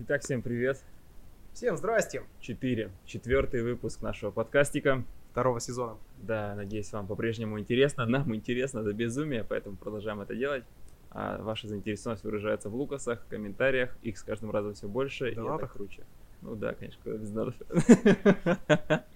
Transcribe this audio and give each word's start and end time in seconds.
Итак, 0.00 0.22
всем 0.22 0.42
привет. 0.42 0.82
Всем 1.52 1.76
здрасте. 1.76 2.24
Четыре. 2.40 2.90
Четвертый 3.04 3.62
выпуск 3.62 4.02
нашего 4.02 4.32
подкастика. 4.32 5.04
Второго 5.30 5.60
сезона. 5.60 5.98
Да, 6.20 6.56
надеюсь, 6.56 6.92
вам 6.92 7.06
по-прежнему 7.06 7.60
интересно. 7.60 8.04
Нам 8.04 8.34
интересно 8.34 8.82
до 8.82 8.92
безумия, 8.92 9.46
поэтому 9.48 9.76
продолжаем 9.76 10.20
это 10.20 10.34
делать. 10.34 10.64
А 11.10 11.40
ваша 11.40 11.68
заинтересованность 11.68 12.24
выражается 12.24 12.70
в 12.70 12.74
лукасах, 12.74 13.24
комментариях. 13.28 13.96
Их 14.02 14.18
с 14.18 14.24
каждым 14.24 14.50
разом 14.50 14.74
все 14.74 14.88
больше, 14.88 15.30
и 15.30 15.34
это 15.34 15.68
круче. 15.68 16.02
Ну 16.42 16.56
да, 16.56 16.74
конечно, 16.74 17.00
куда 17.04 17.16
без 17.16 17.30
донатов. 17.30 17.66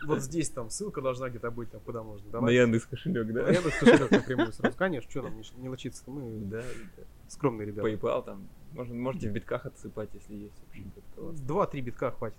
Вот 0.07 0.23
здесь 0.23 0.49
там 0.49 0.71
ссылка 0.71 1.03
должна 1.03 1.29
где-то 1.29 1.51
быть, 1.51 1.73
там 1.73 1.81
куда 1.81 2.05
можно. 2.05 2.31
Давай. 2.31 2.55
На 2.55 2.57
Яндекс 2.57 2.87
кошелек, 2.87 3.27
да? 3.33 3.43
На 3.43 3.49
Яндекс 3.49 3.81
кошелек 3.81 4.11
напрямую 4.13 4.53
сразу. 4.53 4.77
Конечно, 4.79 5.11
что 5.11 5.23
нам 5.23 5.37
не, 5.37 5.43
не 5.57 5.69
лочиться 5.69 6.05
мы 6.07 6.39
да, 6.47 6.63
да. 6.97 7.03
скромные 7.27 7.67
ребята. 7.67 7.87
PayPal 7.87 8.25
там, 8.25 8.49
можно, 8.73 8.95
можете 8.95 9.31
в 9.31 9.33
битках 9.33 9.67
отсыпать, 9.67 10.11
если 10.15 10.35
есть. 10.35 11.47
Два-три 11.47 11.81
битка 11.81 12.11
хватит. 12.11 12.39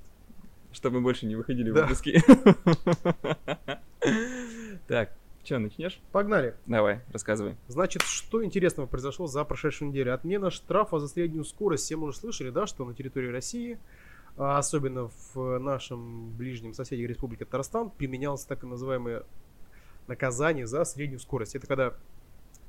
Чтобы 0.71 0.97
мы 0.97 1.03
больше 1.03 1.25
не 1.25 1.35
выходили 1.35 1.71
да. 1.71 1.81
в 1.81 1.83
выпуски. 1.83 2.21
Так, 4.87 5.13
что, 5.43 5.59
начнешь? 5.59 5.99
Погнали. 6.11 6.55
Давай, 6.65 7.01
рассказывай. 7.11 7.55
Значит, 7.67 8.01
что 8.03 8.43
интересного 8.43 8.87
произошло 8.87 9.27
за 9.27 9.43
прошедшую 9.43 9.89
неделю? 9.89 10.13
Отмена 10.13 10.49
штрафа 10.51 10.99
за 10.99 11.07
среднюю 11.07 11.43
скорость. 11.43 11.85
Все 11.85 11.95
мы 11.95 12.07
уже 12.07 12.17
слышали, 12.17 12.49
да, 12.49 12.65
что 12.65 12.85
на 12.85 12.93
территории 12.93 13.27
России 13.27 13.79
а 14.39 14.57
особенно 14.57 15.11
в 15.33 15.59
нашем 15.59 16.31
ближнем 16.31 16.73
соседе 16.73 17.05
Республике 17.05 17.43
Татарстан, 17.43 17.89
применялось 17.89 18.45
так 18.45 18.63
называемое 18.63 19.23
наказание 20.07 20.65
за 20.65 20.85
среднюю 20.85 21.19
скорость. 21.19 21.55
Это 21.55 21.67
когда 21.67 21.93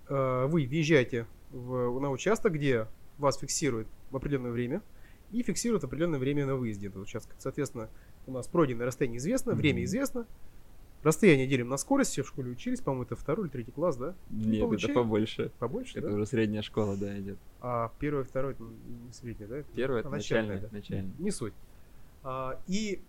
э, 0.09 0.47
вы 0.49 0.67
въезжаете 0.67 1.27
в, 1.51 2.01
на 2.01 2.11
участок, 2.11 2.55
где 2.55 2.89
вас 3.21 3.39
фиксируют 3.39 3.89
в 4.11 4.17
определенное 4.17 4.51
время 4.51 4.83
и 5.31 5.43
фиксируют 5.43 5.85
определенное 5.85 6.19
время 6.19 6.47
на 6.47 6.57
выезде 6.57 6.89
этого 6.89 7.03
участка. 7.03 7.35
Соответственно, 7.39 7.89
у 8.27 8.33
нас 8.33 8.47
пройденное 8.49 8.87
расстояние 8.87 9.19
известно, 9.19 9.53
mm-hmm. 9.53 9.57
время 9.57 9.85
известно, 9.85 10.27
Расстояние 11.03 11.47
делим 11.47 11.69
на 11.69 11.79
скорость, 11.79 12.11
все 12.11 12.23
в 12.23 12.29
школе 12.29 12.51
учились, 12.51 12.81
по-моему, 12.81 13.05
это 13.05 13.17
второй 13.17 13.47
или 13.47 13.53
третий 13.53 13.73
класс, 13.73 13.97
да? 13.97 14.15
Нет, 14.29 14.61
Получаем? 14.61 14.93
это 14.93 15.01
побольше. 15.01 15.51
Побольше, 15.59 15.99
Это 15.99 16.09
да? 16.09 16.15
уже 16.15 16.27
средняя 16.27 16.61
школа, 16.61 16.95
да, 16.95 17.19
идет. 17.19 17.39
А 17.63 17.91
первый, 17.99 18.25
второй, 18.25 18.53
это 18.53 18.63
не 18.63 19.13
средняя, 19.13 19.49
да? 19.49 19.63
Первый, 19.75 20.01
это 20.01 20.09
а 20.09 20.13
начальная, 20.13 20.57
начальная, 20.57 20.71
да? 20.71 20.77
начальная. 20.77 21.13
Не 21.19 21.31
суть. 21.31 21.55
А, 22.23 22.61
и 22.67 23.01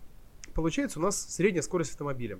получается 0.54 1.00
у 1.00 1.02
нас 1.02 1.20
средняя 1.20 1.60
скорость 1.60 1.90
автомобиля. 1.92 2.38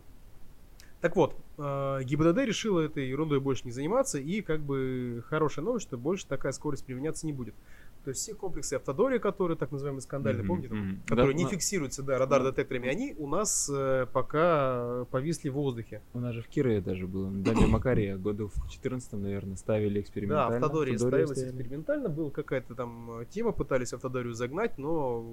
Так 1.02 1.16
вот, 1.16 1.34
а, 1.58 2.00
ГИБДД 2.00 2.38
решила 2.46 2.80
этой 2.80 3.08
ерундой 3.08 3.40
больше 3.40 3.62
не 3.64 3.72
заниматься, 3.72 4.20
и 4.20 4.40
как 4.40 4.60
бы 4.60 5.24
хорошая 5.26 5.64
новость, 5.64 5.88
что 5.88 5.98
больше 5.98 6.28
такая 6.28 6.52
скорость 6.52 6.86
применяться 6.86 7.26
не 7.26 7.32
будет. 7.32 7.56
То 8.04 8.10
есть 8.10 8.22
все 8.22 8.34
комплексы 8.34 8.74
автодория, 8.74 9.20
которые 9.20 9.56
так 9.56 9.70
называемые 9.70 10.02
скандальные, 10.02 10.42
mm-hmm, 10.42 10.46
помните, 10.46 10.68
mm-hmm. 10.74 11.08
которые 11.08 11.34
да, 11.34 11.38
не 11.38 11.44
но... 11.44 11.50
фиксируются 11.50 12.02
да, 12.02 12.18
радар-детекторами, 12.18 12.88
они 12.88 13.14
у 13.16 13.28
нас 13.28 13.70
э, 13.72 14.06
пока 14.12 15.04
повисли 15.10 15.50
в 15.50 15.54
воздухе. 15.54 16.02
У 16.12 16.18
нас 16.18 16.34
же 16.34 16.42
в 16.42 16.48
Кирове 16.48 16.80
даже 16.80 17.06
было, 17.06 17.30
Дали 17.30 17.64
Макария, 17.66 18.16
году 18.16 18.50
в 18.52 18.68
14 18.68 19.12
наверное, 19.12 19.56
ставили 19.56 20.00
экспериментально. 20.00 20.50
Да, 20.50 20.56
автодория, 20.56 20.94
автодория 20.94 21.26
ставилась 21.26 21.38
ставили. 21.38 21.62
экспериментально, 21.62 22.08
была 22.08 22.30
какая-то 22.30 22.74
там 22.74 23.20
э, 23.20 23.26
тема, 23.30 23.52
пытались 23.52 23.92
автодорию 23.92 24.34
загнать, 24.34 24.78
но 24.78 25.24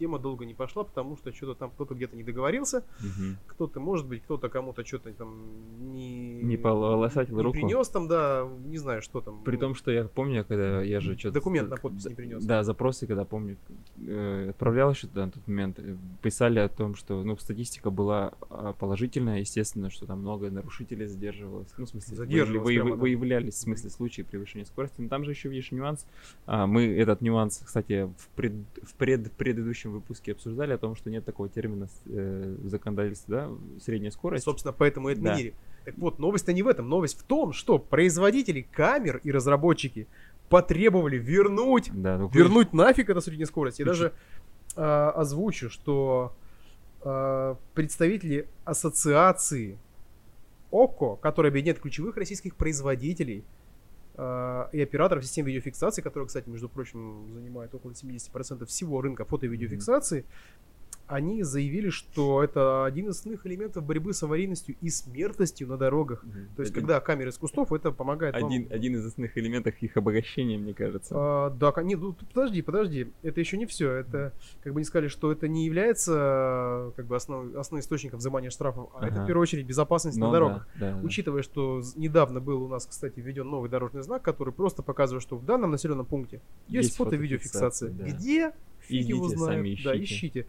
тема 0.00 0.18
долго 0.18 0.44
не 0.44 0.54
пошла, 0.54 0.82
потому 0.82 1.16
что 1.16 1.32
что-то 1.32 1.54
там 1.54 1.70
кто-то 1.70 1.94
где-то 1.94 2.16
не 2.16 2.24
договорился, 2.24 2.84
mm-hmm. 3.00 3.34
кто-то, 3.46 3.78
может 3.78 4.08
быть, 4.08 4.22
кто-то 4.24 4.48
кому-то 4.48 4.84
что-то 4.84 5.12
там 5.12 5.36
не... 5.92 6.42
Не 6.42 6.56
полосатил 6.56 7.36
не 7.36 7.42
руку. 7.42 7.54
принес 7.54 7.88
там, 7.88 8.08
да, 8.08 8.48
не 8.66 8.78
знаю, 8.78 9.02
что 9.02 9.20
там. 9.20 9.44
При 9.44 9.56
том, 9.56 9.76
что 9.76 9.92
я 9.92 10.04
помню, 10.04 10.44
когда 10.44 10.82
я 10.82 11.00
же 11.00 11.16
что-то... 11.16 11.34
Документ 11.34 11.70
на 11.70 11.76
подпись 11.76 12.07
не 12.08 12.14
принес. 12.14 12.44
Да, 12.44 12.62
запросы, 12.62 13.06
когда 13.06 13.24
помню, 13.24 13.56
э, 14.06 14.50
отправлял 14.50 14.90
еще 14.90 15.08
на 15.14 15.30
тот 15.30 15.46
момент, 15.46 15.78
э, 15.78 15.96
писали 16.22 16.58
о 16.58 16.68
том, 16.68 16.94
что, 16.94 17.22
ну, 17.22 17.36
статистика 17.36 17.90
была 17.90 18.32
а, 18.50 18.72
положительная, 18.72 19.40
естественно, 19.40 19.90
что 19.90 20.06
там 20.06 20.20
много 20.20 20.50
нарушителей 20.50 21.06
задерживалось. 21.06 21.68
Ну, 21.76 21.86
в 21.86 21.88
смысле, 21.88 22.16
задерживалось 22.16 22.66
вы, 22.66 22.74
прямо, 22.74 22.96
выявлялись, 22.96 23.54
в 23.54 23.58
смысле, 23.58 23.90
случаи 23.90 24.22
превышения 24.22 24.64
скорости. 24.64 25.00
Но 25.00 25.08
там 25.08 25.24
же 25.24 25.30
еще 25.30 25.54
есть 25.54 25.72
нюанс. 25.72 26.06
А, 26.46 26.66
мы 26.66 26.86
этот 26.86 27.20
нюанс, 27.20 27.62
кстати, 27.64 28.10
в, 28.16 28.28
пред, 28.34 28.52
в 28.82 28.94
пред, 28.94 29.32
предыдущем 29.32 29.92
выпуске 29.92 30.32
обсуждали 30.32 30.72
о 30.72 30.78
том, 30.78 30.96
что 30.96 31.10
нет 31.10 31.24
такого 31.24 31.48
термина 31.48 31.88
э, 32.06 32.56
в 32.62 32.68
законодательстве, 32.68 33.34
да, 33.34 33.50
средняя 33.80 34.10
скорость. 34.10 34.44
Собственно, 34.44 34.72
поэтому 34.72 35.10
и 35.10 35.12
отменили. 35.12 35.50
Да. 35.50 35.56
Так 35.88 35.96
вот, 35.96 36.18
новость-то 36.18 36.52
не 36.52 36.62
в 36.62 36.68
этом. 36.68 36.88
Новость 36.88 37.18
в 37.18 37.22
том, 37.22 37.54
что 37.54 37.78
производители 37.78 38.60
камер 38.60 39.22
и 39.24 39.32
разработчики 39.32 40.06
потребовали 40.48 41.16
вернуть, 41.18 41.90
да, 41.92 42.18
ну, 42.18 42.28
вернуть 42.28 42.72
нафиг 42.72 43.10
эту 43.10 43.20
среднюю 43.20 43.46
скорость. 43.46 43.78
Я 43.78 43.84
даже 43.84 44.12
э, 44.76 44.82
озвучу, 44.82 45.70
что 45.70 46.34
э, 47.02 47.54
представители 47.74 48.48
ассоциации 48.64 49.78
ОКО, 50.70 51.16
которая 51.16 51.50
объединяет 51.50 51.80
ключевых 51.80 52.16
российских 52.16 52.56
производителей 52.56 53.44
э, 54.16 54.64
и 54.72 54.80
операторов 54.80 55.24
систем 55.24 55.46
видеофиксации, 55.46 56.02
которые, 56.02 56.26
кстати, 56.26 56.48
между 56.48 56.68
прочим, 56.68 57.32
занимают 57.32 57.74
около 57.74 57.92
70% 57.92 58.66
всего 58.66 59.00
рынка 59.00 59.24
фото- 59.24 59.46
и 59.46 59.48
видеофиксации, 59.48 60.20
mm-hmm 60.20 60.58
они 61.08 61.42
заявили, 61.42 61.88
что 61.90 62.42
это 62.42 62.84
один 62.84 63.08
из 63.08 63.18
основных 63.18 63.46
элементов 63.46 63.84
борьбы 63.84 64.12
с 64.12 64.22
аварийностью 64.22 64.76
и 64.80 64.90
смертностью 64.90 65.66
на 65.66 65.76
дорогах. 65.76 66.24
Mm-hmm. 66.24 66.56
То 66.56 66.62
есть, 66.62 66.72
один... 66.72 66.82
когда 66.82 67.00
камеры 67.00 67.30
из 67.30 67.38
кустов, 67.38 67.72
это 67.72 67.90
помогает 67.90 68.34
один, 68.34 68.64
вам... 68.64 68.72
Один 68.72 68.94
из 68.96 69.06
основных 69.06 69.36
элементов 69.38 69.74
их 69.80 69.96
обогащения, 69.96 70.58
мне 70.58 70.74
кажется. 70.74 71.14
А, 71.16 71.50
да, 71.50 71.72
не, 71.82 71.96
ну, 71.96 72.14
подожди, 72.32 72.62
подожди, 72.62 73.12
это 73.22 73.40
еще 73.40 73.56
не 73.56 73.66
все. 73.66 73.90
Это, 73.92 74.32
как 74.62 74.74
бы 74.74 74.80
не 74.80 74.84
сказали, 74.84 75.08
что 75.08 75.32
это 75.32 75.48
не 75.48 75.64
является 75.64 76.92
как 76.96 77.06
бы 77.06 77.16
основ, 77.16 77.54
основным 77.56 77.80
источником 77.80 78.18
взимания 78.18 78.50
штрафов, 78.50 78.90
а 78.94 78.98
ага. 78.98 79.06
это 79.06 79.22
в 79.22 79.26
первую 79.26 79.42
очередь 79.42 79.66
безопасность 79.66 80.18
ну, 80.18 80.26
на 80.26 80.32
дорогах. 80.32 80.68
Да, 80.78 80.92
да, 80.92 81.00
Учитывая, 81.02 81.42
что 81.42 81.82
недавно 81.96 82.40
был 82.40 82.62
у 82.62 82.68
нас, 82.68 82.86
кстати, 82.86 83.18
введен 83.20 83.48
новый 83.48 83.70
дорожный 83.70 84.02
знак, 84.02 84.22
который 84.22 84.52
просто 84.52 84.82
показывает, 84.82 85.22
что 85.22 85.36
в 85.36 85.44
данном 85.44 85.70
населенном 85.70 86.06
пункте 86.06 86.40
есть, 86.68 86.88
есть 86.88 86.96
фото-видеофиксация. 86.96 87.90
Да. 87.90 88.04
Где? 88.04 88.52
Фиг 88.80 89.02
Идите, 89.02 89.08
его 89.10 89.28
знает. 89.28 89.58
Сами 89.58 89.74
ищите. 89.74 89.88
Да, 89.88 90.02
ищите. 90.02 90.46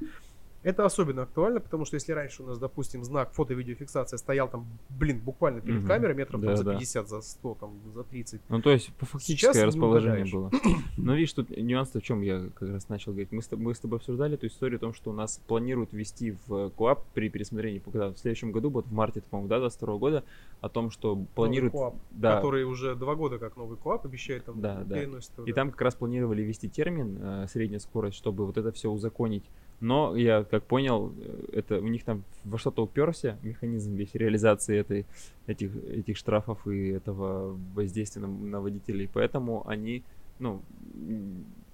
Это 0.62 0.86
особенно 0.86 1.24
актуально, 1.24 1.62
потому 1.62 1.86
что 1.86 1.96
если 1.96 2.12
раньше 2.12 2.44
у 2.44 2.46
нас, 2.46 2.60
допустим, 2.60 3.04
знак 3.04 3.32
фото-видеофиксация 3.32 4.18
стоял 4.18 4.50
там, 4.50 4.68
блин, 4.90 5.20
буквально 5.20 5.62
перед 5.62 5.84
mm-hmm. 5.84 5.88
камерой, 5.88 6.16
метров 6.16 6.42
да, 6.42 6.48
там, 6.48 6.58
за 6.58 6.74
50, 6.74 7.04
да. 7.04 7.10
за 7.10 7.22
100, 7.22 7.58
там, 7.60 7.80
за 7.94 8.04
30. 8.04 8.42
Ну, 8.50 8.62
то 8.62 8.72
есть, 8.72 8.94
по 8.96 9.06
фактическое 9.06 9.66
расположение 9.66 10.26
было. 10.26 10.52
Но 10.98 11.16
видишь, 11.16 11.32
тут 11.34 11.50
нюанс 11.50 11.94
в 11.94 12.02
чем 12.02 12.22
я 12.22 12.50
как 12.56 12.70
раз 12.70 12.90
начал 12.90 13.14
говорить. 13.14 13.32
Мы 13.32 13.42
с, 13.42 13.48
тобой, 13.48 13.68
мы 13.68 13.74
с 13.74 13.80
тобой 13.80 14.00
обсуждали 14.00 14.34
эту 14.34 14.48
историю 14.48 14.78
о 14.78 14.80
том, 14.80 14.94
что 14.94 15.12
у 15.12 15.14
нас 15.14 15.42
планируют 15.48 15.94
ввести 15.94 16.36
в 16.48 16.72
КОАП 16.72 17.06
при 17.14 17.30
пересмотрении, 17.30 17.80
когда 17.80 18.10
в 18.10 18.18
следующем 18.18 18.52
году, 18.52 18.70
вот 18.70 18.86
в 18.86 18.92
марте, 18.92 19.22
по-моему, 19.22 19.48
да, 19.48 19.60
22 19.60 19.98
года, 19.98 20.24
о 20.60 20.68
том, 20.68 20.92
что 20.92 21.16
планируют... 21.36 21.74
КОАП, 21.74 21.96
да. 22.12 22.36
который 22.36 22.66
уже 22.66 22.96
два 22.96 23.16
года 23.16 23.38
как 23.38 23.56
новый 23.56 23.78
КОАП 23.78 24.06
обещает 24.06 24.46
там 24.46 24.60
да, 24.60 24.84
да. 24.86 25.02
И 25.46 25.54
там 25.54 25.72
как 25.72 25.82
раз 25.82 25.96
планировали 25.96 26.42
ввести 26.42 26.68
термин 26.68 27.18
э, 27.22 27.48
средняя 27.48 27.80
скорость, 27.80 28.18
чтобы 28.18 28.46
вот 28.46 28.58
это 28.58 28.74
все 28.74 28.90
узаконить 28.90 29.46
но 29.82 30.16
я 30.16 30.44
как 30.44 30.64
понял, 30.64 31.14
э, 31.18 31.46
это 31.54 31.80
у 31.80 31.88
них 31.88 32.04
там 32.04 32.24
во 32.44 32.58
что-то 32.58 32.84
уперся 32.84 33.38
механизм 33.44 33.94
весь 33.96 34.14
реализации 34.14 34.78
этой, 34.78 35.06
этих, 35.48 35.76
этих 35.76 36.18
штрафов 36.18 36.68
и 36.68 36.90
этого 36.90 37.58
воздействия 37.74 38.22
на, 38.22 38.28
на 38.28 38.62
водителей. 38.62 39.10
Поэтому 39.12 39.68
они 39.68 40.04
ну, 40.40 40.62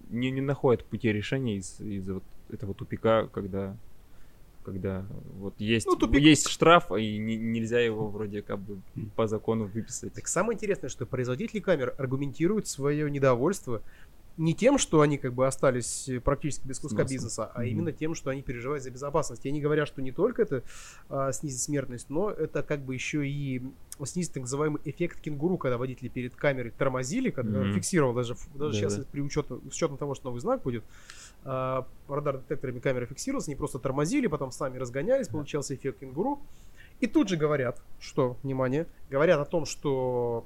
не, 0.09 0.31
не 0.31 0.41
находят 0.41 0.85
пути 0.85 1.11
решения 1.11 1.57
из, 1.57 1.79
из 1.79 2.09
вот 2.09 2.23
этого 2.49 2.73
тупика, 2.73 3.27
когда 3.27 3.75
когда 4.63 5.05
вот 5.37 5.53
есть, 5.59 5.85
ну, 5.85 5.95
тупик... 5.95 6.22
есть 6.22 6.49
штраф, 6.49 6.91
и 6.91 7.19
не, 7.19 7.37
нельзя 7.37 7.79
его 7.79 8.07
вроде 8.07 8.41
как 8.41 8.57
бы 8.57 8.79
по 9.16 9.27
закону 9.27 9.66
выписать. 9.66 10.13
Так 10.13 10.27
самое 10.27 10.55
интересное, 10.55 10.89
что 10.89 11.05
производители 11.05 11.59
камер 11.59 11.93
аргументируют 11.99 12.67
свое 12.67 13.09
недовольство 13.11 13.83
не 14.38 14.53
тем, 14.53 14.78
что 14.78 15.01
они 15.01 15.18
как 15.18 15.34
бы 15.34 15.47
остались 15.47 16.09
э, 16.09 16.19
практически 16.19 16.68
без 16.68 16.79
куска 16.79 17.03
бизнеса, 17.03 17.51
а 17.53 17.63
mm-hmm. 17.63 17.69
именно 17.69 17.91
тем, 17.93 18.16
что 18.16 18.29
они 18.29 18.41
переживают 18.41 18.84
за 18.84 18.91
безопасность. 18.91 19.46
И 19.46 19.49
они 19.49 19.61
говорят, 19.61 19.87
что 19.87 20.02
не 20.02 20.11
только 20.11 20.41
это 20.41 20.64
а, 21.09 21.32
снизит 21.32 21.61
смертность, 21.61 22.09
но 22.09 22.32
это 22.32 22.61
как 22.61 22.82
бы 22.82 22.93
еще 22.93 23.26
и 23.28 23.61
снизит 24.03 24.34
так 24.34 24.41
называемый 24.41 24.82
эффект 24.84 25.22
кенгуру, 25.22 25.58
когда 25.58 25.78
водители 25.78 26.09
перед 26.09 26.35
камерой 26.35 26.72
тормозили, 26.78 27.29
когда 27.29 27.61
mm-hmm. 27.61 27.73
фиксировал 27.76 28.14
даже, 28.14 28.35
даже 28.55 28.73
да, 28.73 28.78
сейчас 28.78 28.97
да. 28.97 29.05
при 29.09 29.22
учете, 29.22 29.55
с 29.72 29.76
учетом 29.76 29.97
того, 29.97 30.16
что 30.16 30.26
новый 30.26 30.41
знак 30.41 30.61
будет, 30.64 30.84
а, 31.46 31.87
радар-детекторами 32.09 32.79
камеры 32.79 33.05
фиксировался, 33.05 33.52
они 33.52 33.55
просто 33.55 33.79
тормозили, 33.79 34.28
потом 34.28 34.52
сами 34.52 34.78
разгонялись, 34.78 35.29
получался 35.29 35.76
эффект 35.76 35.99
кенгуру. 35.99 36.41
И 36.99 37.08
тут 37.08 37.29
же 37.29 37.37
говорят, 37.37 37.82
что, 37.99 38.37
внимание, 38.43 38.87
говорят 39.09 39.40
о 39.40 39.46
том, 39.46 39.66
что 39.66 40.46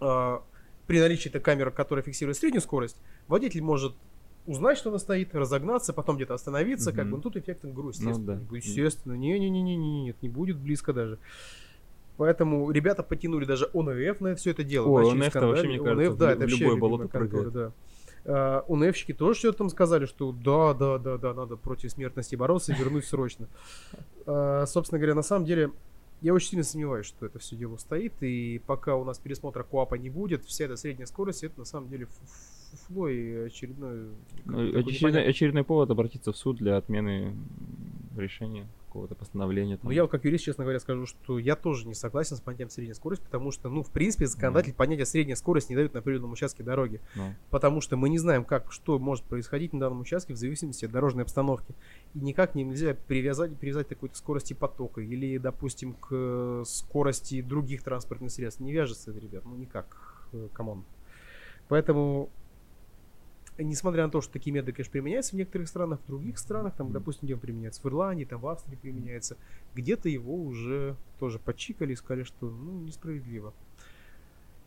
а, 0.00 0.42
при 0.92 1.00
наличии 1.00 1.30
этой 1.30 1.40
камеры, 1.40 1.70
которая 1.70 2.04
фиксирует 2.04 2.36
среднюю 2.36 2.60
скорость, 2.60 2.98
водитель 3.26 3.62
может 3.62 3.94
узнать, 4.46 4.76
что 4.76 4.90
она 4.90 4.98
стоит, 4.98 5.34
разогнаться, 5.34 5.94
потом 5.94 6.16
где-то 6.16 6.34
остановиться, 6.34 6.90
угу. 6.90 6.96
как 6.96 7.06
бы, 7.06 7.16
ну 7.16 7.22
тут 7.22 7.38
эффект 7.38 7.64
НГРУ, 7.64 7.88
естественно. 7.88 8.34
Ну, 8.34 8.46
да. 8.50 8.56
Естественно, 8.58 9.14
не-не-не-не, 9.14 9.74
нет, 10.02 10.16
не 10.20 10.28
будет 10.28 10.58
близко 10.58 10.92
даже. 10.92 11.18
Поэтому 12.18 12.70
ребята 12.70 13.02
потянули 13.02 13.46
даже 13.46 13.70
ОНФ 13.72 14.20
на 14.20 14.34
все 14.34 14.50
это 14.50 14.64
дело. 14.64 14.86
О, 14.86 14.98
ОНФ 14.98 15.34
вообще, 15.34 15.66
мне 15.66 15.78
кажется, 15.78 16.08
ОНФ, 16.10 16.18
да, 16.18 16.26
в, 16.26 16.28
это 16.28 16.44
в 16.44 16.48
любое 16.48 16.76
болото 16.76 17.08
прыгает. 17.08 17.52
Да. 17.52 17.72
Uh, 18.24 18.62
УНФщики 18.68 19.14
тоже 19.14 19.38
что-то 19.38 19.58
там 19.58 19.70
сказали, 19.70 20.04
что 20.04 20.30
да, 20.30 20.74
да, 20.74 20.98
да, 20.98 21.16
да, 21.16 21.32
надо 21.32 21.56
против 21.56 21.90
смертности 21.90 22.36
бороться 22.36 22.72
и 22.72 22.76
вернуть 22.76 23.06
срочно. 23.06 23.48
Uh, 24.26 24.66
собственно 24.66 24.98
говоря, 24.98 25.14
на 25.14 25.22
самом 25.22 25.46
деле, 25.46 25.70
я 26.22 26.32
очень 26.32 26.50
сильно 26.50 26.64
сомневаюсь, 26.64 27.06
что 27.06 27.26
это 27.26 27.38
все 27.40 27.56
дело 27.56 27.76
стоит, 27.76 28.22
и 28.22 28.60
пока 28.64 28.96
у 28.96 29.04
нас 29.04 29.18
пересмотра 29.18 29.64
КОАПа 29.64 29.96
не 29.96 30.08
будет, 30.08 30.44
вся 30.44 30.66
эта 30.66 30.76
средняя 30.76 31.06
скорость, 31.06 31.42
это 31.42 31.58
на 31.58 31.64
самом 31.64 31.88
деле 31.88 32.06
фуфло 32.70 33.08
и 33.08 33.46
очередной... 33.46 34.10
Ну, 34.44 34.78
очередной, 34.78 35.28
очередной 35.28 35.64
повод 35.64 35.90
обратиться 35.90 36.32
в 36.32 36.36
суд 36.36 36.58
для 36.58 36.76
отмены 36.76 37.36
решения 38.16 38.68
какого-то 38.92 39.14
постановления. 39.14 39.78
Там. 39.78 39.86
Ну, 39.86 39.90
я 39.90 40.06
как 40.06 40.26
юрист, 40.26 40.44
честно 40.44 40.64
говоря, 40.64 40.78
скажу, 40.78 41.06
что 41.06 41.38
я 41.38 41.56
тоже 41.56 41.88
не 41.88 41.94
согласен 41.94 42.36
с 42.36 42.42
понятием 42.42 42.68
средней 42.68 42.92
скорости, 42.92 43.24
потому 43.24 43.50
что, 43.50 43.70
ну, 43.70 43.82
в 43.82 43.90
принципе, 43.90 44.26
законодатель 44.26 44.72
mm. 44.72 44.76
понятия 44.76 45.06
средняя 45.06 45.34
скорость 45.34 45.70
не 45.70 45.76
дает 45.76 45.94
на 45.94 46.00
определенном 46.00 46.32
участке 46.32 46.62
дороги. 46.62 47.00
Mm. 47.16 47.32
Потому 47.48 47.80
что 47.80 47.96
мы 47.96 48.10
не 48.10 48.18
знаем, 48.18 48.44
как, 48.44 48.70
что 48.70 48.98
может 48.98 49.24
происходить 49.24 49.72
на 49.72 49.80
данном 49.80 50.00
участке 50.00 50.34
в 50.34 50.36
зависимости 50.36 50.84
от 50.84 50.90
дорожной 50.90 51.24
обстановки. 51.24 51.74
И 52.12 52.18
никак 52.18 52.54
нельзя 52.54 52.94
привязать, 52.94 53.56
привязать 53.56 53.88
такой-то 53.88 54.16
скорости 54.18 54.52
потока 54.52 55.00
или, 55.00 55.38
допустим, 55.38 55.94
к 55.94 56.62
скорости 56.66 57.40
других 57.40 57.82
транспортных 57.82 58.30
средств. 58.30 58.60
Не 58.60 58.72
вяжется 58.72 59.10
это, 59.10 59.20
ребят, 59.20 59.46
ну 59.46 59.56
никак, 59.56 60.28
э, 60.34 60.48
come 60.52 60.70
on. 60.70 60.84
Поэтому 61.68 62.28
несмотря 63.58 64.04
на 64.04 64.10
то, 64.10 64.20
что 64.20 64.32
такие 64.32 64.52
методы, 64.52 64.72
конечно, 64.72 64.92
применяются 64.92 65.32
в 65.32 65.38
некоторых 65.38 65.68
странах, 65.68 66.00
в 66.00 66.06
других 66.06 66.38
странах, 66.38 66.74
там, 66.76 66.92
допустим, 66.92 67.26
где 67.26 67.34
он 67.34 67.40
применяется, 67.40 67.82
в 67.82 67.86
Ирландии, 67.86 68.24
там, 68.24 68.40
в 68.40 68.46
Австрии 68.46 68.76
применяется, 68.76 69.36
где-то 69.74 70.08
его 70.08 70.34
уже 70.34 70.96
тоже 71.18 71.38
подчикали 71.38 71.92
и 71.92 71.96
сказали, 71.96 72.24
что, 72.24 72.50
ну, 72.50 72.80
несправедливо. 72.80 73.52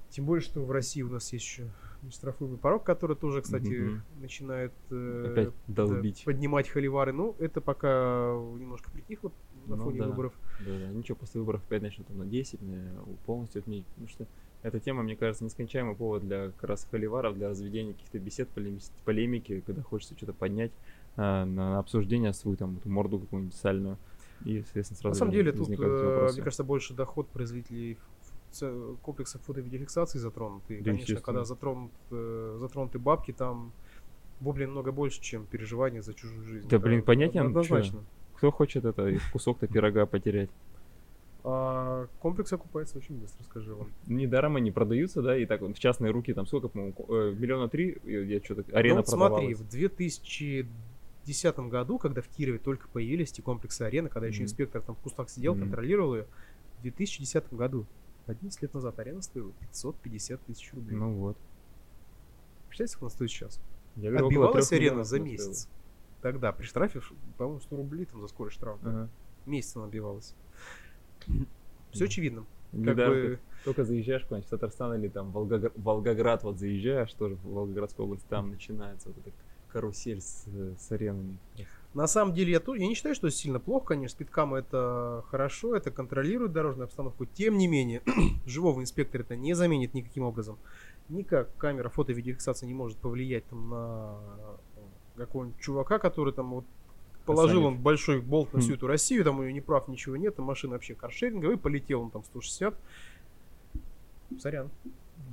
Тем 0.09 0.25
более, 0.25 0.41
что 0.41 0.63
в 0.63 0.71
России 0.71 1.01
у 1.01 1.09
нас 1.09 1.33
есть 1.33 1.45
еще 1.45 1.69
штрафуемый 2.11 2.57
порог, 2.57 2.83
который 2.83 3.15
тоже, 3.15 3.41
кстати, 3.41 3.65
mm-hmm. 3.65 3.99
начинает 4.21 4.71
э, 4.91 5.31
Опять 5.31 5.53
долбить. 5.67 6.23
Да, 6.25 6.31
поднимать 6.31 6.69
холивары. 6.69 7.11
Ну, 7.11 7.35
это 7.39 7.61
пока 7.61 8.33
немножко 8.57 8.91
притихло 8.91 9.31
на 9.65 9.75
ну, 9.75 9.83
фоне 9.83 9.99
да. 9.99 10.07
выборов. 10.07 10.33
Да, 10.59 10.71
да. 10.71 10.87
Ничего, 10.89 11.17
после 11.17 11.41
выборов 11.41 11.63
опять 11.65 11.81
начнут 11.81 12.07
там 12.07 12.19
на 12.19 12.25
10, 12.25 12.61
на, 12.61 13.03
полностью 13.25 13.59
отменить. 13.59 13.85
Потому 13.87 14.07
что 14.07 14.27
эта 14.65 14.79
тема, 14.79 15.03
мне 15.03 15.15
кажется, 15.15 15.44
нескончаемый 15.44 15.95
повод 15.95 16.23
для 16.23 16.50
как 16.50 16.69
раз 16.69 16.88
холиваров, 16.89 17.35
для 17.35 17.50
разведения 17.50 17.94
каких-то 17.94 18.17
бесед, 18.17 18.50
полемики, 19.06 19.62
когда 19.65 19.83
хочется 19.83 20.15
что-то 20.17 20.33
поднять 20.33 20.71
а, 21.17 21.45
на 21.45 21.77
обсуждение 21.77 22.33
свою 22.33 22.57
там 22.57 22.79
морду 22.83 23.19
какую-нибудь 23.19 23.56
сальную. 23.56 23.97
И, 24.44 24.63
соответственно, 24.63 24.97
сразу 24.97 25.09
На 25.09 25.19
самом 25.19 25.31
деле, 25.33 25.51
тут, 25.51 25.69
э, 25.69 26.29
мне 26.33 26.41
кажется, 26.41 26.63
больше 26.63 26.95
доход 26.95 27.27
производителей 27.27 27.97
комплекса 29.03 29.38
фото-видеофиксации 29.39 30.17
затронут. 30.17 30.63
И, 30.69 30.77
да, 30.77 30.91
конечно, 30.91 31.21
когда 31.21 31.45
затронут, 31.45 31.91
э, 32.09 32.57
затронуты 32.59 32.97
бабки, 32.97 33.33
там 33.33 33.71
воплей 34.39 34.65
много 34.65 34.91
больше, 34.91 35.21
чем 35.21 35.45
переживания 35.45 36.01
за 36.01 36.15
чужую 36.15 36.44
жизнь. 36.44 36.68
Да, 36.68 36.79
блин, 36.79 37.03
понятно. 37.03 37.41
Однозначно. 37.41 38.03
Кто 38.35 38.51
хочет 38.51 38.83
это 38.83 39.15
кусок-то 39.31 39.68
пирога 39.68 40.06
потерять? 40.07 40.50
А 41.47 42.07
комплекс 42.21 42.51
окупается 42.53 42.97
очень 42.97 43.19
быстро, 43.19 43.44
скажи 43.44 43.75
вам. 43.75 43.92
Недаром 44.07 44.56
они 44.56 44.71
продаются, 44.71 45.21
да, 45.21 45.38
и 45.38 45.45
так 45.45 45.62
в 45.62 45.75
частные 45.75 46.12
руки, 46.12 46.33
там 46.33 46.47
сколько, 46.47 46.69
по-моему, 46.69 46.95
э, 47.07 47.36
миллиона 47.38 47.69
три, 47.69 48.00
я 48.03 48.44
что-то, 48.44 48.65
арена 48.75 48.95
ну, 48.95 49.01
вот 49.01 49.07
смотри, 49.07 49.53
в 49.53 49.69
2010 49.69 51.59
году, 51.69 52.00
когда 52.00 52.24
в 52.24 52.27
Кирове 52.30 52.57
только 52.57 52.88
появились 52.88 53.31
эти 53.31 53.42
комплексы 53.42 53.83
арены, 53.83 54.09
когда 54.09 54.27
mm-hmm. 54.27 54.31
еще 54.31 54.42
инспектор 54.42 54.81
там 54.81 54.95
в 54.95 55.00
кустах 55.01 55.30
сидел, 55.30 55.53
mm-hmm. 55.53 55.59
контролировал 55.59 56.15
ее, 56.15 56.25
в 56.80 56.81
2010 56.81 57.53
году, 57.53 57.86
11 58.25 58.62
лет 58.63 58.74
назад, 58.74 58.97
арена 58.97 59.21
стоила 59.21 59.51
550 59.59 60.42
тысяч 60.42 60.74
рублей. 60.74 60.97
Ну 60.97 61.13
вот. 61.13 61.38
Представляете, 62.69 62.94
сколько 62.94 63.06
она 63.06 63.09
стоит 63.12 63.30
сейчас? 63.30 63.62
Я 63.97 64.09
говорю, 64.09 64.25
Отбивалась 64.25 64.71
арена 64.71 65.03
за 65.03 65.19
месяц. 65.19 65.69
Тогда 66.24 66.51
при 66.51 66.65
штрафе, 66.65 67.01
по-моему, 67.38 67.59
100 67.59 67.75
рублей 67.75 68.06
там 68.06 68.19
за 68.21 68.30
скорость 68.30 68.56
штрафа. 68.56 68.89
Ага. 68.89 69.09
Месяц 69.45 69.75
она 69.75 69.86
отбивалась. 69.86 70.33
Все 71.91 72.06
очевидно. 72.06 72.45
Как 72.71 72.95
да, 72.95 73.09
бы... 73.09 73.39
только 73.63 73.85
заезжаешь 73.85 74.23
куда-нибудь 74.23 74.47
в 74.47 74.50
Татарстан 74.50 74.95
или 74.95 75.07
там 75.07 75.31
Волгоград, 75.31 75.73
Волгоград 75.77 76.44
вот 76.44 76.59
заезжаешь, 76.59 77.13
тоже 77.13 77.35
в 77.35 77.45
Волгоградскую 77.45 78.06
область, 78.06 78.27
там 78.27 78.50
начинается 78.50 79.09
вот 79.09 79.17
эта 79.19 79.31
карусель 79.69 80.21
с, 80.21 80.45
с 80.77 80.91
аренами. 80.91 81.38
На 81.94 82.07
самом 82.07 82.33
деле 82.33 82.51
я, 82.51 82.59
тоже, 82.59 82.81
я 82.81 82.88
не 82.88 82.95
считаю, 82.95 83.15
что 83.15 83.27
это 83.27 83.35
сильно 83.38 83.57
плохо, 83.57 83.88
конечно, 83.88 84.17
спидкам 84.17 84.53
это 84.53 85.23
хорошо, 85.29 85.77
это 85.77 85.91
контролирует 85.91 86.51
дорожную 86.51 86.85
обстановку. 86.85 87.25
Тем 87.25 87.57
не 87.57 87.68
менее, 87.68 88.01
живого 88.45 88.81
инспектора 88.81 89.23
это 89.23 89.38
не 89.38 89.53
заменит 89.53 89.94
никаким 89.94 90.23
образом. 90.23 90.57
Никак 91.07 91.56
камера 91.56 91.88
фото-видеофиксации 91.88 92.65
не 92.65 92.73
может 92.73 92.97
повлиять 92.97 93.45
там, 93.45 93.69
на 93.69 94.19
какого-нибудь 95.15 95.61
чувака, 95.61 96.00
который 96.00 96.33
там 96.33 96.51
вот 96.51 96.65
Положил 97.25 97.66
он 97.66 97.77
большой 97.77 98.22
болт 98.22 98.54
на 98.54 98.60
всю 98.60 98.72
хм. 98.72 98.75
эту 98.75 98.88
Россию, 98.88 99.24
там 99.24 99.39
у 99.39 99.42
него 99.42 99.51
не 99.51 99.62
прав, 99.62 99.88
ничего 99.88 100.16
нет, 100.16 100.36
там 100.36 100.45
машина 100.45 100.74
вообще 100.74 100.94
каршеринговая, 100.94 101.57
полетел 101.57 102.01
он 102.01 102.12
там 102.12 102.24
160. 102.24 102.75
Сорян. 104.39 104.69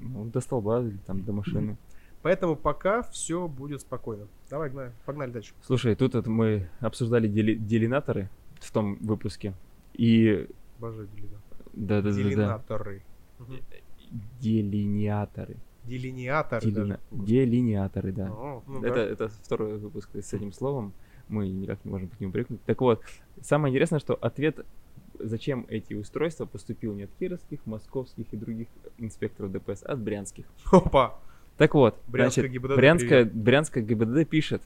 Ну, 0.00 0.24
до 0.24 0.40
столба 0.40 0.80
или 0.80 0.98
там 1.06 1.22
до 1.24 1.32
машины. 1.32 1.76
Поэтому 2.22 2.54
пока 2.56 3.02
все 3.02 3.48
будет 3.48 3.80
спокойно. 3.80 4.28
Давай, 4.48 4.70
погнали, 4.70 4.92
погнали 5.04 5.30
дальше. 5.32 5.52
Слушай, 5.62 5.96
тут 5.96 6.14
это 6.14 6.30
мы 6.30 6.68
обсуждали 6.80 7.28
дели- 7.28 7.56
делинаторы 7.56 8.30
в 8.60 8.70
том 8.70 8.96
выпуске. 9.00 9.54
И... 9.94 10.48
Боже, 10.78 11.08
делинаторы. 11.14 11.64
Да, 11.72 12.00
да, 12.00 12.12
делинаторы. 12.12 13.02
да. 13.38 13.44
Угу. 13.44 13.54
Делиниаторы. 14.40 15.56
Делиниаторы. 15.84 16.70
Делина... 16.70 17.00
Делиниаторы, 17.10 18.12
да. 18.12 18.30
О, 18.30 18.62
ну 18.68 18.84
это, 18.84 18.94
да. 18.94 19.02
это 19.02 19.28
второй 19.28 19.78
выпуск 19.78 20.08
с 20.14 20.32
этим 20.32 20.52
словом 20.52 20.92
мы 21.28 21.48
никак 21.48 21.84
не 21.84 21.90
можем 21.90 22.08
к 22.08 22.20
нему 22.20 22.32
привыкнуть. 22.32 22.62
Так 22.64 22.80
вот, 22.80 23.02
самое 23.40 23.70
интересное, 23.70 23.98
что 23.98 24.14
ответ, 24.14 24.64
зачем 25.18 25.66
эти 25.68 25.94
устройства, 25.94 26.46
поступил 26.46 26.94
не 26.94 27.04
от 27.04 27.10
кировских, 27.18 27.64
московских 27.66 28.32
и 28.32 28.36
других 28.36 28.68
инспекторов 28.98 29.52
ДПС, 29.52 29.82
а 29.84 29.92
от 29.92 30.00
брянских. 30.00 30.46
Опа! 30.70 31.18
Так 31.56 31.74
вот, 31.74 32.00
Брянская 32.08 32.44
значит, 32.44 32.62
ГИБДД, 32.62 32.76
Брянская, 32.76 33.24
Брянская 33.24 33.84
ГИБДД 33.84 34.28
пишет, 34.28 34.62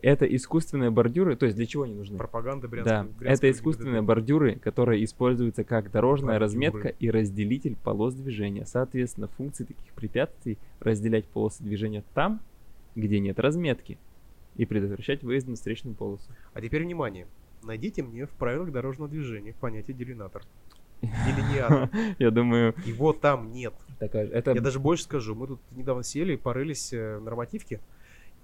это 0.00 0.24
искусственные 0.24 0.90
бордюры, 0.90 1.36
то 1.36 1.44
есть 1.44 1.56
для 1.56 1.66
чего 1.66 1.82
они 1.82 1.94
нужны? 1.94 2.18
Пропаганда 2.18 2.68
Брянской. 2.68 3.08
Да, 3.18 3.30
это 3.30 3.50
искусственные 3.50 4.00
ГИБДД. 4.00 4.06
бордюры, 4.06 4.54
которые 4.56 5.04
используются 5.04 5.64
как 5.64 5.90
дорожная 5.90 6.38
бордюры. 6.38 6.66
разметка 6.66 6.88
и 6.88 7.10
разделитель 7.10 7.76
полос 7.76 8.14
движения. 8.14 8.64
Соответственно, 8.64 9.28
функции 9.28 9.64
таких 9.64 9.92
препятствий 9.94 10.58
разделять 10.80 11.26
полосы 11.26 11.62
движения 11.62 12.04
там, 12.14 12.40
где 12.94 13.18
нет 13.18 13.38
разметки 13.38 13.98
и 14.58 14.66
предотвращать 14.66 15.22
выезд 15.22 15.48
на 15.48 15.54
встречную 15.54 15.94
полосу. 15.96 16.30
А 16.52 16.60
теперь 16.60 16.82
внимание. 16.82 17.26
Найдите 17.62 18.02
мне 18.02 18.26
в 18.26 18.30
правилах 18.30 18.70
дорожного 18.70 19.08
движения 19.08 19.54
понятие 19.58 19.96
делинатор. 19.96 20.42
Делиниатор. 21.00 21.90
Я 22.18 22.30
думаю... 22.30 22.74
Его 22.84 23.12
там 23.12 23.52
нет. 23.52 23.72
Такая, 23.98 24.26
это... 24.26 24.52
Я 24.52 24.60
даже 24.60 24.80
больше 24.80 25.04
скажу. 25.04 25.34
Мы 25.34 25.46
тут 25.46 25.60
недавно 25.70 26.02
сели 26.02 26.34
и 26.34 26.36
порылись 26.36 26.92
э, 26.92 27.18
в 27.18 27.22
нормативке. 27.22 27.80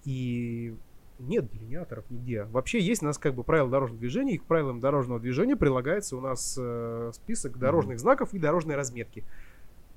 И 0.04 0.74
нет 1.18 1.50
делиниаторов 1.50 2.04
нигде. 2.10 2.44
Вообще 2.44 2.80
есть 2.80 3.02
у 3.02 3.06
нас 3.06 3.18
как 3.18 3.34
бы 3.34 3.42
правила 3.42 3.68
дорожного 3.68 4.00
движения, 4.00 4.34
и 4.34 4.38
к 4.38 4.44
правилам 4.44 4.80
дорожного 4.80 5.18
движения 5.20 5.56
прилагается 5.56 6.16
у 6.16 6.20
нас 6.20 6.56
э, 6.60 7.10
список 7.14 7.58
дорожных 7.58 7.96
mm-hmm. 7.96 8.00
знаков 8.00 8.34
и 8.34 8.38
дорожной 8.38 8.76
разметки. 8.76 9.24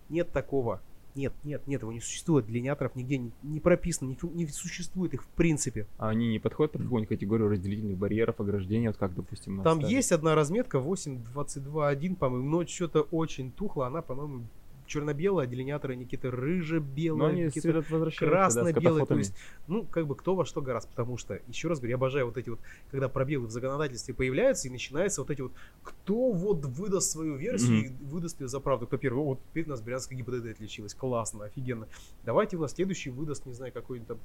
Нет 0.09 0.31
такого. 0.31 0.81
Нет, 1.17 1.33
нет, 1.43 1.65
нет, 1.67 1.81
его 1.81 1.91
не 1.91 2.00
существует. 2.00 2.45
Делиниаторов 2.45 2.95
нигде 2.95 3.17
не, 3.17 3.31
не 3.41 3.59
прописано, 3.59 4.07
не, 4.09 4.17
не 4.33 4.47
существует 4.47 5.15
их 5.15 5.24
в 5.24 5.27
принципе. 5.29 5.88
А 5.97 6.09
они 6.09 6.29
не 6.29 6.38
подходят 6.38 6.74
под 6.74 6.83
какую-нибудь 6.83 7.09
категорию 7.09 7.50
разделительных 7.50 7.97
барьеров, 7.97 8.39
ограждения, 8.39 8.89
вот 8.89 8.97
как, 8.97 9.15
допустим, 9.15 9.63
Там 9.63 9.79
ставят? 9.79 9.91
есть 9.91 10.12
одна 10.12 10.36
разметка 10.36 10.77
8.22.1, 10.77 12.15
по-моему, 12.15 12.47
но 12.47 12.67
что-то 12.67 13.01
очень 13.01 13.51
тухло, 13.51 13.88
она, 13.88 14.03
по-моему, 14.03 14.45
черно-белые, 14.88 15.46
а 15.46 15.48
делиниаторы 15.48 15.94
они 15.94 16.06
какие-то 16.06 16.32
рыже-белые, 16.32 17.51
какие-то 17.51 17.84
красно-белые. 18.17 19.06
То 19.06 19.17
есть, 19.17 19.36
ну, 19.67 19.84
как 19.84 20.08
бы 20.08 20.15
кто 20.15 20.36
во 20.36 20.46
что 20.46 20.62
гораздо. 20.62 20.89
Потому 20.89 21.17
что, 21.17 21.39
еще 21.48 21.67
раз 21.67 21.79
говорю, 21.79 21.91
я 21.91 21.96
обожаю 21.96 22.25
вот 22.25 22.38
эти 22.38 22.50
вот, 22.50 22.60
когда 22.89 23.10
пробелы 23.10 23.48
в 23.48 23.51
законодательстве 23.51 24.13
появляются, 24.13 24.67
и 24.67 24.72
начинается 24.72 25.22
вот 25.22 25.29
эти 25.29 25.41
вот, 25.41 25.51
кто 25.84 26.32
вот 26.32 26.65
выдаст 26.65 27.12
свою 27.12 27.36
версию 27.36 27.86
mm-hmm. 27.86 28.01
и 28.01 28.06
выдаст 28.06 28.41
ее 28.41 28.48
за 28.48 28.60
правду. 28.60 28.88
Кто 28.88 28.98
первый? 28.98 29.24
Вот 29.24 29.39
теперь 29.50 29.65
у 29.65 29.70
нас 29.70 29.82
Брянская 29.82 30.17
ГИБДД 30.17 30.48
отличилась. 30.51 30.94
Классно, 30.94 31.46
офигенно. 31.46 31.88
Давайте 32.25 32.58
у 32.58 32.62
нас 32.62 32.74
следующий 32.74 33.10
выдаст, 33.10 33.46
не 33.46 33.53
знаю, 33.53 33.74
какой-нибудь 33.74 34.08
там 34.08 34.20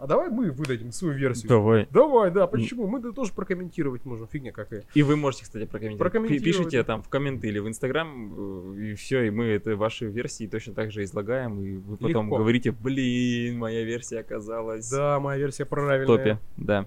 а 0.00 0.06
давай 0.06 0.30
мы 0.30 0.50
выдадим 0.50 0.92
свою 0.92 1.14
версию. 1.14 1.48
Давай. 1.48 1.88
Давай, 1.90 2.30
да, 2.30 2.46
почему? 2.46 2.86
Мы 2.86 3.00
тоже 3.12 3.32
прокомментировать 3.32 4.04
можем, 4.04 4.26
фигня 4.26 4.52
какая. 4.52 4.84
И 4.94 5.02
вы 5.02 5.16
можете, 5.16 5.44
кстати, 5.44 5.64
прокомментировать. 5.64 6.12
прокомментировать. 6.12 6.44
Пишите 6.44 6.82
там 6.84 7.02
в 7.02 7.08
комменты 7.08 7.48
или 7.48 7.58
в 7.58 7.68
Инстаграм, 7.68 8.74
э, 8.76 8.80
и 8.80 8.94
все, 8.94 9.22
и 9.24 9.30
мы 9.30 9.44
это 9.46 9.76
ваши 9.76 10.06
версии 10.06 10.46
точно 10.46 10.74
так 10.74 10.92
же 10.92 11.04
излагаем, 11.04 11.60
и 11.60 11.76
вы 11.76 11.96
потом 11.96 12.26
Легко. 12.26 12.38
говорите, 12.38 12.72
блин, 12.72 13.58
моя 13.58 13.84
версия 13.84 14.20
оказалась... 14.20 14.90
Да, 14.90 15.20
моя 15.20 15.38
версия 15.38 15.64
правильная. 15.64 16.04
В 16.04 16.06
топе, 16.06 16.38
да. 16.56 16.86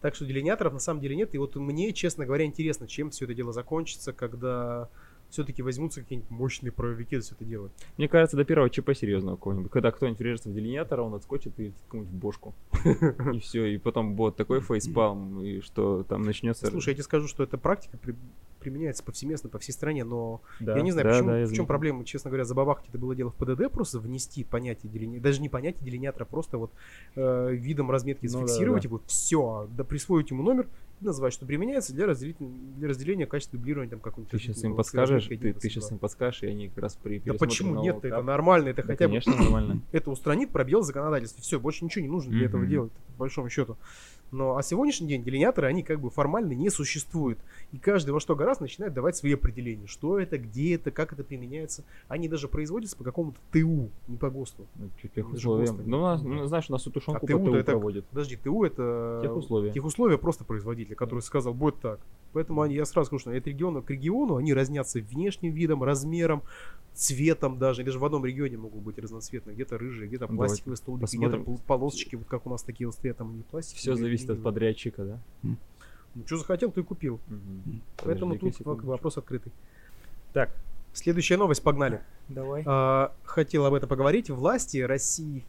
Так 0.00 0.14
что 0.14 0.24
делиниаторов 0.24 0.72
на 0.72 0.78
самом 0.78 1.00
деле 1.00 1.16
нет. 1.16 1.34
И 1.34 1.38
вот 1.38 1.56
мне, 1.56 1.92
честно 1.92 2.24
говоря, 2.24 2.44
интересно, 2.44 2.88
чем 2.88 3.10
все 3.10 3.26
это 3.26 3.34
дело 3.34 3.52
закончится, 3.52 4.12
когда 4.12 4.88
все-таки 5.30 5.62
возьмутся 5.62 6.00
какие-нибудь 6.02 6.30
мощные 6.30 6.72
правовики 6.72 7.16
за 7.16 7.22
все 7.22 7.34
это 7.34 7.44
делать. 7.44 7.72
Мне 7.96 8.08
кажется, 8.08 8.36
до 8.36 8.44
первого 8.44 8.68
ЧП 8.70 8.90
серьезного 8.94 9.36
какого-нибудь. 9.36 9.70
Когда 9.70 9.90
кто-нибудь 9.90 10.18
врежется 10.18 10.48
в 10.50 10.54
делинятор, 10.54 11.00
он 11.00 11.14
отскочит 11.14 11.58
и 11.58 11.72
кому-нибудь 11.88 12.14
в 12.14 12.18
бошку. 12.18 12.54
И 13.34 13.38
все, 13.40 13.66
и 13.66 13.78
потом 13.78 14.14
будет 14.14 14.36
такой 14.36 14.60
фейспалм, 14.60 15.40
и 15.42 15.60
что 15.60 16.02
там 16.04 16.22
начнется... 16.22 16.66
Слушай, 16.66 16.90
я 16.90 16.94
тебе 16.94 17.04
скажу, 17.04 17.28
что 17.28 17.42
эта 17.42 17.58
практика 17.58 17.96
при- 17.98 18.14
применяется 18.58 19.02
повсеместно 19.04 19.48
по 19.48 19.58
всей 19.58 19.72
стране, 19.72 20.04
но 20.04 20.40
Да, 20.60 20.76
я 20.76 20.82
не 20.82 20.90
знаю, 20.90 21.04
да, 21.06 21.12
почему, 21.12 21.30
да, 21.30 21.44
в 21.46 21.52
чем 21.52 21.66
проблема, 21.66 22.04
честно 22.04 22.30
говоря, 22.30 22.44
забабахать 22.44 22.88
это 22.88 22.98
было 22.98 23.14
дело 23.14 23.30
в 23.30 23.34
ПДД, 23.36 23.70
просто 23.70 23.98
внести 24.00 24.44
понятие 24.44 24.90
деления, 24.92 25.20
даже 25.20 25.40
не 25.40 25.48
понятие 25.48 25.84
делинятора, 25.84 26.24
просто 26.24 26.58
вот 26.58 26.70
э, 27.16 27.52
видом 27.54 27.90
разметки 27.90 28.26
Ну 28.26 28.32
да, 28.32 28.46
зафиксировать, 28.46 28.82
да. 28.84 28.88
вот 28.90 29.02
все, 29.06 29.68
да, 29.76 29.84
присвоить 29.84 30.30
ему 30.30 30.42
номер, 30.42 30.66
и 31.00 31.04
назвать, 31.04 31.32
что 31.32 31.46
применяется 31.46 31.94
для, 31.94 32.06
разделить, 32.06 32.36
для 32.38 32.88
разделения 32.88 33.26
качества 33.26 33.58
дублирования 33.58 33.90
там 33.90 34.00
какого-нибудь... 34.00 34.30
Ты 34.30 34.38
сейчас 34.38 34.56
разделителя, 34.56 34.70
им 34.70 34.76
подскажешь, 34.76 35.26
ты, 35.26 35.34
1 35.34 35.54
ты 35.54 35.68
сейчас 35.68 35.88
22. 35.88 35.94
им 35.94 35.98
подскажешь, 35.98 36.42
и 36.42 36.46
они 36.46 36.68
как 36.68 36.78
раз 36.78 36.96
при 36.96 37.18
Да 37.20 37.34
почему 37.34 37.82
нет 37.82 38.04
это 38.04 38.22
нормально, 38.22 38.68
это 38.68 38.82
Да, 38.82 38.88
хотя 38.88 39.06
бы 39.06 39.12
конечно, 39.12 39.36
нормально. 39.36 39.82
это 39.92 40.10
устранит 40.10 40.50
пробел 40.50 40.80
в 40.80 40.84
законодательстве. 40.84 41.42
Все, 41.42 41.58
больше 41.58 41.84
ничего 41.84 42.02
не 42.02 42.10
нужно 42.10 42.32
для 42.32 42.46
этого 42.46 42.66
делать, 42.66 42.92
по 42.92 43.20
большому 43.20 43.48
счету. 43.48 43.76
Но 44.32 44.56
а 44.56 44.62
сегодняшний 44.62 45.08
день 45.08 45.24
делиняторы, 45.24 45.66
они 45.66 45.82
как 45.82 46.00
бы 46.00 46.10
формально 46.10 46.52
не 46.52 46.70
существуют. 46.70 47.38
И 47.72 47.78
каждый 47.78 48.10
во 48.10 48.20
что 48.20 48.36
гораздо 48.36 48.64
начинает 48.64 48.94
давать 48.94 49.16
свои 49.16 49.34
определения. 49.34 49.86
Что 49.86 50.18
это, 50.18 50.38
где 50.38 50.74
это, 50.74 50.90
как 50.90 51.12
это 51.12 51.24
применяется. 51.24 51.84
Они 52.08 52.28
даже 52.28 52.48
производятся 52.48 52.96
по 52.96 53.04
какому-то 53.04 53.38
ТУ, 53.52 53.90
не 54.08 54.16
по 54.16 54.30
ГОСТу. 54.30 54.66
Ну, 54.76 54.90
тех 55.14 55.32
условиям. 55.32 55.80
Ну, 55.84 55.98
у 55.98 56.02
нас, 56.02 56.22
ну, 56.22 56.46
знаешь, 56.46 56.66
у 56.68 56.72
нас 56.72 56.82
тушенку 56.82 57.26
А 57.26 57.26
по 57.26 57.38
ТУ 57.38 57.54
это- 57.54 57.72
проводят. 57.72 58.06
Подожди, 58.06 58.36
ТУ 58.36 58.64
это... 58.64 59.20
Тех 59.22 59.36
условия. 59.36 59.72
Тех 59.72 59.84
условия 59.84 60.18
просто 60.18 60.44
производителя, 60.44 60.94
который 60.94 61.20
сказал, 61.20 61.54
будет 61.54 61.80
так. 61.80 62.00
Поэтому 62.32 62.62
они, 62.62 62.74
я 62.74 62.84
сразу 62.84 63.06
скажу, 63.06 63.20
что 63.20 63.30
от 63.32 63.46
региона 63.46 63.82
к 63.82 63.90
региону 63.90 64.36
они 64.36 64.54
разнятся 64.54 65.00
внешним 65.00 65.52
видом, 65.52 65.82
размером, 65.82 66.42
цветом 66.94 67.58
даже. 67.58 67.82
Даже 67.82 67.98
в 67.98 68.04
одном 68.04 68.24
регионе 68.24 68.56
могут 68.56 68.82
быть 68.82 68.98
разноцветные. 68.98 69.54
Где-то 69.54 69.78
рыжие, 69.78 70.08
где-то 70.08 70.28
Ну, 70.28 70.36
пластиковые 70.36 70.76
столбики, 70.76 71.16
где-то 71.16 71.38
полосочки, 71.66 72.16
вот 72.16 72.26
как 72.26 72.46
у 72.46 72.50
нас 72.50 72.62
такие 72.62 72.86
вот 72.86 72.96
там 73.16 73.30
они 73.30 73.42
пластиковые. 73.42 73.80
Все 73.80 73.94
зависит 73.96 74.19
от 74.24 74.30
алюминиевые. 74.30 74.44
подрядчика, 74.44 75.04
да? 75.04 75.18
Ну, 75.42 75.56
что 76.26 76.38
захотел, 76.38 76.72
то 76.72 76.80
и 76.80 76.84
купил. 76.84 77.20
Мгм. 77.28 77.82
Поэтому 77.98 78.32
Подожди-ка 78.34 78.46
тут 78.46 78.56
секундочку. 78.56 78.86
вопрос 78.88 79.16
открытый. 79.18 79.52
Так, 80.32 80.50
Следующая 80.92 81.36
новость, 81.36 81.62
погнали. 81.62 82.00
давай. 82.28 82.64
А, 82.66 83.12
хотел 83.22 83.64
об 83.64 83.74
этом 83.74 83.88
поговорить. 83.88 84.28
Власти 84.28 84.78
России, 84.78 85.44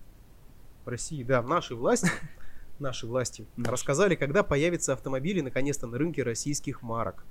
России, 0.85 1.23
да, 1.23 1.41
наши 1.41 1.73
власти, 1.75 2.11
наши 2.79 3.07
власти 3.07 3.45
рассказали, 3.57 4.13
когда 4.15 4.43
появятся 4.43 4.93
автомобили 4.93 5.41
наконец-то 5.41 5.87
на 5.87 5.97
рынке 5.97 6.21
российских 6.21 6.83
марок. 6.83 7.23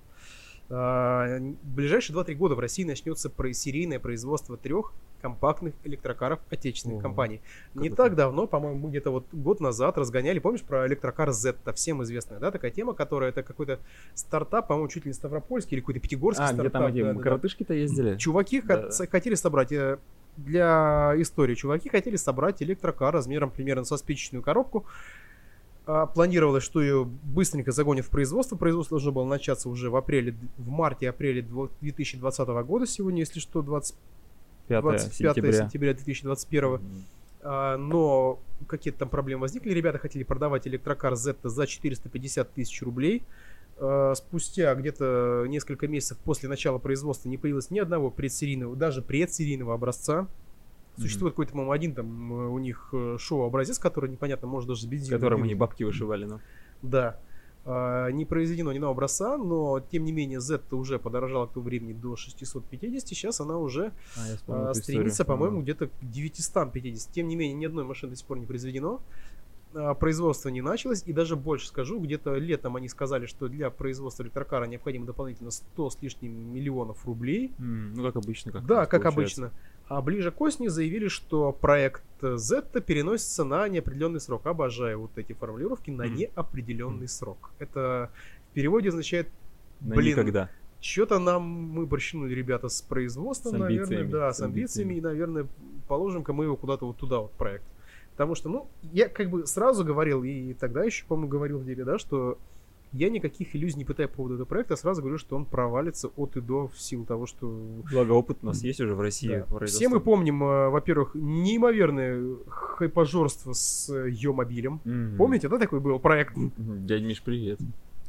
А, 0.70 1.38
В 1.38 1.74
ближайшие 1.74 2.16
2-3 2.16 2.34
года 2.34 2.54
в 2.54 2.60
России 2.60 2.84
начнется 2.84 3.30
серийное 3.52 3.98
производство 3.98 4.56
трех 4.56 4.92
компактных 5.20 5.74
электрокаров 5.84 6.40
отечественных 6.50 6.96
Ого, 6.96 7.02
компаний. 7.02 7.40
Не 7.74 7.90
так 7.90 8.14
давно, 8.14 8.46
по-моему, 8.46 8.88
где-то 8.88 9.10
вот 9.10 9.26
год 9.32 9.60
назад 9.60 9.98
разгоняли, 9.98 10.38
помнишь, 10.38 10.62
про 10.62 10.86
электрокар 10.86 11.28
Zeta, 11.30 11.74
всем 11.74 12.02
известная, 12.02 12.38
да, 12.38 12.50
такая 12.50 12.70
тема, 12.70 12.94
которая 12.94 13.30
это 13.30 13.42
какой-то 13.42 13.80
стартап, 14.14 14.68
по-моему, 14.68 14.88
чуть 14.88 15.04
ли 15.04 15.10
не 15.10 15.14
Ставропольский 15.14 15.74
или 15.76 15.80
какой-то 15.80 16.00
пятигорский 16.00 16.44
А, 16.44 16.48
стартап. 16.48 16.90
где 16.90 17.02
там 17.02 17.12
эти 17.12 17.16
да, 17.18 17.22
коротышки-то 17.22 17.74
ездили? 17.74 18.16
Чуваки 18.16 18.62
Да, 18.62 18.88
хотели 19.10 19.34
собрать, 19.34 19.72
э, 19.72 19.98
для 20.36 21.12
истории, 21.18 21.54
чуваки 21.54 21.88
хотели 21.88 22.16
собрать 22.16 22.62
электрокар 22.62 23.12
размером 23.12 23.50
примерно 23.50 23.84
со 23.84 23.96
спичечную 23.96 24.42
коробку. 24.42 24.86
А, 25.90 26.06
Планировалось, 26.06 26.62
что 26.62 26.80
ее 26.80 27.04
быстренько 27.04 27.72
загонят 27.72 28.06
в 28.06 28.10
производство. 28.10 28.54
Производство 28.56 28.96
должно 28.96 29.10
было 29.12 29.24
начаться 29.24 29.68
уже 29.68 29.90
в 29.90 29.96
апреле, 29.96 30.36
в 30.56 30.68
марте-апреле 30.68 31.42
дво- 31.42 31.70
2020 31.80 32.48
года. 32.62 32.86
Сегодня, 32.86 33.20
если 33.20 33.40
что, 33.40 33.60
20 33.62 33.96
5 34.68 34.82
25 34.82 35.34
сентября. 35.34 35.52
сентября 35.52 35.94
2021. 35.94 36.74
Мгм. 36.74 36.80
А, 37.42 37.76
но 37.76 38.38
какие-то 38.68 39.00
там 39.00 39.08
проблемы 39.08 39.42
возникли. 39.42 39.72
Ребята 39.72 39.98
хотели 39.98 40.22
продавать 40.22 40.68
электрокар 40.68 41.14
Zeta 41.14 41.48
за 41.48 41.66
450 41.66 42.52
тысяч 42.52 42.80
рублей. 42.82 43.24
А, 43.78 44.14
Спустя 44.14 44.72
где-то 44.76 45.46
несколько 45.48 45.88
месяцев 45.88 46.18
после 46.18 46.48
начала 46.48 46.78
производства 46.78 47.28
не 47.28 47.36
появилось 47.36 47.70
ни 47.70 47.80
одного 47.80 48.10
предсерийного, 48.10 48.76
даже 48.76 49.02
предсерийного 49.02 49.74
образца. 49.74 50.28
Существует 50.96 51.32
какой-то, 51.34 51.52
по-моему, 51.52 51.72
один 51.72 51.94
там 51.94 52.32
у 52.32 52.58
них 52.58 52.88
э, 52.92 53.16
шоу-образец, 53.18 53.78
который 53.78 54.10
непонятно, 54.10 54.48
может 54.48 54.68
даже 54.68 54.86
бензином. 54.86 55.18
которым 55.18 55.42
они 55.44 55.54
бабки 55.54 55.82
вышивали, 55.84 56.24
ну. 56.26 56.40
Да. 56.82 57.18
А, 57.64 58.08
Не 58.10 58.24
произведено 58.24 58.72
ни 58.72 58.76
одного 58.76 58.92
образца, 58.92 59.36
но 59.36 59.80
тем 59.80 60.04
не 60.04 60.12
менее 60.12 60.40
Z 60.40 60.60
уже 60.72 60.98
подорожала 60.98 61.46
к 61.46 61.52
тому 61.52 61.64
времени 61.66 61.92
до 61.92 62.16
650. 62.16 63.06
Сейчас 63.08 63.40
она 63.40 63.58
уже 63.58 63.92
А, 64.16 64.36
вспомнил 64.36 64.64
эту 64.66 64.74
стремится, 64.82 65.24
по-моему, 65.24 65.56
Ага. 65.56 65.62
где-то 65.64 65.86
к 65.88 65.92
950. 66.00 67.12
Тем 67.12 67.28
не 67.28 67.36
менее, 67.36 67.54
ни 67.54 67.64
одной 67.66 67.84
машины 67.84 68.10
до 68.12 68.16
сих 68.16 68.26
пор 68.26 68.38
не 68.38 68.46
произведено. 68.46 69.00
А, 69.74 69.94
Производство 69.94 70.48
не 70.48 70.62
началось, 70.62 71.02
и 71.06 71.12
даже 71.12 71.36
больше 71.36 71.68
скажу, 71.68 72.00
где-то 72.00 72.34
летом 72.36 72.76
они 72.76 72.88
сказали, 72.88 73.26
что 73.26 73.46
для 73.48 73.70
производства 73.70 74.22
электрокара 74.22 74.64
необходимо 74.64 75.04
дополнительно 75.06 75.50
100 75.50 75.90
с 75.90 76.02
лишним 76.02 76.52
миллионов 76.54 77.04
рублей. 77.06 77.52
М, 77.58 77.92
Ну, 77.94 78.02
как 78.02 78.16
обычно. 78.16 78.52
Как 78.52 78.66
да, 78.66 78.86
как 78.86 79.02
получается. 79.02 79.46
обычно. 79.46 79.60
А 79.90 80.00
ближе 80.02 80.30
к 80.30 80.40
осени 80.40 80.68
заявили, 80.68 81.08
что 81.08 81.50
проект 81.50 82.04
Z 82.22 82.62
переносится 82.80 83.42
на 83.42 83.66
неопределенный 83.68 84.20
срок. 84.20 84.46
Обожаю 84.46 85.00
вот 85.00 85.10
эти 85.16 85.32
формулировки 85.32 85.90
на 85.90 86.06
неопределенный 86.06 87.08
срок. 87.08 87.50
Это 87.58 88.08
в 88.50 88.54
переводе 88.54 88.90
означает 88.90 89.26
На 89.80 89.96
Блин, 89.96 90.12
никогда. 90.12 90.48
что-то 90.80 91.18
нам 91.18 91.42
мы 91.42 91.86
борщинули, 91.86 92.32
ребята, 92.32 92.68
с 92.68 92.82
производством, 92.82 93.56
С 93.56 93.58
наверное, 93.58 94.04
да, 94.04 94.32
с 94.32 94.36
с 94.36 94.40
амбициями, 94.42 94.92
амбициями. 94.92 94.94
и, 94.94 95.00
наверное, 95.00 95.46
положим-ка 95.88 96.32
мы 96.32 96.44
его 96.44 96.54
куда-то 96.56 96.86
вот 96.86 96.96
туда 96.96 97.18
вот 97.18 97.32
проект. 97.32 97.64
Потому 98.12 98.36
что, 98.36 98.48
ну, 98.48 98.68
я 98.92 99.08
как 99.08 99.28
бы 99.28 99.44
сразу 99.44 99.84
говорил, 99.84 100.22
и 100.22 100.54
тогда 100.54 100.84
еще, 100.84 101.04
по-моему, 101.06 101.28
говорил 101.28 101.58
в 101.58 101.64
деле, 101.64 101.84
да, 101.84 101.98
что 101.98 102.38
я 102.92 103.08
никаких 103.08 103.54
иллюзий 103.54 103.78
не 103.78 103.84
пытаю 103.84 104.08
по 104.08 104.16
поводу 104.16 104.34
этого 104.34 104.46
проекта, 104.46 104.74
а 104.74 104.76
сразу 104.76 105.00
говорю, 105.00 105.18
что 105.18 105.36
он 105.36 105.44
провалится 105.44 106.08
от 106.16 106.36
и 106.36 106.40
до 106.40 106.68
в 106.68 106.80
силу 106.80 107.04
того, 107.04 107.26
что... 107.26 107.46
Благо 107.90 108.12
опыт 108.12 108.38
у 108.42 108.46
нас 108.46 108.62
есть 108.62 108.80
уже 108.80 108.94
в 108.94 109.00
России. 109.00 109.44
Да. 109.48 109.66
Все 109.66 109.88
мы 109.88 110.00
помним, 110.00 110.42
э, 110.42 110.68
во-первых, 110.70 111.14
неимоверное 111.14 112.36
хайпажорство 112.48 113.52
с 113.52 113.92
Йомобилем. 113.92 114.80
Мгм. 114.84 115.16
Помните, 115.18 115.48
да, 115.48 115.58
такой 115.58 115.80
был 115.80 115.98
проект? 116.00 116.36
Мгм. 116.36 116.86
Дядь 116.86 117.02
Миш, 117.02 117.22
привет. 117.22 117.60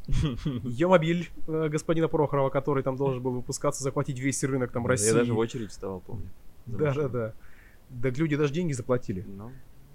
Йомобиль 0.64 1.30
э, 1.46 1.68
господина 1.68 2.08
Прохорова, 2.08 2.50
который 2.50 2.82
там 2.82 2.96
должен 2.96 3.22
был 3.22 3.32
выпускаться, 3.32 3.84
захватить 3.84 4.18
весь 4.18 4.42
рынок 4.42 4.72
там 4.72 4.86
России. 4.86 5.08
Я 5.08 5.14
даже 5.14 5.32
в 5.32 5.38
очередь 5.38 5.70
вставал, 5.70 6.00
помню. 6.00 6.28
за 6.66 7.08
Да, 7.08 7.34
люди 8.10 8.36
даже 8.36 8.52
деньги 8.52 8.72
заплатили. 8.72 9.24
Ну, 9.28 9.52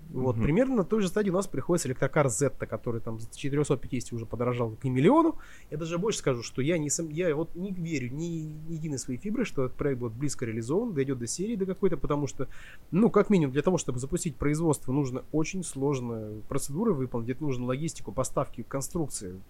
Вот, 0.09 0.35
Мгм. 0.35 0.43
примерно 0.43 0.75
на 0.77 0.83
той 0.83 1.01
же 1.01 1.07
стадии 1.09 1.29
у 1.29 1.33
нас 1.33 1.47
приходится 1.47 1.87
электрокар 1.89 2.27
Zeta, 2.27 2.65
который 2.65 3.01
там 3.01 3.19
с 3.19 3.35
450 3.35 4.13
уже 4.13 4.25
подорожал 4.25 4.71
к 4.71 4.83
миллиону. 4.85 5.37
Я 5.69 5.77
даже 5.77 5.97
больше 5.97 6.19
скажу, 6.19 6.43
что 6.43 6.61
я 6.61 6.77
не 6.77 6.89
сам, 6.89 7.09
я 7.09 7.35
вот 7.35 7.55
не 7.55 7.71
верю 7.71 8.11
ни, 8.13 8.25
ни 8.67 8.73
единой 8.73 8.99
своей 8.99 9.19
фибры, 9.19 9.43
что 9.43 9.65
этот 9.65 9.77
проект 9.77 9.99
будет 9.99 10.13
близко 10.13 10.45
реализован, 10.45 10.93
дойдет 10.93 11.19
до 11.19 11.27
серии 11.27 11.55
до 11.55 11.65
какой-то, 11.65 11.97
потому 11.97 12.27
что, 12.27 12.47
ну, 12.91 13.09
как 13.09 13.29
минимум, 13.29 13.51
для 13.51 13.61
того, 13.61 13.77
чтобы 13.77 13.99
запустить 13.99 14.35
производство, 14.37 14.91
нужно 14.91 15.23
очень 15.31 15.63
сложная 15.63 16.39
процедура 16.47 16.93
выполнить, 16.93 17.29
где 17.29 17.37
нужно 17.39 17.65
логистику, 17.65 18.11
поставки, 18.11 18.63
конструкции, 18.63 19.41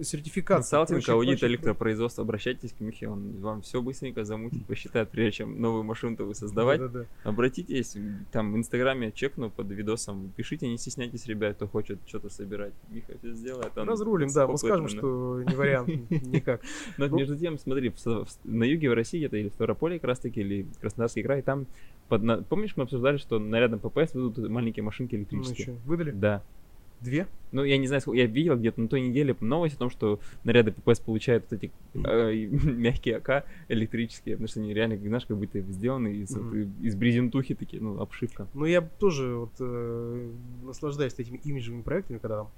это 0.00 0.08
сертификация. 0.08 0.56
Консалтинг, 0.78 1.08
аудит, 1.08 1.42
электропроизводство, 1.44 2.22
обращайтесь 2.24 2.72
к 2.72 2.80
Михе, 2.80 3.08
он 3.08 3.36
вам 3.40 3.62
все 3.62 3.80
быстренько 3.82 4.24
замутит, 4.24 4.64
посчитает, 4.66 5.10
прежде 5.10 5.38
чем 5.38 5.60
новую 5.60 5.84
машину-то 5.84 6.24
вы 6.24 6.34
создавать. 6.34 6.80
Да-да-да. 6.80 7.06
Обратитесь, 7.28 7.96
там 8.32 8.52
в 8.52 8.56
Инстаграме 8.56 9.12
чекну 9.12 9.50
под 9.50 9.70
видосом, 9.70 10.32
пишите, 10.36 10.68
не 10.68 10.78
стесняйтесь, 10.78 11.26
ребят, 11.26 11.56
кто 11.56 11.66
хочет 11.68 11.98
что-то 12.06 12.28
собирать. 12.30 12.72
Миха 12.88 13.12
все 13.18 13.32
сделает. 13.34 13.76
он 13.76 13.88
Разрулим, 13.88 14.28
да, 14.34 14.46
мы 14.46 14.56
скажем, 14.58 14.84
да. 14.86 14.90
что 14.90 15.42
не 15.46 15.54
вариант 15.54 15.88
никак. 16.10 16.62
Но 16.96 17.06
Ну- 17.08 17.18
между 17.18 17.36
тем, 17.36 17.58
смотри, 17.58 17.92
на 18.44 18.64
юге 18.64 18.90
в 18.90 18.94
России, 18.94 19.24
это 19.24 19.36
или 19.36 19.48
Ставрополе 19.48 19.98
как 19.98 20.08
раз 20.08 20.18
таки, 20.20 20.40
или 20.40 20.66
Краснодарский 20.80 21.22
край, 21.22 21.42
там, 21.42 21.66
помнишь, 22.08 22.76
мы 22.76 22.84
обсуждали, 22.84 23.18
что 23.18 23.38
нарядом 23.38 23.78
ППС 23.80 24.14
выйдут 24.14 24.48
маленькие 24.48 24.82
машинки 24.82 25.14
Ну 25.14 25.22
электрические? 25.22 25.76
выдали? 25.84 26.10
Да. 26.10 26.42
Две? 27.00 27.26
Ну, 27.52 27.64
я 27.64 27.78
не 27.78 27.86
знаю, 27.86 28.00
сколько, 28.00 28.18
я 28.18 28.26
видел 28.26 28.56
где-то 28.56 28.80
на 28.80 28.88
той 28.88 29.00
неделе 29.00 29.34
новость 29.40 29.76
о 29.76 29.78
том, 29.78 29.90
что 29.90 30.20
наряды 30.44 30.72
ППС 30.72 31.00
получают 31.00 31.44
вот 31.50 31.62
эти 31.62 31.72
э, 31.94 32.32
мягкие 32.62 33.16
АК 33.16 33.44
электрические, 33.68 34.36
потому 34.36 34.48
что 34.48 34.60
они 34.60 34.72
реально, 34.72 34.96
знаешь, 34.98 35.26
как 35.26 35.36
будто 35.36 35.60
сделаны 35.60 36.14
из, 36.14 36.30
Мгм. 36.30 36.74
из 36.80 36.94
брезентухи 36.94 37.54
такие, 37.54 37.82
ну, 37.82 38.00
обшивка. 38.00 38.46
Ну, 38.54 38.66
я 38.66 38.82
тоже 38.82 39.34
вот 39.34 39.52
э, 39.58 40.30
наслаждаюсь 40.62 41.14
этими 41.18 41.38
имиджевыми 41.38 41.82
проектами, 41.82 42.18
когда 42.18 42.36
там 42.36 42.50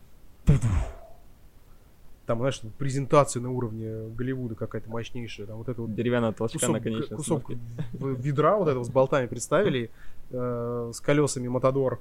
там, 2.27 2.39
знаешь, 2.39 2.61
презентация 2.79 3.43
на 3.43 3.51
уровне 3.51 4.09
Голливуда 4.17 4.55
какая-то 4.55 4.89
мощнейшая, 4.89 5.47
там 5.47 5.59
вот 5.59 5.69
это 5.69 5.83
вот 5.83 5.95
Деревянного 5.95 6.33
толчка 6.33 6.59
кусок, 6.59 6.73
на 6.73 6.81
конечной 6.81 7.17
кусок 7.17 7.51
ведра 7.93 8.57
вот 8.57 8.69
этого 8.69 8.85
с 8.85 8.91
болтами 8.91 9.27
представили, 9.27 9.91
э, 10.31 10.91
с 10.95 11.01
колесами 11.01 11.49
Матадор, 11.49 12.01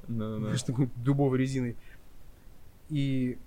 такой 0.66 0.90
дубовой 0.96 1.40
резиной. 1.40 1.76
И 2.92 3.38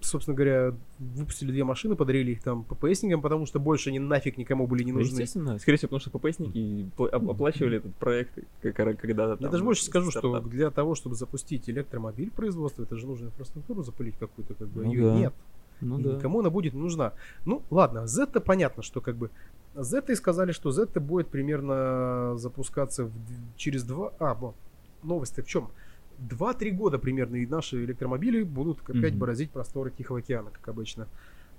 собственно 0.00 0.36
говоря, 0.36 0.74
выпустили 0.98 1.50
две 1.50 1.64
машины, 1.64 1.96
подарили 1.96 2.32
их 2.32 2.42
там 2.42 2.64
ППСникам, 2.64 3.22
потому 3.22 3.46
что 3.46 3.58
больше 3.58 3.88
они 3.90 3.98
нафиг 3.98 4.36
никому 4.36 4.66
были 4.66 4.84
не 4.84 4.92
Ну, 4.92 4.98
нужны. 4.98 5.12
естественно, 5.14 5.58
скорее 5.58 5.78
всего, 5.78 5.88
потому 5.96 6.00
что 6.00 6.10
ППСники 6.10 6.90
оплачивали 7.12 7.78
этот 7.78 7.94
проект 7.96 8.38
когда-то. 8.62 9.42
Я 9.42 9.48
даже 9.48 9.64
больше 9.64 9.84
скажу, 9.84 10.10
стартап. 10.10 10.42
что 10.42 10.48
для 10.50 10.70
того, 10.70 10.94
чтобы 10.94 11.16
запустить 11.16 11.68
электромобиль 11.68 12.30
производства, 12.30 12.82
это 12.82 12.96
же 12.96 13.06
нужно 13.06 13.26
инфраструктуру 13.26 13.82
запылить 13.82 14.16
какую-то, 14.18 14.54
как 14.54 14.68
бы 14.68 14.84
Ну 14.84 14.92
ее 14.92 15.02
да. 15.04 15.14
нет. 15.18 15.34
Ну 15.80 15.98
и 15.98 16.02
да. 16.02 16.12
никому 16.14 16.40
она 16.40 16.50
будет 16.50 16.74
нужна. 16.74 17.12
Ну, 17.44 17.62
ладно, 17.70 18.06
Z-то 18.06 18.40
понятно, 18.40 18.82
что 18.82 19.00
как 19.00 19.16
бы 19.16 19.30
Z 19.74 20.04
и 20.08 20.14
сказали, 20.14 20.52
что 20.52 20.70
Z 20.70 21.00
будет 21.00 21.28
примерно 21.28 22.34
запускаться 22.36 23.04
в 23.06 23.12
через 23.56 23.82
два... 23.82 24.12
А, 24.18 24.34
вот, 24.34 24.54
новость-то 25.02 25.42
в 25.42 25.46
чем? 25.46 25.70
Два-три 26.18 26.70
года 26.70 26.98
примерно 26.98 27.36
и 27.36 27.46
наши 27.46 27.84
электромобили 27.84 28.42
будут 28.42 28.78
опять 28.88 29.12
Мгм. 29.12 29.18
бороздить 29.18 29.50
просторы 29.50 29.90
Тихого 29.90 30.20
океана, 30.20 30.50
как 30.50 30.68
обычно. 30.68 31.06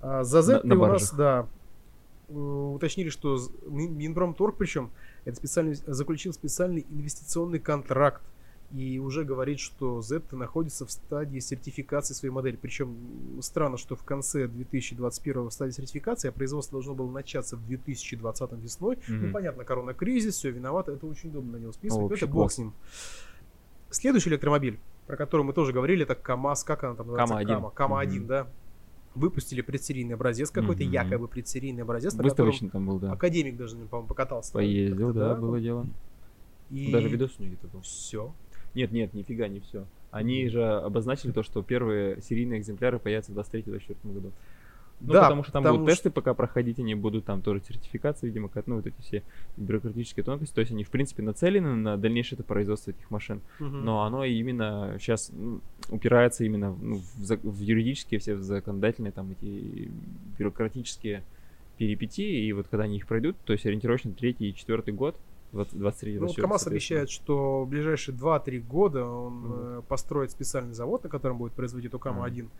А 0.00 0.24
за 0.24 0.62
на 0.64 0.74
у 0.74 0.86
нас, 0.86 1.12
да, 1.12 1.46
э, 2.28 2.32
уточнили, 2.32 3.08
что 3.08 3.38
Минпромторг, 3.66 4.56
причем, 4.56 4.90
это 5.24 5.36
специальный, 5.36 5.74
заключил 5.74 6.32
специальный 6.32 6.86
инвестиционный 6.90 7.58
контракт 7.58 8.22
и 8.72 8.98
уже 8.98 9.24
говорит, 9.24 9.60
что 9.60 10.02
Z 10.02 10.22
находится 10.32 10.84
в 10.84 10.90
стадии 10.92 11.38
сертификации 11.38 12.12
своей 12.14 12.32
модели. 12.32 12.56
Причем 12.56 12.96
странно, 13.40 13.78
что 13.78 13.96
в 13.96 14.02
конце 14.04 14.46
2021 14.46 15.48
в 15.48 15.52
стадии 15.52 15.72
сертификации, 15.72 16.28
а 16.28 16.32
производство 16.32 16.74
должно 16.74 16.94
было 16.94 17.10
начаться 17.10 17.56
в 17.56 17.66
2020 17.66 18.52
весной. 18.60 18.98
Ну, 19.08 19.14
Мгм. 19.24 19.32
понятно, 19.32 19.64
корона-кризис, 19.64 20.34
все 20.34 20.50
виновато, 20.50 20.92
это 20.92 21.06
очень 21.06 21.30
удобно 21.30 21.52
на 21.52 21.62
него 21.62 21.72
списывать, 21.72 22.12
О, 22.12 22.14
это 22.14 22.26
бог 22.26 22.34
класс. 22.42 22.54
с 22.54 22.58
ним. 22.58 22.74
Следующий 23.90 24.30
электромобиль, 24.30 24.78
про 25.06 25.16
который 25.16 25.42
мы 25.42 25.52
тоже 25.52 25.72
говорили, 25.72 26.02
это 26.02 26.14
КАМАЗ, 26.14 26.64
как 26.64 26.84
она 26.84 26.94
там 26.94 27.06
называется? 27.06 27.34
Кама-1. 27.34 27.46
Кама, 27.54 27.70
Кама-1, 27.70 28.16
Мгм. 28.18 28.26
да. 28.26 28.46
Выпустили 29.14 29.62
предсерийный 29.62 30.14
образец 30.14 30.50
какой-то, 30.50 30.82
Мгм. 30.84 30.92
якобы 30.92 31.28
предсерийный 31.28 31.82
образец, 31.82 32.14
Выставочный 32.14 32.68
там 32.68 32.86
был, 32.86 32.98
да. 32.98 33.12
академик 33.12 33.56
даже, 33.56 33.76
по-моему, 33.76 34.06
покатался. 34.08 34.52
Поездил, 34.52 35.08
Как-то, 35.08 35.20
да, 35.20 35.34
было 35.34 35.60
дело. 35.60 35.86
И... 36.70 36.92
Даже 36.92 37.08
видос 37.08 37.34
у 37.38 37.42
них 37.42 37.52
где-то 37.52 37.68
был. 37.68 37.80
Все. 37.80 38.32
Нет, 38.74 38.92
нет, 38.92 39.14
нифига 39.14 39.48
не 39.48 39.60
все. 39.60 39.86
Они 40.10 40.48
же 40.48 40.62
обозначили 40.62 41.32
то, 41.32 41.42
что 41.42 41.62
первые 41.62 42.20
серийные 42.22 42.60
экземпляры 42.60 42.98
появятся 42.98 43.32
в 43.32 43.38
23-24 43.38 43.96
году. 44.12 44.32
Ну, 45.00 45.12
да, 45.12 45.22
потому 45.22 45.44
что 45.44 45.52
там 45.52 45.62
потому 45.62 45.78
будут 45.80 45.94
тесты 45.94 46.10
пока 46.10 46.34
проходить, 46.34 46.78
они 46.80 46.94
будут 46.94 47.24
там 47.24 47.40
тоже 47.40 47.62
сертификации, 47.66 48.26
видимо, 48.26 48.50
ну, 48.66 48.76
вот 48.76 48.86
эти 48.86 49.00
все 49.00 49.22
бюрократические 49.56 50.24
тонкости. 50.24 50.54
То 50.54 50.60
есть 50.60 50.72
они, 50.72 50.82
в 50.82 50.90
принципе, 50.90 51.22
нацелены 51.22 51.76
на 51.76 51.96
дальнейшее 51.96 52.36
это 52.36 52.42
производство 52.42 52.90
этих 52.90 53.10
машин. 53.10 53.40
Мгм. 53.60 53.84
Но 53.84 54.02
оно 54.02 54.24
именно 54.24 54.96
сейчас 54.98 55.30
упирается 55.90 56.44
именно 56.44 56.74
ну, 56.80 56.96
в, 56.96 57.22
зак- 57.22 57.48
в 57.48 57.60
юридические 57.60 58.18
все 58.18 58.34
в 58.34 58.42
законодательные 58.42 59.12
там 59.12 59.30
эти 59.30 59.90
бюрократические 60.38 61.22
перипетии. 61.76 62.46
И 62.46 62.52
вот 62.52 62.66
когда 62.68 62.84
они 62.84 62.96
их 62.96 63.06
пройдут, 63.06 63.36
то 63.44 63.52
есть 63.52 63.64
ориентировочно 63.66 64.12
третий 64.12 64.50
и 64.50 64.54
четвертый 64.54 64.94
год, 64.94 65.16
20- 65.52 65.78
23 65.78 66.14
Ну, 66.14 66.20
вот 66.20 66.26
24, 66.26 66.42
КАМАЗ 66.42 66.66
обещает, 66.66 67.10
что 67.10 67.64
в 67.64 67.68
ближайшие 67.68 68.14
2-3 68.14 68.58
года 68.60 69.04
он 69.06 69.44
э, 69.46 69.82
построит 69.88 70.30
специальный 70.30 70.74
завод, 70.74 71.04
на 71.04 71.10
котором 71.10 71.38
будет 71.38 71.52
производить 71.52 71.88
эту 71.88 71.98
Мгм. 71.98 72.50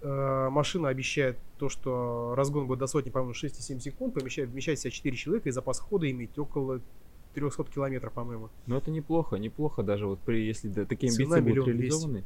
КАМА-1. 0.00 0.46
Э, 0.46 0.50
машина 0.50 0.88
обещает 0.88 1.38
то, 1.58 1.68
что 1.68 2.34
разгон 2.36 2.66
будет 2.66 2.78
до 2.78 2.86
сотни, 2.86 3.10
по-моему, 3.10 3.32
6,7 3.34 3.80
секунд, 3.80 4.14
помещает, 4.14 4.50
вмещает 4.50 4.78
в 4.78 4.82
себя 4.82 4.90
4 4.90 5.16
человека 5.16 5.48
и 5.48 5.52
запас 5.52 5.78
хода 5.80 6.10
иметь 6.10 6.38
около 6.38 6.80
300 7.34 7.64
километров, 7.64 8.12
по-моему. 8.12 8.50
Ну 8.66 8.76
это 8.76 8.90
неплохо, 8.90 9.36
неплохо 9.36 9.82
даже 9.82 10.06
вот 10.06 10.18
при, 10.20 10.46
если 10.46 10.68
да, 10.68 10.84
такие 10.84 11.10
амбиции 11.10 11.40
будут 11.40 11.68
реализованы. 11.68 12.24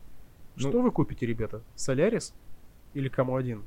Ну- 0.57 0.69
Что 0.69 0.83
вы 0.83 0.91
купите, 0.91 1.27
ребята? 1.27 1.63
Солярис 1.75 2.35
или 2.95 3.09
КАМА-1? 3.09 3.63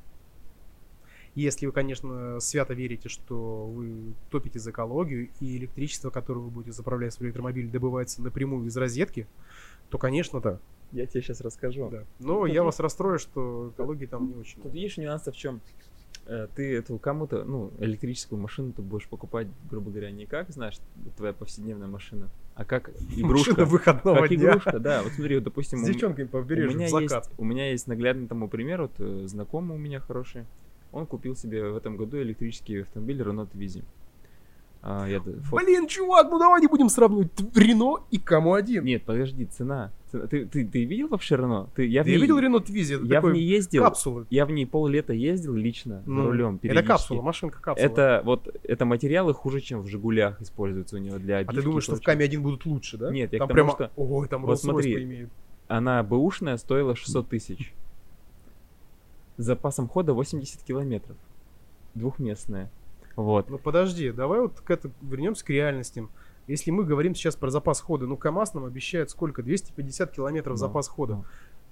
Если 1.36 1.66
вы, 1.66 1.72
конечно, 1.72 2.40
свято 2.40 2.76
верите, 2.76 3.10
что 3.10 3.66
вы 3.66 4.14
топите 4.30 4.60
за 4.60 4.70
экологию, 4.70 5.30
и 5.40 5.58
электричество, 5.58 6.12
которое 6.12 6.42
вы 6.42 6.52
будете 6.52 6.74
заправлять 6.74 7.14
свой 7.14 7.28
электромобиль, 7.30 7.70
добывается 7.72 8.22
напрямую 8.22 8.68
из 8.68 8.78
розетки, 8.78 9.28
то, 9.90 9.98
конечно, 9.98 10.42
да. 10.42 10.60
Я 10.92 11.06
тебе 11.06 11.22
сейчас 11.22 11.42
расскажу. 11.42 11.90
Да. 11.90 12.04
Но 12.20 12.40
Тут 12.42 12.48
я 12.50 12.54
есть- 12.56 12.66
вас 12.66 12.80
расстрою, 12.80 13.20
что 13.20 13.72
экологии 13.74 14.06
там 14.06 14.28
не 14.28 14.36
очень. 14.36 14.62
Тут 14.62 14.74
видишь 14.74 14.98
нюанс 14.98 15.26
в 15.26 15.32
чем? 15.36 15.62
Ты 16.56 16.78
эту 16.78 16.98
кому-то, 17.00 17.44
ну, 17.44 17.72
электрическую 17.80 18.40
машину 18.40 18.72
ты 18.72 18.82
будешь 18.82 19.08
покупать, 19.10 19.48
грубо 19.70 19.92
говоря, 19.92 20.10
не 20.12 20.26
как, 20.26 20.50
знаешь, 20.52 20.76
твоя 21.18 21.34
повседневная 21.34 21.88
машина, 21.90 22.30
а 22.56 22.64
как 22.64 22.90
игрушка. 23.18 23.50
Машина 23.52 23.66
выходного 23.66 24.22
Как 24.22 24.30
дня. 24.30 24.52
игрушка, 24.52 24.80
да. 24.80 25.04
Вот 25.04 25.12
смотри, 25.12 25.36
вот, 25.36 25.44
допустим, 25.44 25.80
С 25.80 25.84
у 25.84 25.86
девчонками 25.92 26.28
по 26.28 26.38
у 26.38 26.44
меня, 26.46 26.88
закат. 26.88 27.26
есть, 27.28 27.32
у 27.40 27.44
меня 27.44 27.72
есть 27.72 27.88
наглядный 27.88 28.28
тому 28.28 28.48
пример, 28.48 28.84
вот 28.84 28.92
э, 29.00 29.24
знакомый 29.28 29.76
у 29.76 29.80
меня 29.80 30.00
хороший, 30.00 30.46
он 30.94 31.08
купил 31.08 31.36
себе 31.36 31.68
в 31.70 31.76
этом 31.76 31.98
году 31.98 32.22
электрический 32.22 32.82
автомобиль 32.84 33.20
Renault 33.22 33.50
Twizy. 33.52 33.84
А, 34.86 35.08
я 35.08 35.22
Блин, 35.22 35.88
чувак, 35.88 36.28
ну 36.30 36.38
давай 36.38 36.60
не 36.60 36.68
будем 36.68 36.90
сравнивать 36.90 37.32
Рено 37.56 38.04
и 38.12 38.18
КАМу-1. 38.18 38.82
Нет, 38.84 39.04
подожди, 39.04 39.46
цена. 39.46 39.92
Цена- 40.12 40.28
Ты, 40.28 40.46
ты, 40.46 40.68
ты 40.68 40.84
видел 40.84 41.08
вообще 41.08 41.36
Renault? 41.36 41.70
Ты, 41.74 41.86
я 41.88 42.04
Ты 42.04 42.10
ней- 42.12 42.20
видел 42.20 42.38
Рено 42.38 42.60
Твизи? 42.60 43.00
Я 43.06 43.22
в 43.22 43.32
ней 43.32 43.42
ездил. 43.44 43.82
капсулы. 43.84 44.26
Я 44.30 44.46
в 44.46 44.52
ней 44.52 44.66
поллета 44.66 45.14
ездил 45.14 45.54
лично 45.54 46.04
Ну, 46.06 46.26
рулем. 46.26 46.60
Это 46.62 46.84
капсула, 46.84 47.22
машинка 47.22 47.62
капсула. 47.62 47.86
Это 47.86 48.22
вот 48.26 48.54
это 48.64 48.84
материалы 48.86 49.34
хуже, 49.34 49.62
чем 49.62 49.84
в 49.84 49.88
Жигулях 49.88 50.42
используются 50.42 50.98
у 50.98 51.00
него 51.00 51.18
для 51.18 51.38
А 51.38 51.40
обивки. 51.40 51.56
ты 51.56 51.62
и 51.62 51.64
думаешь, 51.64 51.84
что 51.84 51.96
в 51.96 52.02
прочего. 52.02 52.12
Каме-1 52.20 52.40
будут 52.42 52.66
лучше, 52.66 52.98
да? 52.98 53.10
Нет, 53.10 53.32
я 53.32 53.40
к 53.40 53.40
там 53.40 53.48
тому, 53.48 53.54
прямо, 53.54 53.72
что- 53.72 53.92
ой, 53.96 54.28
там 54.28 54.42
Вот 54.42 54.60
смотри. 54.60 54.96
поимеет. 54.96 55.30
Она 55.70 56.04
бэушная 56.04 56.58
стоила 56.58 56.94
600 56.94 57.30
тысяч. 57.30 57.74
С 59.38 59.46
запасом 59.46 59.88
хода 59.88 60.14
80 60.14 60.62
километров. 60.62 61.16
Двухместная. 61.96 62.70
Вот. 63.16 63.50
Ну 63.50 63.58
подожди, 63.58 64.12
давай 64.12 64.42
вот 64.42 64.60
к 64.62 64.70
это 64.72 64.90
вернемся 65.02 65.46
к 65.46 65.50
реальностям. 65.50 66.10
Если 66.48 66.72
мы 66.72 66.84
говорим 66.84 67.16
сейчас 67.16 67.36
про 67.36 67.50
запас 67.50 67.80
хода, 67.80 68.06
ну 68.06 68.18
КАМАЗ 68.18 68.54
нам 68.56 68.66
обещает 68.66 69.10
сколько? 69.10 69.44
250 69.44 70.12
километров 70.12 70.54
Ну, 70.54 70.58
запас 70.58 70.88
хода. 70.88 71.16
ну, 71.16 71.26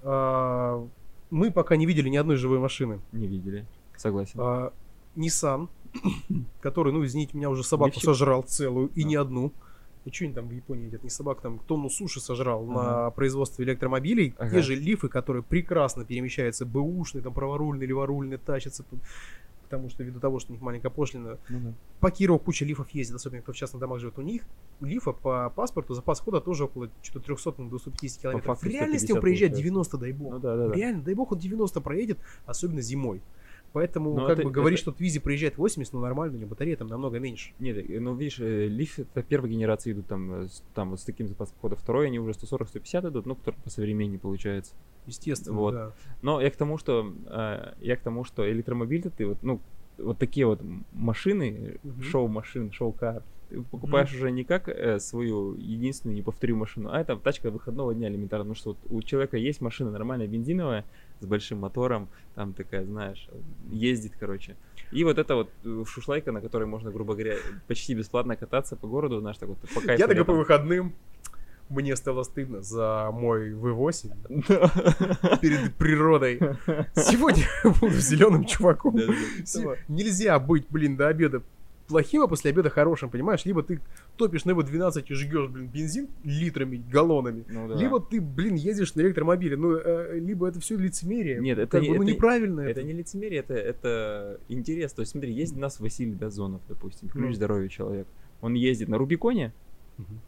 А, 0.04 0.88
мы 1.30 1.52
пока 1.52 1.76
не 1.76 1.86
видели 1.86 2.10
ни 2.10 2.18
одной 2.18 2.36
живой 2.38 2.60
машины. 2.60 3.00
Не 3.12 3.28
видели. 3.28 3.66
Согласен. 3.98 4.40
А, 4.42 4.72
Nissan, 5.16 5.68
который, 6.62 6.94
ну 6.94 7.04
извините 7.06 7.36
меня, 7.38 7.50
уже 7.50 7.64
собаку 7.64 7.88
Лифчик? 7.90 8.04
сожрал 8.06 8.44
целую, 8.44 8.90
и 8.96 9.04
А. 9.04 9.08
не 9.08 9.16
одну. 9.16 9.52
И 10.06 10.10
что 10.12 10.26
они 10.26 10.34
там 10.34 10.48
в 10.48 10.52
Японии 10.52 10.86
едят? 10.86 11.04
Не 11.04 11.10
собак, 11.12 11.42
там 11.42 11.60
тонну 11.60 11.90
суши 11.90 12.20
сожрал 12.22 12.64
Ага. 12.72 12.74
на 13.06 13.10
производство 13.12 13.62
электромобилей. 13.62 14.34
Ага. 14.40 14.50
Те 14.52 14.62
же 14.62 14.76
лифы, 14.76 15.10
которые 15.10 15.44
прекрасно 15.44 16.06
перемещаются, 16.06 16.66
бэушные, 16.66 17.22
там 17.22 17.34
праворульные, 17.34 17.88
леворульные, 17.88 18.38
тащатся. 18.40 18.84
Потому 19.78 19.90
что 19.90 20.04
ввиду 20.04 20.20
того, 20.20 20.40
что 20.40 20.52
у 20.52 20.54
них 20.54 20.62
маленькая 20.62 20.90
пошлина, 20.90 21.38
Ну 21.50 21.60
да. 21.60 21.74
по 22.00 22.12
Кирову 22.12 22.40
куча 22.40 22.66
лифов 22.66 22.90
ездит, 22.92 23.16
особенно 23.16 23.42
кто 23.42 23.54
в 23.54 23.56
частных 23.56 23.80
домах 23.80 24.00
живет. 24.00 24.18
У 24.18 24.22
них 24.22 24.44
лифа 24.80 25.12
по 25.12 25.50
паспорту 25.50 25.94
запас 25.94 26.20
хода 26.20 26.42
тоже 26.42 26.66
около 26.66 26.90
что-то 27.02 27.26
300 27.26 27.52
до 27.70 27.80
150 27.80 28.22
километров. 28.22 28.58
факту 28.58 28.70
в 28.70 28.72
реальности 28.72 29.12
он 29.12 29.18
150 29.18 29.22
проезжает 29.22 29.52
получается. 29.52 29.64
90, 29.64 29.98
дай 29.98 30.12
бог. 30.12 30.34
Ну 30.34 30.40
да, 30.40 30.58
да, 30.58 30.68
да. 30.68 30.76
Реально, 30.76 31.04
дай 31.04 31.14
бог, 31.14 31.32
он 31.32 31.40
90 31.40 31.82
проедет, 31.82 32.18
особенно 32.46 32.82
зимой. 32.82 33.22
Поэтому, 33.74 34.14
Ну, 34.14 34.28
как 34.28 34.40
это- 34.40 34.44
бы 34.44 34.52
говорить, 34.52 34.80
это- 34.82 34.92
что 34.92 34.98
Твизи 34.98 35.20
проезжает 35.20 35.58
80, 35.58 35.94
ну 35.94 36.02
нормально, 36.02 36.36
у 36.36 36.40
него 36.40 36.50
батарея 36.50 36.76
там 36.76 36.88
намного 36.88 37.20
меньше. 37.20 37.54
Нет, 37.60 37.78
э, 37.78 38.00
ну 38.00 38.14
видишь, 38.16 38.40
э, 38.40 38.68
лиф 38.68 39.00
это 39.00 39.24
первой 39.24 39.50
генерации 39.50 39.94
идут 39.94 40.08
там, 40.08 40.44
э, 40.44 40.48
там 40.74 40.90
вот 40.92 41.00
с 41.00 41.04
таким 41.04 41.28
запасом 41.28 41.56
хода. 41.62 41.76
Второй 41.78 42.08
они 42.08 42.20
уже 42.20 42.34
140-150 42.34 43.06
идут, 43.06 43.26
ну, 43.26 43.36
который 43.36 43.56
по 43.64 43.70
современнее 43.70 44.20
получается. 44.20 44.74
Естественно, 45.08 45.58
Вот. 45.58 45.74
да. 45.74 45.92
Но 46.22 46.42
я 46.42 46.52
к 46.52 46.56
тому, 46.58 46.78
что 46.78 47.14
э, 47.28 47.74
я 47.80 47.96
к 47.96 48.02
тому, 48.02 48.24
что 48.26 48.50
электромобиль 48.52 49.10
ты 49.18 49.26
вот, 49.26 49.38
ну, 49.42 49.62
вот 49.98 50.18
такие 50.18 50.46
вот 50.46 50.62
машины, 50.92 51.78
э, 51.84 51.88
Мгм. 51.88 52.02
шоу-машин, 52.02 52.72
шоу-кар, 52.72 53.24
ты 53.50 53.62
покупаешь 53.64 54.14
уже 54.14 54.32
не 54.32 54.44
как 54.44 54.68
э, 54.70 55.00
свою 55.00 55.56
единственную 55.56 56.18
неповторимую 56.18 56.62
машину, 56.62 56.90
а 56.92 57.00
это 57.00 57.16
тачка 57.18 57.52
выходного 57.52 57.94
дня 57.94 58.08
элементарно. 58.10 58.44
Потому 58.46 58.56
что 58.56 58.70
вот 58.72 58.78
у 58.90 59.02
человека 59.02 59.38
есть 59.38 59.62
машина 59.62 59.92
нормальная 59.92 60.28
бензиновая 60.28 60.86
с 61.22 61.26
большим 61.26 61.60
мотором, 61.60 62.10
там 62.36 62.54
такая, 62.54 62.86
знаешь, 62.86 63.30
ездит, 63.70 64.14
короче. 64.20 64.56
И 64.92 65.04
вот 65.04 65.18
это 65.18 65.36
вот 65.36 65.50
э, 65.64 65.84
шушлайка, 65.88 66.32
на 66.32 66.42
которой 66.42 66.66
можно, 66.66 66.92
грубо 66.92 67.14
говоря, 67.14 67.38
почти 67.68 67.96
бесплатно 67.96 68.36
кататься 68.36 68.76
по 68.76 68.88
городу, 68.88 69.20
знаешь, 69.20 69.38
так 69.38 69.50
вот 69.50 69.58
по 69.60 69.82
кайфу. 69.82 70.02
Я 70.02 70.08
такой 70.08 70.26
по 70.26 70.34
выходным, 70.34 70.94
мне 71.70 71.96
стало 71.96 72.24
стыдно 72.24 72.62
за 72.62 73.10
мой 73.14 73.52
V8 73.54 75.38
перед 75.42 75.74
природой. 75.76 76.40
Сегодня 76.96 77.46
буду 77.80 77.94
зеленым 77.94 78.46
чуваком. 78.46 79.00
Нельзя 79.88 80.38
быть, 80.40 80.66
блин, 80.70 80.98
до 80.98 81.08
обеда 81.08 81.42
плохим, 81.92 82.22
а 82.24 82.28
после 82.28 82.52
обеда 82.52 82.70
хорошим, 82.70 83.10
понимаешь? 83.10 83.46
Либо 83.46 83.62
ты 83.64 83.80
топишь 84.18 84.46
на 84.46 84.52
его 84.52 84.64
12 84.64 85.12
и 85.12 85.14
жгешь, 85.14 85.50
блин, 85.50 85.68
бензин 85.68 86.08
литрами, 86.24 86.82
галлонами, 86.92 87.44
Ну 87.50 87.68
да. 87.68 87.76
либо 87.76 88.00
ты, 88.00 88.20
блин, 88.22 88.56
ездишь 88.56 88.96
на 88.96 89.02
электромобиле. 89.02 89.56
Ну, 89.58 89.76
э, 89.76 90.20
либо 90.20 90.48
это 90.48 90.60
все 90.60 90.78
лицемерие. 90.78 91.40
Нет, 91.40 91.60
это 91.60 91.72
Как 91.72 91.82
не- 91.84 91.90
бы, 91.90 91.96
ну, 91.98 92.04
это- 92.04 92.12
неправильно 92.14 92.62
Это 92.62 92.84
не 92.84 92.94
лицемерие, 92.94 93.40
это, 93.42 93.54
это 93.54 94.40
интерес. 94.50 94.94
То 94.94 95.02
есть, 95.02 95.12
смотри, 95.12 95.32
есть 95.34 95.56
у 95.56 95.60
нас 95.60 95.80
Василий 95.80 96.16
Дозонов, 96.16 96.62
допустим, 96.68 97.10
ключ 97.10 97.28
Ну. 97.28 97.34
здоровья 97.34 97.68
человек. 97.70 98.08
Он 98.42 98.54
ездит 98.56 98.88
на 98.90 98.98
Рубиконе, 98.98 99.52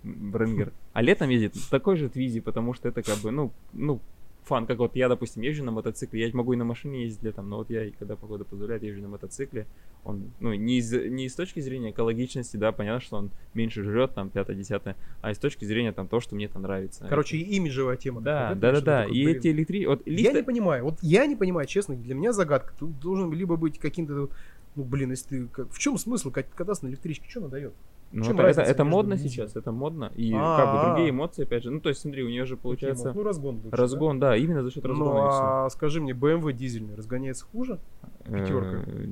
Бренгер, 0.04 0.71
а 0.93 1.02
летом 1.02 1.30
ездит 1.30 1.56
такой 1.71 1.97
же 1.97 2.10
Твизи, 2.10 2.41
потому 2.41 2.73
что 2.73 2.89
это 2.89 3.02
как 3.02 3.17
бы, 3.19 3.32
ну, 3.32 3.52
ну, 3.73 3.99
фан, 4.45 4.65
как 4.65 4.77
вот 4.79 4.95
я, 4.95 5.10
допустим, 5.10 5.41
езжу 5.43 5.63
на 5.63 5.71
мотоцикле, 5.71 6.25
я 6.25 6.29
могу 6.34 6.53
и 6.53 6.56
на 6.56 6.65
машине 6.65 7.03
ездить 7.03 7.23
летом, 7.23 7.49
но 7.49 7.58
вот 7.58 7.69
я, 7.69 7.89
когда 7.97 8.15
погода 8.15 8.43
позволяет, 8.43 8.84
езжу 8.84 9.01
на 9.01 9.08
мотоцикле, 9.08 9.65
он, 10.03 10.32
ну, 10.39 10.53
не 10.53 10.79
из, 10.79 10.91
не 10.91 11.25
из 11.25 11.36
точки 11.36 11.60
зрения 11.62 11.91
экологичности, 11.91 12.58
да, 12.58 12.71
понятно, 12.71 12.99
что 12.99 13.17
он 13.17 13.32
меньше 13.53 13.84
жрет, 13.84 14.13
там, 14.13 14.29
пятое, 14.29 14.56
десятое, 14.56 14.95
а 15.21 15.32
из 15.32 15.38
точки 15.38 15.65
зрения, 15.65 15.93
там, 15.93 16.08
то, 16.08 16.19
что 16.19 16.36
мне 16.36 16.47
там 16.47 16.63
нравится. 16.63 17.06
Короче, 17.10 17.38
и 17.38 17.56
имиджевая 17.56 17.95
тема. 17.97 18.21
Да, 18.21 18.51
это 18.51 18.60
да, 18.60 18.71
да, 18.71 18.82
да, 18.82 19.01
такое, 19.03 19.17
и 19.17 19.23
блин. 19.25 19.38
эти 19.38 19.47
электри... 19.47 19.86
Вот 19.86 20.01
Я 20.06 20.32
лифты- 20.32 20.38
не 20.38 20.43
понимаю, 20.43 20.84
вот 20.84 20.99
я 21.01 21.25
не 21.25 21.36
понимаю, 21.36 21.67
честно, 21.67 21.95
для 21.95 22.15
меня 22.15 22.34
загадка. 22.34 22.73
Тут 22.77 22.99
должен 22.99 23.32
либо 23.32 23.56
быть 23.56 23.79
каким-то, 23.79 24.29
ну, 24.75 24.84
блин, 24.84 25.12
если 25.12 25.45
ты, 25.47 25.63
в 25.69 25.79
чем 25.79 25.97
смысл 25.97 26.32
кат- 26.32 26.53
кататься 26.53 26.86
на 26.86 26.89
электричке, 26.89 27.29
что 27.29 27.39
она 27.39 27.49
дает? 27.49 27.73
Ну, 28.13 28.23
это, 28.32 28.43
это, 28.43 28.62
это 28.62 28.84
модно 28.86 29.12
бензином? 29.15 29.32
сейчас, 29.32 29.56
это 29.56 29.71
модно, 29.71 30.12
и 30.15 30.32
как 30.32 30.39
бы 30.39 30.45
А-а-а. 30.45 30.89
другие 30.89 31.10
эмоции, 31.10 31.43
опять 31.43 31.63
же, 31.63 31.71
ну, 31.71 31.80
то 31.80 31.89
есть, 31.89 32.02
смотри, 32.02 32.23
у 32.23 32.30
нее 32.30 32.45
же 32.45 32.58
получается 32.58 33.12
ну, 33.12 33.23
разгон 33.23 33.56
лучше, 33.56 33.69
да? 33.71 33.78
разгон, 33.78 34.19
да? 34.19 34.38
именно 34.38 34.62
за 34.62 34.69
счет 34.71 34.86
разгона. 34.86 35.13
Ну, 35.13 35.28
а 35.28 35.69
скажи 35.71 35.99
мне, 35.99 36.13
BMW 36.13 36.54
дизельный 36.54 36.95
разгоняется 36.95 37.45
хуже? 37.45 37.80
пятерка? 38.26 38.84
Э, 38.86 39.06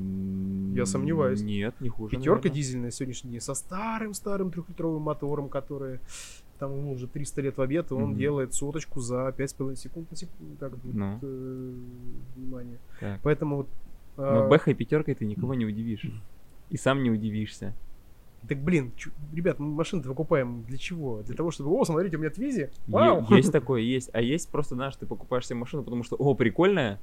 Я 0.75 0.85
сомневаюсь. 0.85 1.41
Нет, 1.41 1.73
не 1.79 1.89
хуже. 1.89 2.11
Пятерка 2.11 2.35
наверное. 2.35 2.55
дизельная 2.55 2.85
на 2.85 2.91
сегодняшний 2.91 3.31
день 3.31 3.41
со 3.41 3.55
старым-старым 3.55 4.51
трехлитровым 4.51 5.01
мотором, 5.01 5.49
который 5.49 5.99
там 6.59 6.77
ему 6.77 6.91
уже 6.91 7.07
300 7.07 7.41
лет 7.41 7.57
в 7.57 7.61
обед, 7.61 7.89
и 7.89 7.95
он 7.95 8.13
делает 8.15 8.53
соточку 8.53 8.99
за 8.99 9.33
5,5 9.35 9.75
секунд 9.75 10.11
на 10.11 10.15
секунду. 10.15 10.55
Так, 10.59 10.71
вот, 10.71 10.93
Ну. 10.93 11.19
э, 11.21 11.73
внимание. 12.35 12.77
Так. 12.99 13.19
Поэтому 13.23 13.57
вот... 13.57 13.67
Но 14.17 14.45
а, 14.45 14.47
бэхой 14.47 14.75
пятеркой 14.75 15.15
ты 15.15 15.25
никого 15.25 15.55
не 15.55 15.65
удивишь. 15.65 16.05
И 16.69 16.77
сам 16.77 17.01
не 17.01 17.09
удивишься. 17.09 17.73
Так, 18.47 18.57
блин, 18.63 18.91
чё- 18.97 19.11
ребят, 19.33 19.59
мы 19.59 19.67
машины-то 19.67 20.09
покупаем 20.09 20.63
для 20.67 20.77
чего? 20.77 21.21
Для 21.21 21.35
того, 21.35 21.51
чтобы, 21.51 21.69
о, 21.71 21.85
смотрите, 21.85 22.17
у 22.17 22.19
меня. 22.19 22.31
Е- 22.35 22.69
Вау! 22.87 23.25
Есть 23.29 23.51
такое, 23.51 23.81
есть. 23.81 24.09
А 24.13 24.21
есть 24.21 24.49
просто, 24.49 24.75
знаешь, 24.75 24.95
ты 24.95 25.05
покупаешь 25.05 25.45
себе 25.47 25.59
машину, 25.59 25.83
потому 25.83 26.03
что, 26.03 26.15
о, 26.15 26.33
прикольная. 26.33 26.99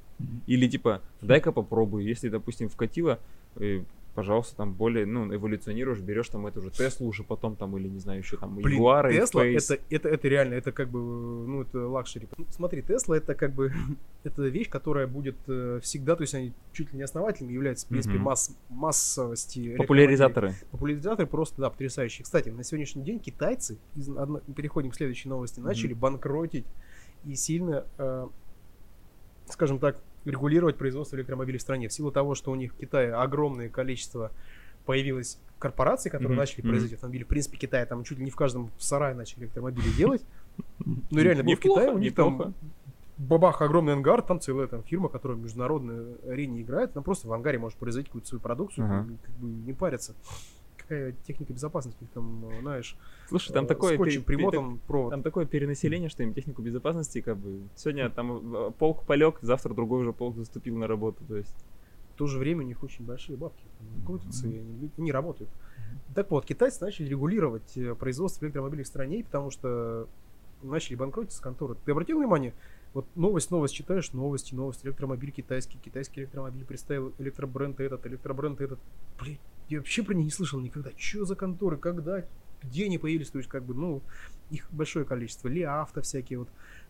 Или 0.46 0.66
типа, 0.68 1.00
дай-ка 1.22 1.52
попробую. 1.52 2.04
Если, 2.04 2.28
допустим, 2.28 2.68
вкатило, 2.68 3.18
э, 3.56 3.82
пожалуйста, 4.18 4.56
там 4.56 4.72
более, 4.74 5.06
ну, 5.06 5.32
эволюционируешь, 5.32 6.00
берешь 6.00 6.28
там 6.28 6.44
эту 6.48 6.60
же 6.60 6.70
Теслу 6.72 7.06
уже 7.06 7.22
потом 7.22 7.54
там, 7.54 7.76
или, 7.78 7.86
не 7.86 8.00
знаю, 8.00 8.18
еще 8.18 8.36
там, 8.36 8.56
Блин, 8.56 8.80
Jaguar, 8.82 9.12
Тесла 9.12 9.46
это, 9.46 9.78
это, 9.90 10.08
это 10.08 10.26
реально, 10.26 10.54
это 10.54 10.72
как 10.72 10.88
бы, 10.88 10.98
ну, 10.98 11.62
это 11.62 11.86
luxury. 11.86 12.26
Ну, 12.36 12.44
Смотри, 12.50 12.82
Тесла 12.82 13.16
это 13.16 13.36
как 13.36 13.52
бы, 13.52 13.72
это 14.24 14.42
вещь, 14.42 14.68
которая 14.68 15.06
будет 15.06 15.36
э, 15.46 15.78
всегда, 15.84 16.16
то 16.16 16.22
есть 16.22 16.34
они 16.34 16.52
чуть 16.72 16.90
ли 16.92 16.96
не 16.96 17.04
основателями 17.04 17.52
являются, 17.52 17.86
в 17.86 17.90
принципе, 17.90 18.16
Мгм. 18.16 18.24
масс, 18.24 18.50
массовости. 18.70 19.76
Популяризаторы. 19.76 20.52
Популяризаторы 20.72 21.28
просто, 21.28 21.60
да, 21.60 21.70
потрясающие. 21.70 22.24
Кстати, 22.24 22.48
на 22.48 22.64
сегодняшний 22.64 23.04
день 23.04 23.20
китайцы, 23.20 23.78
из 23.94 24.08
одно- 24.08 24.40
переходим 24.56 24.90
к 24.90 24.96
следующей 24.96 25.28
новости, 25.28 25.60
начали 25.60 25.92
банкротить 25.94 26.66
и 27.24 27.36
сильно, 27.36 27.84
э, 27.98 28.26
скажем 29.48 29.78
так, 29.78 30.00
регулировать 30.30 30.76
производство 30.76 31.16
электромобилей 31.16 31.58
в 31.58 31.62
стране. 31.62 31.88
В 31.88 31.92
силу 31.92 32.10
того, 32.10 32.34
что 32.34 32.50
у 32.50 32.54
них 32.54 32.72
в 32.74 32.76
Китае 32.76 33.12
огромное 33.14 33.68
количество 33.68 34.30
появилось 34.86 35.38
корпораций, 35.58 36.10
которые 36.10 36.34
Мгм, 36.34 36.40
начали 36.40 36.60
производить 36.62 36.94
автомобили. 36.94 37.24
В 37.24 37.26
принципе, 37.28 37.56
Китай 37.58 37.84
там 37.86 38.04
чуть 38.04 38.18
ли 38.18 38.24
не 38.24 38.30
в 38.30 38.36
каждом 38.36 38.70
сарае 38.78 39.14
начали 39.14 39.40
электромобили 39.44 39.88
делать. 39.96 40.22
Ну, 41.10 41.20
реально, 41.20 41.44
был 41.44 41.54
в 41.54 41.60
Китае, 41.60 41.92
у 41.92 41.98
них 41.98 42.14
там 42.16 42.52
бабах 43.16 43.62
огромный 43.62 43.92
ангар, 43.92 44.22
там 44.22 44.40
целая 44.40 44.66
там 44.68 44.82
фирма, 44.82 45.08
которая 45.08 45.36
в 45.36 45.40
международной 45.40 46.14
арене 46.28 46.62
играет, 46.62 46.92
она 46.94 47.02
просто 47.02 47.28
в 47.28 47.32
ангаре 47.32 47.58
может 47.58 47.78
производить 47.78 48.08
какую-то 48.08 48.28
свою 48.28 48.40
продукцию, 48.40 48.84
Ага. 48.86 49.06
как 49.22 49.34
бы 49.36 49.46
не 49.48 49.72
париться. 49.72 50.14
Какая 50.88 51.12
техника 51.26 51.52
безопасности, 51.52 52.06
там, 52.14 52.46
э, 52.46 52.60
знаешь, 52.62 52.96
Слушай, 53.28 53.52
там 53.52 53.66
э, 53.66 53.68
такое... 53.68 53.94
скотчем 53.94 54.22
пере- 54.22 54.38
пере- 54.38 54.50
примотан 54.50 54.78
провод. 54.86 55.10
Там 55.10 55.22
такое 55.22 55.44
перенаселение, 55.44 56.08
что 56.08 56.22
им 56.22 56.32
технику 56.32 56.62
безопасности, 56.62 57.20
как 57.20 57.36
бы, 57.36 57.60
сегодня 57.76 58.08
там 58.08 58.54
э, 58.54 58.70
полк 58.78 59.04
полег, 59.04 59.38
завтра 59.42 59.74
другой 59.74 60.00
уже 60.00 60.14
полк 60.14 60.36
заступил 60.36 60.76
на 60.78 60.86
работу, 60.86 61.22
то 61.28 61.36
есть... 61.36 61.54
В 62.14 62.18
то 62.18 62.26
же 62.26 62.38
время 62.38 62.64
у 62.64 62.66
них 62.66 62.82
очень 62.82 63.04
большие 63.04 63.36
бабки 63.36 63.62
крутятся, 64.04 64.48
и 64.48 64.58
они 64.58 64.90
не 64.96 65.12
работают. 65.12 65.50
Так 66.16 66.30
вот, 66.32 66.46
китайцы 66.46 66.82
начали 66.82 67.06
регулировать 67.06 67.78
производство 68.00 68.44
электромобилей 68.44 68.82
в 68.82 68.88
стране, 68.88 69.22
потому 69.22 69.50
что 69.52 70.08
начали 70.62 70.96
банкротиться 70.96 71.40
конторы. 71.40 71.76
Ты 71.84 71.92
обратил 71.92 72.18
внимание? 72.18 72.54
Вот 72.94 73.06
новость, 73.16 73.50
новость 73.50 73.74
читаешь, 73.74 74.12
новости, 74.12 74.54
новости, 74.54 74.86
электромобиль 74.86 75.30
китайский, 75.30 75.78
китайский 75.78 76.20
электромобиль 76.22 76.64
представил 76.64 77.12
электробренд 77.18 77.80
этот, 77.80 78.06
электробренд 78.06 78.60
этот. 78.60 78.78
Блин, 79.20 79.38
я 79.68 79.78
вообще 79.78 80.02
про 80.02 80.14
них 80.14 80.24
не 80.24 80.30
слышал 80.30 80.58
никогда. 80.60 80.90
Что 80.96 81.24
за 81.24 81.36
конторы, 81.36 81.76
когда, 81.76 82.24
где 82.62 82.86
они 82.86 82.98
появились, 82.98 83.30
то 83.30 83.38
есть 83.38 83.50
как 83.50 83.64
бы, 83.64 83.74
ну, 83.74 84.02
их 84.50 84.66
большое 84.72 85.04
количество. 85.04 85.48
Ли 85.48 85.62
авто 85.62 86.00
всякие 86.02 86.38
вот. 86.40 86.48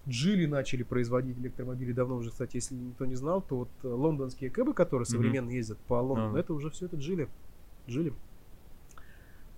Джили 0.09 0.47
начали 0.47 0.85
производить 0.85 1.37
электромобили 1.39 1.93
давно 1.93 2.17
уже, 2.17 2.31
кстати, 2.31 2.57
если 2.57 2.75
никто 2.75 3.05
не 3.05 3.17
знал, 3.17 3.43
то 3.43 3.57
вот 3.59 3.69
э, 3.83 3.89
лондонские 3.89 4.49
кэбы, 4.49 4.73
которые 4.73 5.05
Мгм. 5.05 5.11
современно 5.11 5.51
ездят 5.51 5.79
по 5.81 5.95
Лондону, 6.01 6.37
А. 6.37 6.41
это 6.41 6.55
уже 6.55 6.71
все 6.71 6.87
это 6.87 6.97
Джили. 6.97 7.29
Джили. 7.89 8.15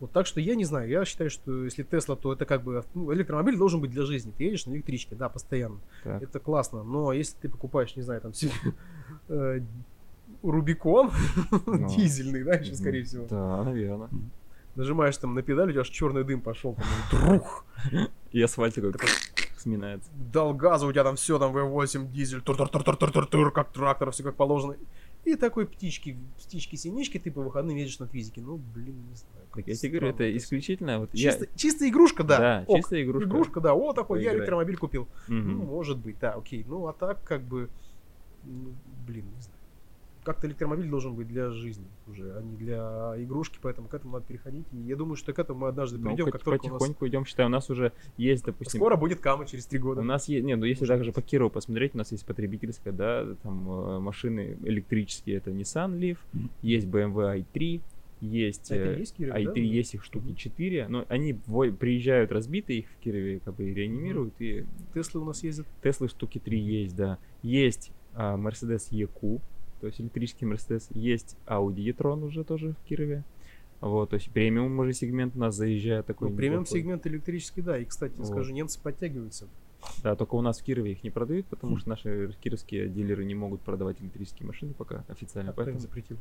Вот 0.01 0.13
так 0.13 0.27
что 0.27 0.41
я 0.41 0.55
не 0.55 0.65
знаю, 0.65 0.89
я 0.89 1.05
считаю, 1.05 1.29
что 1.31 1.65
если 1.65 1.83
Тесла, 1.83 2.17
то 2.17 2.33
это 2.33 2.47
как 2.47 2.63
бы 2.63 2.83
ну, 2.95 3.13
электромобиль 3.13 3.57
должен 3.57 3.81
быть 3.81 3.91
для 3.91 4.03
жизни. 4.03 4.33
Ты 4.37 4.45
едешь 4.45 4.65
на 4.67 4.73
электричке, 4.73 5.15
да, 5.15 5.29
постоянно. 5.29 5.79
Так. 6.03 6.23
Это 6.23 6.41
классно. 6.41 6.83
Но 6.83 7.13
если 7.13 7.37
ты 7.37 7.49
покупаешь, 7.51 7.95
не 7.97 8.03
знаю, 8.03 8.23
там 8.23 8.33
себе 8.33 8.53
э, 9.29 9.61
Рубикон 10.43 11.11
Ну. 11.67 11.89
дизельный, 11.97 12.45
да, 12.45 12.55
еще 12.55 12.75
скорее 12.75 13.05
всего. 13.05 13.27
Да, 13.29 13.63
наверное. 13.63 14.09
Нажимаешь 14.75 15.17
там 15.19 15.35
на 15.35 15.43
педаль, 15.43 15.69
у 15.69 15.73
тебя 15.73 15.81
аж 15.83 15.89
черный 15.89 16.25
дым 16.25 16.41
пошел, 16.41 16.75
там, 16.75 16.85
и 16.85 17.37
друх, 17.37 17.65
И 18.33 18.41
асфальт 18.41 18.75
такой 18.77 18.93
сминается. 19.59 20.09
дал 20.33 20.55
газа, 20.55 20.87
у 20.87 20.93
тебя 20.93 21.05
там 21.05 21.17
все 21.17 21.39
там 21.39 21.55
V8, 21.55 22.11
дизель, 22.11 22.41
тур 22.41 22.57
тур 22.57 22.69
тур 22.69 22.83
тур 22.85 22.97
тур 23.11 23.27
тур 23.27 23.53
как 23.53 23.73
трактор, 23.73 24.13
все 24.13 24.23
как 24.23 24.37
положено. 24.37 24.77
И 25.25 25.37
такой 25.37 25.67
птички, 25.67 26.17
птички-синички, 26.39 27.19
ты 27.19 27.31
по 27.31 27.43
выходным 27.43 27.77
едешь 27.77 27.99
на 27.99 28.07
твизике. 28.07 28.41
Ну, 28.41 28.57
блин, 28.57 28.97
не 29.09 29.15
знаю. 29.15 29.47
Так 29.55 29.67
я 29.67 29.75
тебе 29.75 29.99
говорю, 29.99 30.15
это 30.15 30.37
исключительно 30.37 30.99
вот 31.01 31.11
я... 31.13 31.31
Чисто, 31.31 31.47
чисто 31.57 31.89
игрушка, 31.89 32.25
да. 32.25 32.39
Да, 32.39 32.65
Ок, 32.67 32.79
чистая 32.79 33.03
игрушка. 33.03 33.29
Игрушка, 33.29 33.61
да. 33.61 33.75
О, 33.75 33.93
такой, 33.93 34.21
я 34.21 34.31
Поиграй. 34.31 34.39
электромобиль 34.39 34.77
купил. 34.77 35.09
Мгм. 35.29 35.53
Ну, 35.53 35.65
может 35.65 35.99
быть, 35.99 36.19
да, 36.21 36.33
окей. 36.33 36.65
Ну, 36.67 36.87
а 36.87 36.93
так, 36.93 37.23
как 37.23 37.43
бы, 37.43 37.69
ну, 38.45 38.73
блин, 39.07 39.27
не 39.27 39.43
знаю. 39.43 39.50
Как-то 40.23 40.47
электромобиль 40.47 40.89
должен 40.89 41.15
быть 41.15 41.29
для 41.29 41.51
жизни 41.51 41.87
уже, 42.07 42.37
а 42.37 42.43
не 42.43 42.57
для 42.57 43.15
игрушки, 43.19 43.59
поэтому 43.63 43.89
к 43.89 43.95
этому 43.95 44.13
надо 44.15 44.27
переходить. 44.27 44.67
И 44.73 44.77
я 44.77 44.95
думаю, 44.97 45.17
что 45.17 45.33
к 45.33 45.39
этому 45.39 45.61
мы 45.61 45.69
однажды 45.69 45.97
Ну, 45.99 46.11
придем, 46.11 46.27
пот- 46.27 46.33
как 46.33 46.43
только 46.45 46.67
у 46.67 46.69
нас... 46.69 46.79
потихоньку 46.79 47.09
идем, 47.09 47.25
считай, 47.25 47.47
у 47.47 47.49
нас 47.49 47.71
уже 47.71 47.93
есть, 48.19 48.45
допустим, 48.45 48.79
Скоро 48.81 48.97
будет 48.97 49.21
Кама 49.21 49.47
через 49.47 49.65
три 49.67 49.79
У 49.79 49.83
года. 49.83 50.03
нас 50.03 50.29
есть, 50.29 50.45
не, 50.45 50.57
ну 50.57 50.65
если 50.67 50.85
также 50.87 51.07
быть. 51.11 51.15
по 51.15 51.23
Кирову 51.23 51.51
посмотреть, 51.51 51.95
у 51.95 51.99
нас 51.99 52.13
есть 52.13 52.27
потребительская, 52.27 52.93
да, 52.93 53.27
там 53.43 53.69
э, 53.71 53.99
машины 54.01 54.59
электрические, 54.63 55.37
это 55.37 55.51
Nissan 55.51 55.99
Leaf, 55.99 56.19
есть 56.61 56.87
BMW 56.87 57.43
i3, 57.55 57.81
есть 58.21 58.71
А 58.71 58.77
э, 58.77 58.99
есть 58.99 59.17
Кирилл, 59.17 59.35
i3, 59.35 59.45
да? 59.55 59.61
есть 59.61 59.95
их 59.95 60.05
штуки 60.05 60.27
Мгм. 60.27 60.35
4, 60.37 60.89
но 60.89 61.07
они 61.09 61.33
приезжают 61.33 62.31
разбитые, 62.31 62.81
их 62.81 62.89
в 62.91 62.97
Кирове 63.03 63.41
как 63.43 63.55
бы 63.55 63.73
реанимируют, 63.73 64.35
и 64.41 64.67
Теслы 64.93 65.23
у 65.23 65.25
нас 65.25 65.43
ездят. 65.43 65.67
Теслы 65.83 66.09
штуки 66.09 66.39
3 66.39 66.59
есть, 66.61 66.95
да. 66.95 67.17
Есть 67.43 67.91
а, 68.13 68.37
Mercedes 68.37 68.91
EQ, 68.91 69.41
то 69.81 69.87
есть 69.87 70.01
электрический 70.01 70.47
Mercedes, 70.47 70.87
есть 70.95 71.37
Audi 71.47 71.81
e-tron 71.81 72.25
уже 72.25 72.45
тоже 72.45 72.73
в 72.73 72.89
Кирове. 72.89 73.25
Вот, 73.81 74.11
то 74.11 74.15
есть 74.15 74.31
премиум 74.31 74.79
уже 74.79 74.93
сегмент 74.93 75.35
у 75.37 75.39
нас 75.39 75.55
заезжает 75.55 76.07
такой. 76.07 76.31
Ну, 76.31 76.37
премиум 76.37 76.63
неплохой. 76.63 76.81
сегмент 76.81 77.07
электрический, 77.07 77.63
да. 77.63 77.79
И, 77.79 77.85
кстати, 77.87 78.15
Вот. 78.19 78.27
скажу, 78.27 78.53
немцы 78.53 78.79
подтягиваются. 78.81 79.49
Да, 80.03 80.15
только 80.17 80.35
у 80.35 80.43
нас 80.43 80.61
в 80.61 80.65
Кирове 80.65 80.93
их 80.93 81.03
не 81.03 81.11
продают, 81.11 81.47
потому 81.47 81.77
что 81.79 81.89
наши 81.89 82.31
кировские 82.41 82.89
дилеры 82.89 83.25
не 83.25 83.35
могут 83.35 83.63
продавать 83.63 84.01
электрические 84.01 84.47
машины 84.47 84.75
пока 84.75 85.05
официально. 85.09 85.51
А 85.51 85.55
поэтому... 85.55 85.79
запретил? 85.79 86.19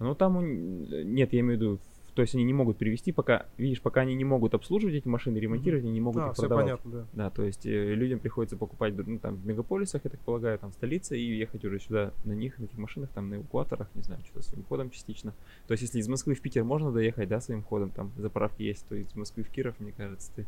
Ну 0.00 0.14
там, 0.14 0.36
у- 0.36 0.42
нет, 0.42 1.32
я 1.32 1.40
имею 1.40 1.58
в 1.58 1.62
виду, 1.62 1.78
то 2.16 2.22
есть 2.22 2.34
они 2.34 2.44
не 2.44 2.54
могут 2.54 2.78
привезти, 2.78 3.12
пока, 3.12 3.44
видишь, 3.58 3.82
пока 3.82 4.00
они 4.00 4.14
не 4.14 4.24
могут 4.24 4.54
обслуживать 4.54 4.94
эти 4.94 5.06
машины, 5.06 5.36
ремонтировать, 5.36 5.84
они 5.84 5.92
не 5.92 6.00
могут 6.00 6.22
А, 6.22 6.30
их 6.30 6.36
продавать. 6.36 6.64
понятно, 6.64 6.90
да. 6.90 7.06
Да, 7.12 7.30
то 7.30 7.44
есть 7.44 7.66
э, 7.66 7.94
людям 7.94 8.20
приходится 8.20 8.56
покупать 8.56 8.96
ну, 8.96 9.18
там 9.18 9.36
в 9.36 9.46
мегаполисах, 9.46 10.00
я 10.04 10.10
так 10.10 10.20
полагаю, 10.20 10.58
там 10.58 10.70
в 10.70 10.74
столице, 10.74 11.18
и 11.18 11.36
ехать 11.36 11.62
уже 11.66 11.78
сюда 11.78 12.14
на 12.24 12.32
них, 12.32 12.58
на 12.58 12.64
этих 12.64 12.78
машинах, 12.78 13.10
там 13.10 13.28
на 13.28 13.34
эвакуаторах, 13.34 13.88
не 13.94 14.02
знаю, 14.02 14.22
что 14.24 14.40
своим 14.40 14.64
ходом 14.64 14.88
частично. 14.88 15.34
То 15.66 15.72
есть 15.72 15.82
если 15.82 15.98
из 15.98 16.08
Москвы 16.08 16.34
в 16.34 16.40
Питер 16.40 16.64
можно 16.64 16.90
доехать, 16.90 17.28
да, 17.28 17.38
своим 17.42 17.62
ходом, 17.62 17.90
там 17.90 18.10
заправки 18.16 18.62
есть, 18.62 18.88
то 18.88 18.94
из 18.94 19.14
Москвы 19.14 19.42
в 19.42 19.50
Киров, 19.50 19.78
мне 19.78 19.92
кажется, 19.92 20.32
ты 20.34 20.46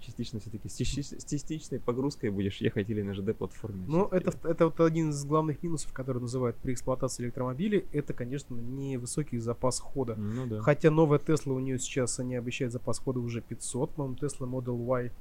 частично 0.00 0.40
все-таки 0.40 0.68
с, 0.68 0.74
части- 0.76 1.18
с 1.18 1.24
частичной 1.24 1.80
погрузкой 1.80 2.30
будешь 2.30 2.60
ехать 2.60 2.88
или 2.90 3.02
на 3.02 3.14
ЖД-платформе. 3.14 3.84
Ну, 3.86 4.06
это, 4.06 4.32
это 4.48 4.66
вот 4.66 4.80
один 4.80 5.10
из 5.10 5.24
главных 5.24 5.62
минусов, 5.62 5.92
который 5.92 6.20
называют 6.22 6.56
при 6.56 6.72
эксплуатации 6.72 7.24
электромобилей. 7.24 7.84
Это, 7.92 8.12
конечно, 8.14 8.54
невысокий 8.54 9.38
запас 9.38 9.80
хода. 9.80 10.14
Ну 10.16 10.46
да. 10.46 10.60
Хотя 10.62 10.90
новая 10.90 11.18
Тесла 11.18 11.54
у 11.54 11.58
нее 11.60 11.78
сейчас, 11.78 12.18
они 12.20 12.36
обещают 12.36 12.72
запас 12.72 12.98
хода 12.98 13.20
уже 13.20 13.40
500, 13.42 13.90
по-моему, 13.92 14.16
Tesla 14.16 14.48
Model 14.48 14.76
Y. 14.84 15.12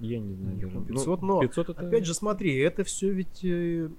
Я 0.00 0.18
не 0.20 0.34
знаю 0.34 0.56
даже. 0.58 0.74
ну, 0.74 0.80
Ну, 0.80 0.86
500, 0.86 1.22
но 1.22 1.40
500 1.40 1.68
это, 1.70 1.86
Опять 1.86 2.06
же, 2.06 2.14
смотри, 2.14 2.56
это 2.56 2.84
все 2.84 3.12
ведь 3.12 3.44
э, 3.44 3.90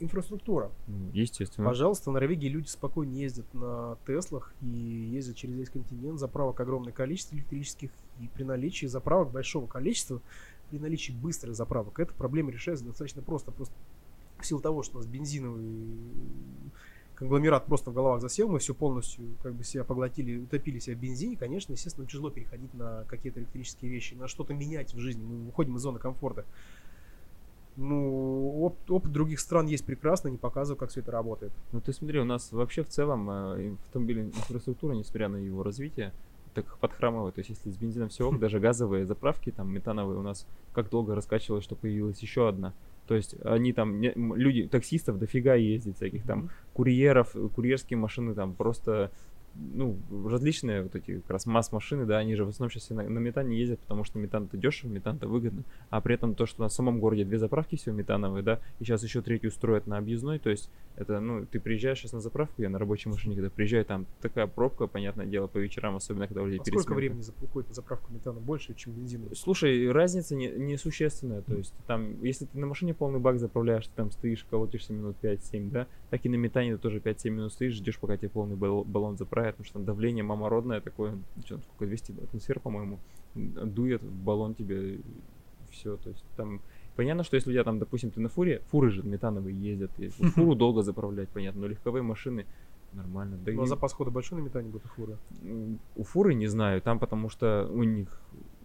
инфраструктура. 0.00 0.70
ну, 0.86 1.10
естественно. 1.12 1.66
Пожалуйста, 1.68 2.10
в 2.10 2.14
Норвегии 2.14 2.48
люди 2.48 2.68
спокойно 2.68 3.12
ездят 3.12 3.44
на 3.52 3.98
Теслах 4.06 4.54
и 4.62 4.66
ездят 4.66 5.36
через 5.36 5.54
весь 5.56 5.68
континент. 5.70 6.18
Заправок 6.18 6.58
огромное 6.60 6.92
количество 6.92 7.36
электрических. 7.36 7.90
И 8.20 8.28
при 8.28 8.44
наличии 8.44 8.86
заправок 8.86 9.30
большого 9.32 9.66
количества 9.66 10.20
при 10.70 10.78
наличии 10.78 11.12
быстрых 11.12 11.56
заправок 11.56 11.98
эта 11.98 12.14
проблема 12.14 12.50
решается 12.52 12.84
достаточно 12.84 13.22
просто. 13.22 13.50
Просто 13.50 13.74
в 14.38 14.46
силу 14.46 14.60
того, 14.60 14.82
что 14.82 14.96
у 14.96 15.00
нас 15.00 15.06
бензиновый 15.06 15.64
конгломерат 17.20 17.66
просто 17.66 17.90
в 17.90 17.94
головах 17.94 18.22
засел, 18.22 18.48
мы 18.48 18.60
все 18.60 18.74
полностью 18.74 19.24
как 19.42 19.52
бы 19.52 19.62
себя 19.62 19.84
поглотили, 19.84 20.38
утопили 20.38 20.78
себя 20.78 20.96
в 20.96 21.00
бензине, 21.00 21.36
конечно, 21.36 21.72
естественно, 21.72 22.06
тяжело 22.06 22.30
переходить 22.30 22.72
на 22.72 23.04
какие-то 23.08 23.40
электрические 23.40 23.90
вещи, 23.90 24.14
на 24.14 24.26
что-то 24.26 24.54
менять 24.54 24.94
в 24.94 24.98
жизни. 24.98 25.22
Мы 25.22 25.44
выходим 25.44 25.76
из 25.76 25.82
зоны 25.82 25.98
комфорта. 25.98 26.46
Ну, 27.76 28.64
оп- 28.64 28.90
опыт 28.90 29.12
других 29.12 29.38
стран 29.38 29.66
есть 29.66 29.84
прекрасно, 29.84 30.28
не 30.28 30.38
показываю, 30.38 30.78
как 30.78 30.90
все 30.90 31.00
это 31.00 31.12
работает. 31.12 31.52
Ну 31.72 31.80
ты 31.82 31.92
смотри, 31.92 32.20
у 32.20 32.24
нас 32.24 32.52
вообще 32.52 32.82
в 32.82 32.88
целом 32.88 33.30
э, 33.30 33.74
автомобильная 33.86 34.26
инфраструктура, 34.26 34.94
несмотря 34.94 35.28
на 35.28 35.36
его 35.36 35.62
развитие, 35.62 36.12
так 36.54 36.78
подхрамывает. 36.78 37.34
То 37.34 37.40
есть 37.40 37.50
если 37.50 37.70
с 37.70 37.76
бензином 37.76 38.08
все 38.08 38.28
ок, 38.28 38.38
даже 38.40 38.60
газовые 38.60 39.06
заправки, 39.06 39.50
там 39.50 39.72
метановые 39.72 40.18
у 40.18 40.22
нас 40.22 40.46
как 40.72 40.90
долго 40.90 41.14
раскачивалось, 41.14 41.64
что 41.64 41.76
появилась 41.76 42.20
еще 42.20 42.48
одна. 42.48 42.72
То 43.06 43.16
есть 43.16 43.34
они 43.44 43.72
там, 43.72 44.00
не- 44.00 44.12
люди, 44.14 44.68
таксистов 44.68 45.18
дофига 45.18 45.54
ездит, 45.54 45.96
всяких 45.96 46.24
там 46.24 46.50
курьеров, 46.74 47.34
курьерские 47.54 47.98
машины 47.98 48.34
там 48.34 48.54
просто, 48.54 49.10
ну, 49.54 49.96
различные 50.28 50.82
вот 50.82 50.94
эти 50.94 51.20
как 51.20 51.30
раз 51.30 51.46
масс-машины, 51.46 52.06
да, 52.06 52.18
они 52.18 52.34
же 52.34 52.44
в 52.44 52.48
основном 52.48 52.70
сейчас 52.70 52.90
на, 52.90 53.02
на 53.02 53.18
метане 53.18 53.58
ездят, 53.58 53.80
потому 53.80 54.04
что 54.04 54.18
метан-то 54.18 54.56
дешево, 54.56 54.90
метан-то 54.90 55.28
выгодно, 55.28 55.64
а 55.90 56.00
при 56.00 56.14
этом 56.14 56.34
то, 56.34 56.46
что 56.46 56.62
на 56.62 56.68
самом 56.68 57.00
городе 57.00 57.24
две 57.24 57.38
заправки 57.38 57.76
все 57.76 57.92
метановые, 57.92 58.42
да, 58.42 58.60
и 58.78 58.84
сейчас 58.84 59.02
еще 59.02 59.22
третью 59.22 59.50
строят 59.50 59.86
на 59.86 59.98
объездной, 59.98 60.38
то 60.38 60.50
есть 60.50 60.70
это, 60.96 61.20
ну, 61.20 61.46
ты 61.46 61.60
приезжаешь 61.60 61.98
сейчас 61.98 62.12
на 62.12 62.20
заправку, 62.20 62.62
я 62.62 62.68
на 62.68 62.78
рабочей 62.78 63.08
машине, 63.08 63.34
когда 63.36 63.50
приезжаю, 63.50 63.84
там 63.84 64.06
такая 64.20 64.46
пробка, 64.46 64.86
понятное 64.86 65.26
дело, 65.26 65.46
по 65.46 65.58
вечерам, 65.58 65.96
особенно 65.96 66.26
когда 66.26 66.42
у 66.42 66.46
людей 66.46 66.60
А 66.60 66.64
сколько 66.64 66.78
пересменка. 66.78 66.94
времени 66.98 67.20
зап- 67.20 67.44
уходит 67.44 67.68
на 67.70 67.74
заправку 67.74 68.12
метана 68.12 68.40
больше, 68.40 68.74
чем 68.74 68.92
бензин? 68.92 69.28
Слушай, 69.34 69.90
разница 69.90 70.34
не, 70.36 70.48
несущественная. 70.48 71.42
То 71.42 71.54
есть, 71.54 71.74
там, 71.86 72.22
если 72.22 72.44
ты 72.46 72.58
на 72.58 72.66
машине 72.66 72.94
полный 72.94 73.18
бак 73.18 73.38
заправляешь, 73.38 73.86
ты 73.86 73.92
там 73.94 74.10
стоишь, 74.10 74.44
колотишься 74.50 74.92
минут 74.92 75.16
5-7, 75.22 75.70
да, 75.70 75.86
так 76.10 76.26
и 76.26 76.28
на 76.28 76.34
метане 76.34 76.72
ты 76.76 76.78
тоже 76.78 76.98
5-7 76.98 77.30
минут 77.30 77.52
стоишь, 77.52 77.74
ждешь, 77.74 77.98
пока 77.98 78.16
тебе 78.16 78.28
полный 78.28 78.56
бал- 78.56 78.84
баллон 78.84 79.16
заправят, 79.16 79.54
потому 79.56 79.64
что 79.64 79.74
там 79.74 79.84
давление 79.84 80.24
мамородное 80.24 80.80
такое, 80.80 81.18
что 81.44 81.54
там, 81.54 81.62
сколько, 81.62 81.86
200 81.86 82.12
атмосфер, 82.24 82.60
по-моему, 82.60 82.98
дует 83.34 84.02
в 84.02 84.12
баллон 84.12 84.54
тебе, 84.54 85.00
все, 85.70 85.96
то 85.96 86.08
есть 86.10 86.24
там... 86.36 86.60
Понятно, 86.96 87.22
что 87.22 87.36
если 87.36 87.50
у 87.50 87.52
тебя 87.52 87.64
там, 87.64 87.78
допустим, 87.78 88.10
ты 88.10 88.20
на 88.20 88.28
фуре, 88.28 88.60
фуры 88.70 88.90
же 88.90 89.02
метановые 89.02 89.56
ездят, 89.56 89.90
и 89.98 90.08
фуру 90.34 90.54
долго 90.54 90.82
заправлять, 90.82 91.28
понятно, 91.28 91.62
но 91.62 91.66
легковые 91.68 92.02
машины 92.02 92.44
нормально. 92.92 93.38
Да 93.44 93.52
а 93.52 93.54
и- 93.54 93.66
запас 93.66 93.92
хода 93.92 94.10
большой 94.10 94.38
на 94.38 94.42
метане 94.42 94.68
будет 94.68 94.84
у 94.84 94.88
фуры? 94.88 95.16
У 95.96 96.02
фуры 96.02 96.34
не 96.34 96.48
знаю, 96.48 96.82
там 96.82 96.98
потому 96.98 97.28
что 97.28 97.68
у 97.72 97.84
них... 97.84 98.20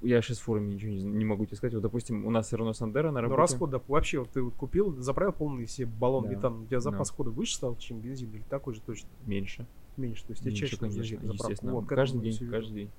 Я 0.05 0.21
сейчас 0.21 0.37
фурами 0.39 0.73
ничего 0.73 0.91
не, 0.91 1.01
не 1.03 1.25
могу 1.25 1.45
тебе 1.45 1.57
сказать. 1.57 1.73
Вот, 1.73 1.81
допустим, 1.81 2.25
у 2.25 2.29
нас 2.29 2.47
все 2.47 2.57
равно 2.57 2.73
Сандера 2.73 3.07
на 3.07 3.13
Но 3.13 3.21
работе. 3.21 3.41
расход, 3.41 3.69
да, 3.71 3.81
вообще, 3.87 4.19
вот 4.19 4.29
ты 4.29 4.41
вот 4.43 4.53
купил, 4.55 4.95
заправил 5.01 5.33
полный 5.33 5.65
себе 5.67 5.87
баллон 5.87 6.25
Да. 6.25 6.29
метана, 6.31 6.61
у 6.61 6.65
тебя 6.65 6.77
Да. 6.77 6.81
запас 6.81 7.09
хода 7.09 7.31
выше 7.31 7.55
стал, 7.55 7.75
чем 7.77 7.99
бензин, 8.01 8.29
или 8.31 8.43
такой 8.49 8.75
же 8.75 8.81
точно? 8.81 9.09
меньше. 9.25 9.65
Меньше, 9.97 10.23
то 10.25 10.31
есть 10.31 10.41
тебе 10.43 10.51
меньше, 10.51 10.65
чаще 10.67 10.77
конечно, 10.77 11.01
заправку. 11.07 11.33
естественно. 11.33 11.71
Вот, 11.73 11.85
каждый 11.87 12.21
день, 12.21 12.49
каждый 12.49 12.73
день. 12.73 12.89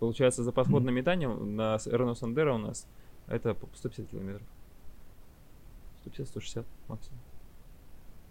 Получается, 0.00 0.42
запас 0.42 0.66
хода 0.66 0.86
на 0.86 0.90
метане 0.90 1.28
на 1.28 1.76
Renault 1.76 2.14
Сандера 2.16 2.54
у 2.54 2.58
нас 2.58 2.86
это 3.28 3.54
по 3.54 3.68
150 3.76 4.10
километров. 4.10 4.46
150-160 6.06 6.64
максимум. 6.88 7.20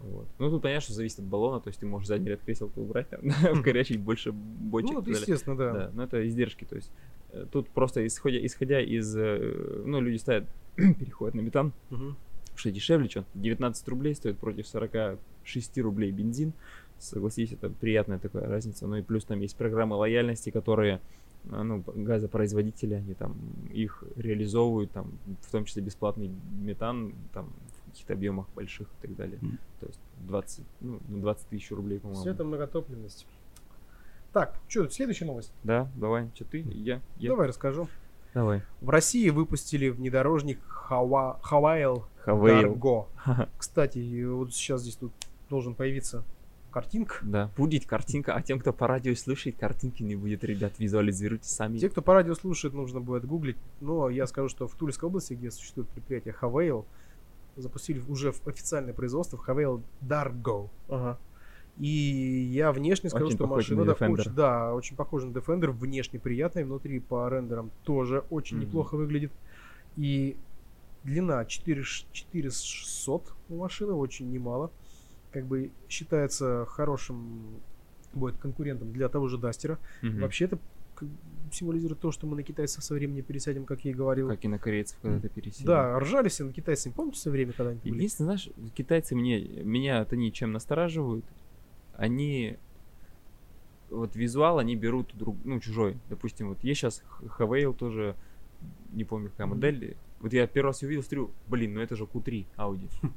Вот. 0.00 0.26
Ну, 0.38 0.50
тут 0.50 0.62
понятно, 0.62 0.80
что 0.82 0.92
зависит 0.94 1.18
от 1.20 1.26
баллона, 1.26 1.60
то 1.60 1.68
есть 1.68 1.78
ты 1.78 1.86
можешь 1.86 2.08
задний 2.08 2.30
ряд 2.30 2.40
кресел 2.40 2.70
убрать, 2.74 3.08
там, 3.10 3.20
вкорячить 3.60 4.00
больше 4.00 4.32
бочек. 4.32 4.90
Ну, 4.90 4.98
и 4.98 5.02
это 5.02 5.04
так 5.04 5.04
далее. 5.04 5.20
естественно, 5.20 5.56
да. 5.56 5.72
Да, 5.72 5.90
но 5.94 6.02
это 6.04 6.26
издержки, 6.26 6.64
то 6.64 6.74
есть 6.76 6.90
тут 7.52 7.68
просто 7.70 8.06
исходя, 8.06 8.44
исходя 8.44 8.80
из, 8.80 9.16
э, 9.16 9.82
ну, 9.84 10.00
люди 10.00 10.16
ставят, 10.16 10.44
переходят 10.76 11.34
на 11.34 11.40
метан, 11.40 11.72
Мгм. 11.90 12.16
что 12.54 12.70
дешевле, 12.70 13.08
что 13.08 13.24
19 13.34 13.88
рублей 13.88 14.14
стоит 14.14 14.38
против 14.38 14.66
46 14.66 15.78
рублей 15.78 16.10
бензин. 16.12 16.52
Согласись, 16.98 17.52
это 17.52 17.70
приятная 17.70 18.18
такая 18.18 18.46
разница. 18.46 18.86
Ну 18.86 18.96
и 18.96 19.02
плюс 19.02 19.24
там 19.24 19.40
есть 19.40 19.56
программы 19.56 19.96
лояльности, 19.96 20.50
которые 20.50 21.00
а, 21.50 21.62
ну, 21.62 21.82
газопроизводители, 21.94 22.94
они 22.94 23.14
там 23.14 23.34
их 23.72 24.04
реализовывают, 24.16 24.90
там, 24.90 25.10
в 25.40 25.50
том 25.50 25.64
числе 25.64 25.82
бесплатный 25.82 26.30
метан, 26.60 27.14
там, 27.32 27.50
в 27.86 27.90
каких-то 27.90 28.12
объемах 28.12 28.46
больших 28.54 28.88
и 29.02 29.06
так 29.06 29.16
далее. 29.16 29.38
Мгм. 29.40 29.58
То 29.80 29.86
есть 29.86 30.00
20, 30.28 30.64
ну, 30.82 31.00
на 31.08 31.20
20 31.22 31.48
тысяч 31.48 31.70
рублей, 31.70 31.98
по-моему. 31.98 32.20
Все 32.20 32.30
это 32.32 32.44
многотопливность. 32.44 33.26
Так, 34.32 34.58
что, 34.68 34.88
следующая 34.88 35.24
новость. 35.24 35.52
Да, 35.64 35.90
давай, 35.96 36.30
что 36.34 36.44
ты, 36.44 36.60
я, 36.60 37.00
я. 37.18 37.30
Давай 37.30 37.48
расскажу. 37.48 37.88
Давай. 38.32 38.62
В 38.80 38.90
России 38.90 39.28
выпустили 39.30 39.88
внедорожник 39.88 40.60
Хавейл. 40.66 42.06
Dargo. 42.24 43.06
Кстати, 43.58 44.24
вот 44.24 44.54
сейчас 44.54 44.82
здесь 44.82 44.96
тут 44.96 45.12
должен 45.48 45.74
появиться 45.74 46.22
картинка. 46.70 47.16
Да, 47.22 47.50
будет 47.56 47.86
картинка, 47.86 48.34
а 48.34 48.42
тем, 48.42 48.60
кто 48.60 48.72
по 48.72 48.86
радио 48.86 49.14
слушает, 49.16 49.56
картинки 49.58 50.04
не 50.04 50.14
будет, 50.14 50.44
ребят, 50.44 50.74
визуализируйте 50.78 51.48
сами. 51.48 51.78
Те, 51.78 51.88
кто 51.90 52.00
по 52.00 52.14
радио 52.14 52.34
слушает, 52.34 52.72
нужно 52.72 53.00
будет 53.00 53.24
гуглить. 53.24 53.56
Но 53.80 54.08
я 54.08 54.28
скажу, 54.28 54.48
что 54.48 54.68
в 54.68 54.74
Тульской 54.76 55.08
области, 55.08 55.34
где 55.34 55.50
существует 55.50 55.88
предприятие 55.88 56.36
Havail, 56.40 56.84
запустили 57.56 58.00
уже 58.08 58.30
в 58.30 58.46
официальное 58.46 58.94
производство 58.94 59.36
Havail 59.44 59.82
Dargo. 60.00 60.68
Ага. 60.88 61.18
И 61.80 62.50
я 62.52 62.72
внешне 62.72 63.08
скажу, 63.08 63.26
Очень 63.26 63.36
что 63.36 63.46
машина 63.46 63.84
на 63.84 63.94
да, 63.94 64.06
очень, 64.10 64.34
да, 64.34 64.74
очень 64.74 64.96
похожа 64.96 65.26
на 65.26 65.32
Defender, 65.32 65.70
внешне 65.70 66.20
приятная, 66.20 66.64
внутри 66.64 67.00
по 67.00 67.26
рендерам 67.28 67.70
тоже 67.84 68.22
очень 68.28 68.58
Мгм. 68.58 68.66
неплохо 68.66 68.96
выглядит. 68.96 69.32
И 69.96 70.36
длина 71.04 71.44
4, 71.46 71.82
ш- 71.82 72.06
4600 72.12 73.32
у 73.48 73.56
машины, 73.56 73.92
очень 73.94 74.30
немало. 74.30 74.70
Как 75.32 75.46
бы 75.46 75.70
считается 75.88 76.66
хорошим 76.68 77.40
будет 78.12 78.36
конкурентом 78.36 78.92
для 78.92 79.08
того 79.08 79.28
же 79.28 79.38
Дастера. 79.38 79.78
Мгм. 80.02 80.20
Вообще 80.20 80.44
это 80.46 80.58
символизирует 81.50 82.00
то, 82.00 82.12
что 82.12 82.26
мы 82.26 82.36
на 82.36 82.42
китайцев 82.42 82.84
со 82.84 82.92
временем 82.94 83.22
пересядем, 83.24 83.64
как 83.64 83.84
я 83.86 83.92
и 83.92 83.94
говорил. 83.94 84.28
Как 84.28 84.44
и 84.44 84.48
на 84.48 84.58
корейцев, 84.58 84.98
когда 85.00 85.18
ты 85.18 85.28
пересел. 85.30 85.66
Да, 85.66 85.98
ржали 85.98 86.28
все 86.28 86.44
на 86.44 86.52
китайцев. 86.52 86.92
Помните 86.94 87.16
в 87.18 87.20
свое 87.20 87.32
время 87.32 87.52
когда-нибудь? 87.52 87.82
были? 87.84 87.94
Единственное, 87.94 88.36
знаешь, 88.36 88.50
китайцы 88.74 89.14
мне, 89.16 89.40
меня 89.62 90.02
это 90.02 90.14
они 90.14 90.30
чем 90.32 90.52
настораживают. 90.52 91.24
Они 92.00 92.56
вот 93.90 94.16
визуал 94.16 94.58
они 94.58 94.74
берут 94.74 95.14
друг, 95.14 95.36
ну, 95.44 95.60
чужой. 95.60 95.98
Допустим, 96.08 96.48
вот 96.48 96.64
есть 96.64 96.80
сейчас 96.80 97.02
Хавейл 97.28 97.74
тоже, 97.74 98.16
не 98.92 99.04
помню 99.04 99.30
какая 99.30 99.46
модель. 99.46 99.96
Вот 100.20 100.32
я 100.32 100.46
первый 100.46 100.68
раз 100.68 100.82
увидел, 100.82 101.02
смотрю, 101.02 101.30
блин, 101.46 101.74
ну 101.74 101.80
это 101.80 101.96
же 101.96 102.04
Q3 102.04 102.46
Audi. 102.56 102.88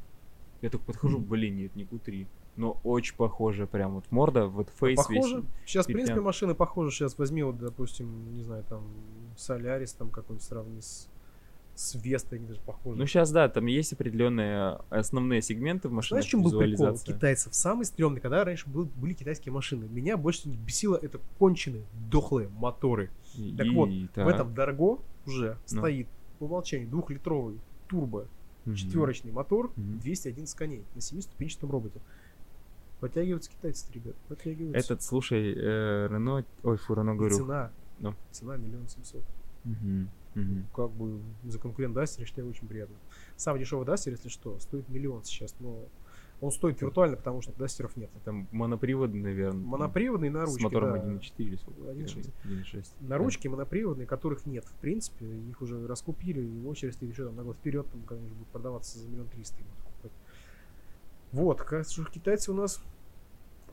Я 0.62 0.69
только 0.69 0.86
подхожу, 0.86 1.19
блин, 1.19 1.58
нет, 1.58 1.76
не 1.76 1.84
Q3. 1.84 2.26
Но 2.56 2.80
очень 2.84 3.15
похоже, 3.15 3.67
прям 3.67 3.96
вот 3.96 4.06
морда, 4.12 4.48
вот 4.48 4.69
фейс 4.69 4.98
Похоже. 4.98 5.38
весь. 5.38 5.46
Сейчас, 5.65 5.86
в 5.86 5.91
принципе, 5.91 6.22
машины 6.22 6.56
похожи. 6.56 6.91
Сейчас 6.91 7.17
возьми, 7.17 7.43
вот, 7.43 7.58
допустим, 7.58 8.34
не 8.34 8.43
знаю, 8.43 8.63
там, 8.69 8.84
Солярис, 9.36 9.91
там 9.93 10.10
какой-нибудь 10.10 10.46
сравни 10.46 10.80
с, 10.80 11.10
с 11.75 11.95
Вестой, 11.95 12.38
они 12.39 12.47
даже 12.47 12.59
похожи. 12.62 12.97
Ну 12.99 13.05
сейчас, 13.07 13.31
да, 13.31 13.49
там 13.49 13.65
есть 13.65 13.93
определенные 13.93 14.79
основные 14.89 15.41
сегменты 15.41 15.89
в 15.89 15.91
машинах. 15.91 16.21
Знаешь, 16.21 16.25
в 16.25 16.29
чем 16.29 16.43
был 16.43 16.57
прикол 16.57 16.97
китайцев? 16.99 17.53
Самый 17.55 17.86
стрёмный, 17.86 18.21
когда 18.21 18.43
раньше 18.43 18.69
был- 18.69 18.86
были 18.95 19.13
китайские 19.13 19.51
машины. 19.53 19.88
Меня 19.89 20.15
больше 20.17 20.41
всего 20.41 20.53
бесило 20.55 20.95
это 21.01 21.19
конченые, 21.39 21.83
дохлые 22.12 22.49
моторы. 22.49 23.09
Так 23.57 23.65
И- 23.65 23.69
вот, 23.71 23.89
так. 24.13 24.25
В 24.25 24.27
этом 24.29 24.53
Дарго 24.53 24.99
уже 25.25 25.57
Ну. 25.71 25.77
стоит 25.79 26.07
по 26.39 26.43
умолчанию 26.45 26.88
двухлитровый 26.89 27.59
турбо 27.88 28.27
Мгм. 28.65 28.75
четверочный 28.75 29.31
мотор, 29.31 29.71
Мгм. 29.75 29.99
211 29.99 30.55
коней 30.55 30.83
на 30.95 31.01
семиступенчатом 31.01 31.71
роботе. 31.71 31.99
Подтягиваются 32.99 33.51
китайцы, 33.51 33.91
ребят, 33.93 34.15
подтягиваются. 34.29 34.93
Этот, 34.93 35.01
слушай, 35.03 35.53
э, 35.53 36.07
Рено, 36.09 36.45
ой, 36.63 36.77
фу, 36.77 36.93
Рено 36.93 37.12
И 37.12 37.17
говорю. 37.17 37.36
цена, 37.36 37.71
Ну. 37.99 38.13
цена 38.31 38.55
миллион 38.55 38.88
семьсот. 38.88 39.23
Мгм, 39.65 40.09
мгм. 40.36 40.67
Как 40.74 40.91
бы 40.91 41.22
за 41.43 41.60
конкурент 41.60 41.93
Дастер, 41.93 42.22
я 42.22 42.26
считаю, 42.26 42.48
очень 42.48 42.67
приятно. 42.67 42.96
Самый 43.36 43.60
дешевый 43.60 43.86
Дастер, 43.86 44.13
если 44.13 44.30
что, 44.30 44.60
стоит 44.60 44.88
миллион 44.89 45.24
сейчас, 45.24 45.56
но 45.60 45.88
он 46.41 46.52
стоит 46.52 46.82
виртуально, 46.82 47.15
потому 47.15 47.41
что 47.41 47.54
Дастеров 47.54 47.96
нет. 47.96 48.10
Там 48.26 48.48
моноприводный, 48.52 49.22
наверное. 49.22 49.63
Моноприводный 49.65 50.30
на 50.30 50.46
С 50.46 50.50
ручке, 50.50 50.63
мотором 50.63 50.93
да. 50.93 50.98
1.4 51.13 51.19
или 51.38 51.56
сколько? 51.56 51.82
1.6. 51.82 52.32
1.6. 52.43 52.93
На 53.00 53.17
ручке 53.17 53.50
моноприводные, 53.50 54.06
которых 54.08 54.46
нет, 54.46 54.65
в 54.65 54.76
принципе, 54.76 55.26
их 55.26 55.62
уже 55.62 55.88
раскупили, 55.88 56.41
и 56.41 56.65
очередь 56.65 56.96
стоит 56.96 57.12
еще 57.12 57.26
там 57.26 57.36
на 57.36 57.43
год 57.43 57.56
вперед, 57.58 57.89
там 57.89 58.02
когда-нибудь 58.02 58.34
будут 58.38 58.50
продаваться 58.50 59.00
за 59.00 59.08
миллион 59.08 59.28
триста. 59.30 59.58
Вот, 61.32 61.62
кажется, 61.62 62.02
что 62.02 62.12
китайцы 62.12 62.52
у 62.52 62.56
нас 62.56 62.82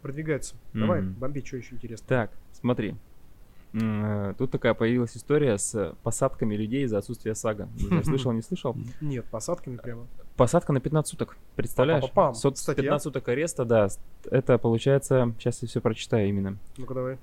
продвигаются. 0.00 0.56
Давай, 0.72 1.02
Мгм. 1.02 1.14
бомби, 1.14 1.40
что 1.40 1.56
еще 1.58 1.74
интересно. 1.74 2.06
Так, 2.06 2.32
смотри. 2.52 2.96
Э, 3.72 4.34
Тут 4.36 4.50
такая 4.50 4.74
появилась 4.74 5.16
история 5.16 5.56
с 5.58 5.94
посадками 6.02 6.54
людей 6.56 6.86
за 6.86 6.98
отсутствие 6.98 7.34
САГа. 7.34 7.68
Не 7.76 7.86
знаю, 7.86 8.04
слышал, 8.04 8.32
не 8.32 8.42
слышал? 8.42 8.76
Нет, 9.00 9.24
посадками 9.26 9.76
прямо. 9.76 10.06
Посадка 10.36 10.72
на 10.72 10.80
15 10.80 11.10
суток, 11.10 11.36
представляешь? 11.54 12.02
Па-па-пам. 12.02 12.34
Сот- 12.34 12.56
Статья. 12.58 12.82
15 12.84 13.04
суток 13.04 13.28
ареста, 13.28 13.64
да. 13.64 13.88
Это 14.30 14.58
получается, 14.58 15.34
сейчас 15.38 15.62
я 15.62 15.68
все 15.68 15.80
прочитаю 15.80 16.28
именно. 16.28 16.56
Ну-ка 16.78 16.94
давай. 16.94 17.18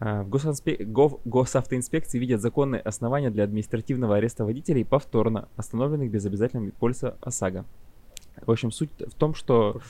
А, 0.00 0.22
В 0.22 0.28
госинспе- 0.28 0.84
гов- 0.84 1.20
госавтоинспекции 1.24 2.18
видят 2.18 2.40
законные 2.40 2.80
основания 2.80 3.30
для 3.30 3.42
административного 3.44 4.16
ареста 4.16 4.44
водителей 4.44 4.84
повторно 4.84 5.48
остановленных 5.56 6.10
без 6.10 6.24
обязательного 6.24 6.70
полиса 6.70 7.16
ОСАГО. 7.20 7.64
В 8.46 8.50
общем, 8.52 8.70
суть 8.70 8.90
в 9.00 9.14
том, 9.14 9.34
что 9.34 9.80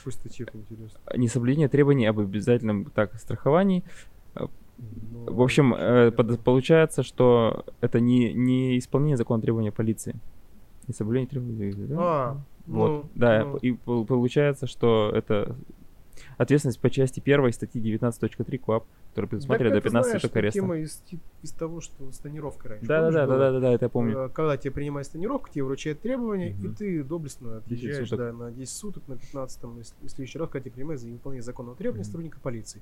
несоблюдение 1.15 1.69
требований 1.69 2.07
об 2.07 2.19
обязательном 2.19 2.87
так, 2.87 3.15
страховании. 3.21 3.85
Ну, 4.79 5.33
В 5.33 5.43
общем, 5.43 5.75
э, 5.75 6.11
получается, 6.13 7.03
что 7.03 7.65
это 7.81 8.01
не, 8.01 8.33
не 8.33 8.79
исполнение 8.79 9.17
закона 9.17 9.43
требования 9.43 9.73
полиции. 9.73 10.15
Несоблюдение 10.87 11.29
требований. 11.29 11.73
да? 11.87 11.97
А, 11.99 12.41
Вот, 12.67 12.89
ну, 13.05 13.11
да, 13.15 13.45
ну. 13.45 13.57
и 13.59 13.73
пол- 13.73 14.07
получается, 14.07 14.67
что 14.67 15.11
это 15.15 15.55
ответственность 16.37 16.81
по 16.81 16.91
части 16.91 17.21
1 17.21 17.53
статьи 17.53 17.81
19.3 17.81 18.59
КОАП, 18.59 18.85
которая 19.11 19.29
предусматривает 19.29 19.75
до 19.75 19.81
Так 19.81 19.87
это, 19.87 19.91
15 19.91 20.09
знаешь, 20.11 20.23
суток 20.23 20.37
ареста. 20.37 20.61
тема 20.61 20.77
из, 20.79 21.03
из 21.43 21.53
того, 21.53 21.81
что 21.81 22.11
с 22.11 22.19
тонировкой 22.19 22.71
раньше. 22.73 22.87
Да, 22.87 23.01
да, 23.01 23.07
помнишь, 23.07 23.15
да, 23.15 23.27
да, 23.27 23.27
было? 23.27 23.39
да, 23.39 23.53
да, 23.53 23.61
да, 23.61 23.73
это 23.75 23.85
я 23.85 23.89
помню. 23.89 24.19
Э, 24.19 24.29
Когда 24.29 24.57
тебе 24.57 24.71
принимают 24.73 25.09
тонировку, 25.11 25.49
тебе 25.51 25.65
вручают 25.65 26.01
требования, 26.01 26.51
и 26.53 26.67
Мгм. 26.67 26.75
ты 26.75 27.05
доблестно 27.05 27.59
отъезжаешь 27.59 28.11
да, 28.11 28.33
на 28.33 28.51
10 28.53 28.75
суток, 28.77 29.03
на 29.09 29.17
15 29.17 29.61
если, 29.79 29.95
в 30.01 30.09
следующий 30.09 30.39
раз, 30.39 30.49
когда 30.51 30.65
тебя 30.65 30.75
принимают 30.75 31.01
за 31.01 31.09
невыполнение 31.09 31.43
законного 31.43 31.77
требования 31.77 32.03
Мгм. 32.03 32.07
сотрудника 32.07 32.41
полиции. 32.41 32.81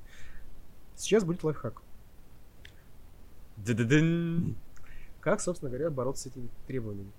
Сейчас 0.96 1.24
будет 1.24 1.44
лайфхак. 1.44 1.82
Ды-ды-дын. 3.58 4.54
Как, 5.20 5.40
собственно 5.40 5.70
говоря, 5.70 5.90
бороться 5.90 6.24
с 6.24 6.26
этими 6.32 6.48
требованиями? 6.66 7.10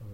Э, 0.00 0.04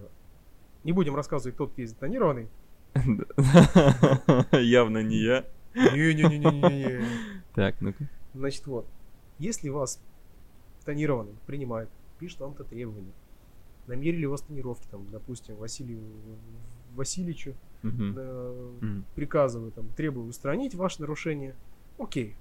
Не 0.84 0.92
будем 0.92 1.14
рассказывать, 1.16 1.54
кто 1.54 1.66
тут 1.66 1.78
ездит 1.78 1.98
тонированный. 1.98 2.48
Явно 4.52 5.02
не 5.02 5.16
я. 5.18 5.44
Не-не-не-не-не. 5.74 7.04
Так, 7.54 7.80
ну-ка. 7.80 8.08
Значит, 8.34 8.66
вот. 8.66 8.86
Если 9.38 9.68
вас 9.68 10.00
тонированным 10.84 11.36
принимают, 11.46 11.90
пишут 12.18 12.40
вам-то 12.40 12.62
требования, 12.64 13.12
намерили 13.86 14.26
у 14.26 14.30
вас 14.30 14.42
тонировки, 14.42 14.86
там, 14.90 15.06
допустим, 15.10 15.56
Василию 15.56 16.00
Васильевичу, 16.94 17.54
Мгм. 17.82 19.04
приказываю, 19.14 19.70
там, 19.72 19.88
требую 19.96 20.28
устранить 20.28 20.74
ваше 20.74 21.00
нарушение, 21.00 21.54
окей. 21.98 22.34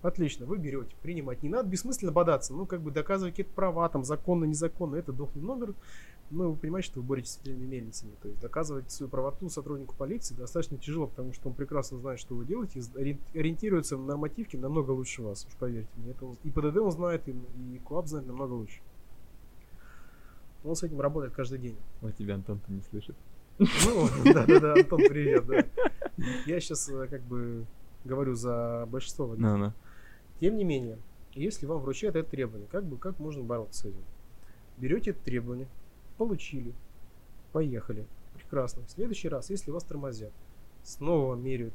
Отлично, 0.00 0.46
вы 0.46 0.58
берете, 0.58 0.94
принимать. 1.02 1.42
Не 1.42 1.48
надо 1.48 1.68
бессмысленно 1.68 2.12
бодаться, 2.12 2.54
ну, 2.54 2.66
как 2.66 2.80
бы 2.82 2.90
доказывать 2.92 3.32
какие-то 3.34 3.52
права, 3.52 3.88
там, 3.88 4.04
законно, 4.04 4.44
незаконно, 4.44 4.94
это 4.96 5.12
дохлый 5.12 5.44
номер. 5.44 5.74
Ну, 6.30 6.50
вы 6.50 6.56
понимаете, 6.56 6.88
что 6.88 7.00
вы 7.00 7.06
боретесь 7.06 7.32
с 7.32 7.40
этими 7.40 7.64
мельницами. 7.64 8.12
То 8.22 8.28
есть 8.28 8.40
доказывать 8.40 8.90
свою 8.92 9.10
правоту 9.10 9.48
сотруднику 9.48 9.96
полиции 9.96 10.34
достаточно 10.34 10.76
тяжело, 10.76 11.06
потому 11.08 11.32
что 11.32 11.48
он 11.48 11.54
прекрасно 11.54 11.98
знает, 11.98 12.20
что 12.20 12.34
вы 12.36 12.44
делаете, 12.44 12.80
и 12.80 13.18
ориентируется 13.38 13.96
в 13.96 14.04
нормативке 14.06 14.56
намного 14.58 14.90
лучше 14.92 15.22
вас, 15.22 15.46
уж 15.46 15.54
поверьте 15.54 15.88
мне. 15.96 16.10
Это 16.12 16.26
он- 16.26 16.36
и 16.44 16.50
ПДД 16.50 16.76
он 16.76 16.92
знает, 16.92 17.26
и, 17.28 17.32
и 17.32 17.80
КУАП 17.82 18.06
знает 18.06 18.26
намного 18.26 18.52
лучше. 18.52 18.80
Он 20.64 20.76
с 20.76 20.82
этим 20.82 21.00
работает 21.00 21.32
каждый 21.34 21.58
день. 21.58 21.76
Вот 22.02 22.14
тебя 22.16 22.34
Антон-то 22.34 22.70
не 22.72 22.82
слышит. 22.82 23.16
Ну, 23.58 24.08
да-да-да, 24.24 24.72
Антон, 24.78 24.98
привет, 25.08 25.46
да. 25.46 25.64
Я 26.46 26.60
сейчас 26.60 26.90
как 27.10 27.22
бы 27.22 27.64
говорю 28.04 28.34
за 28.34 28.86
большинство 28.90 29.26
водителей. 29.26 29.50
Тем 30.40 30.56
не 30.56 30.64
менее, 30.64 30.98
если 31.32 31.66
вам 31.66 31.80
вручают 31.80 32.16
это 32.16 32.28
требование, 32.28 32.68
как 32.68 32.84
бы 32.84 32.96
как 32.96 33.18
можно 33.18 33.42
бороться 33.42 33.82
с 33.82 33.84
этим? 33.86 34.04
Берете 34.76 35.10
это 35.10 35.20
требование, 35.20 35.68
получили, 36.16 36.74
поехали, 37.52 38.06
прекрасно. 38.34 38.84
В 38.84 38.90
следующий 38.90 39.28
раз, 39.28 39.50
если 39.50 39.70
вас 39.70 39.84
тормозят, 39.84 40.32
снова 40.82 41.30
вам 41.30 41.42
меряют, 41.42 41.74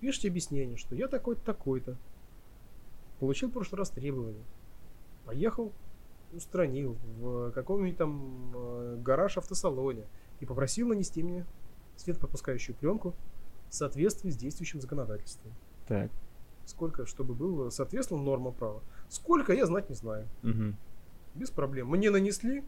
пишите 0.00 0.28
объяснение, 0.28 0.76
что 0.76 0.94
я 0.94 1.08
такой-то, 1.08 1.42
такой-то, 1.42 1.96
получил 3.18 3.48
в 3.48 3.52
прошлый 3.52 3.78
раз 3.78 3.90
требование, 3.90 4.44
поехал, 5.24 5.72
устранил 6.32 6.96
в 7.18 7.50
каком-нибудь 7.50 7.98
там 7.98 8.52
э, 8.54 8.98
гараж 9.02 9.36
автосалоне 9.36 10.04
и 10.38 10.46
попросил 10.46 10.88
нанести 10.88 11.22
мне 11.22 11.44
светопропускающую 11.96 12.76
пленку 12.76 13.14
в 13.68 13.74
соответствии 13.74 14.30
с 14.30 14.36
действующим 14.36 14.80
законодательством. 14.80 15.52
Так. 15.86 16.10
Сколько, 16.70 17.04
чтобы 17.04 17.34
было 17.34 17.70
соответствовало 17.70 18.22
нормам 18.22 18.54
права. 18.54 18.80
Сколько, 19.08 19.52
я 19.52 19.66
знать 19.66 19.88
не 19.88 19.96
знаю. 19.96 20.26
Мгм. 20.42 20.76
Без 21.34 21.50
проблем. 21.50 21.88
Мне 21.88 22.10
нанесли, 22.10 22.62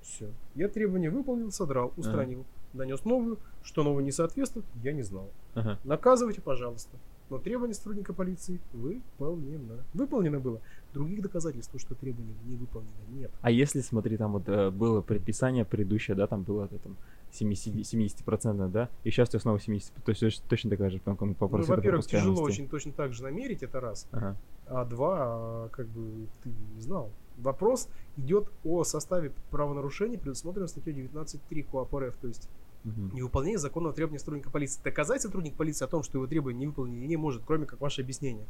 все. 0.00 0.30
Я 0.54 0.68
требования 0.68 1.10
выполнил, 1.10 1.50
содрал, 1.50 1.92
устранил. 1.96 2.44
Нанес 2.72 3.04
новую, 3.04 3.38
что 3.64 3.82
новое 3.82 4.04
не 4.04 4.12
соответствует, 4.12 4.64
я 4.82 4.92
не 4.92 5.02
знал. 5.02 5.28
Ага. 5.54 5.78
Наказывайте, 5.82 6.40
пожалуйста. 6.40 6.96
Но 7.28 7.38
требование 7.38 7.74
сотрудника 7.74 8.12
полиции 8.12 8.60
выполнено. 8.72 9.82
Выполнено 9.92 10.38
было. 10.38 10.60
Других 10.94 11.22
доказательств, 11.22 11.74
что 11.80 11.96
требование 11.96 12.36
не 12.44 12.54
выполнено, 12.54 12.92
нет. 13.08 13.32
А 13.40 13.50
если, 13.50 13.80
смотри, 13.80 14.16
там 14.16 14.32
вот 14.32 14.48
э, 14.48 14.70
было 14.70 15.00
предписание 15.00 15.64
предыдущее, 15.64 16.16
да, 16.16 16.28
там 16.28 16.42
было 16.42 16.66
это, 16.66 16.78
там 16.78 16.96
70%, 17.40 17.80
70% 17.82 18.68
да, 18.68 18.88
и 19.04 19.10
сейчас 19.10 19.28
тебя 19.28 19.40
снова 19.40 19.56
70%, 19.58 19.92
то 20.04 20.10
есть 20.10 20.22
точ- 20.22 20.42
точно 20.48 20.70
такая 20.70 20.90
же 20.90 20.98
по 20.98 21.10
Ну, 21.10 21.34
проценту 21.34 21.66
во-первых, 21.74 22.06
тяжело 22.06 22.42
очень 22.42 22.68
точно 22.68 22.92
так 22.92 23.12
же 23.12 23.22
намерить, 23.22 23.62
это 23.62 23.80
раз. 23.80 24.08
Ага. 24.12 24.36
А 24.66 24.84
два, 24.84 25.16
а, 25.18 25.68
как 25.70 25.86
бы 25.88 26.26
ты 26.42 26.50
не 26.74 26.80
знал. 26.80 27.10
Вопрос 27.38 27.88
идет 28.16 28.50
о 28.64 28.82
составе 28.84 29.32
правонарушений, 29.50 30.18
предусмотренного 30.18 30.68
статьей 30.68 30.94
19.3 30.94 31.62
КОАП 31.62 31.94
РФ, 31.94 32.16
то 32.16 32.28
есть 32.28 32.48
Мгм. 32.84 33.10
невыполнение 33.14 33.58
законного 33.58 33.92
требования 33.94 34.20
сотрудника 34.20 34.50
полиции. 34.50 34.80
Доказать 34.82 35.20
сотрудник 35.20 35.54
полиции 35.54 35.84
о 35.84 35.88
том, 35.88 36.02
что 36.02 36.18
его 36.18 36.26
требования 36.26 36.58
не 36.60 36.66
выполнены, 36.68 37.04
не 37.04 37.16
может, 37.16 37.42
кроме 37.44 37.66
как 37.66 37.80
ваше 37.80 38.02
объяснение. 38.02 38.46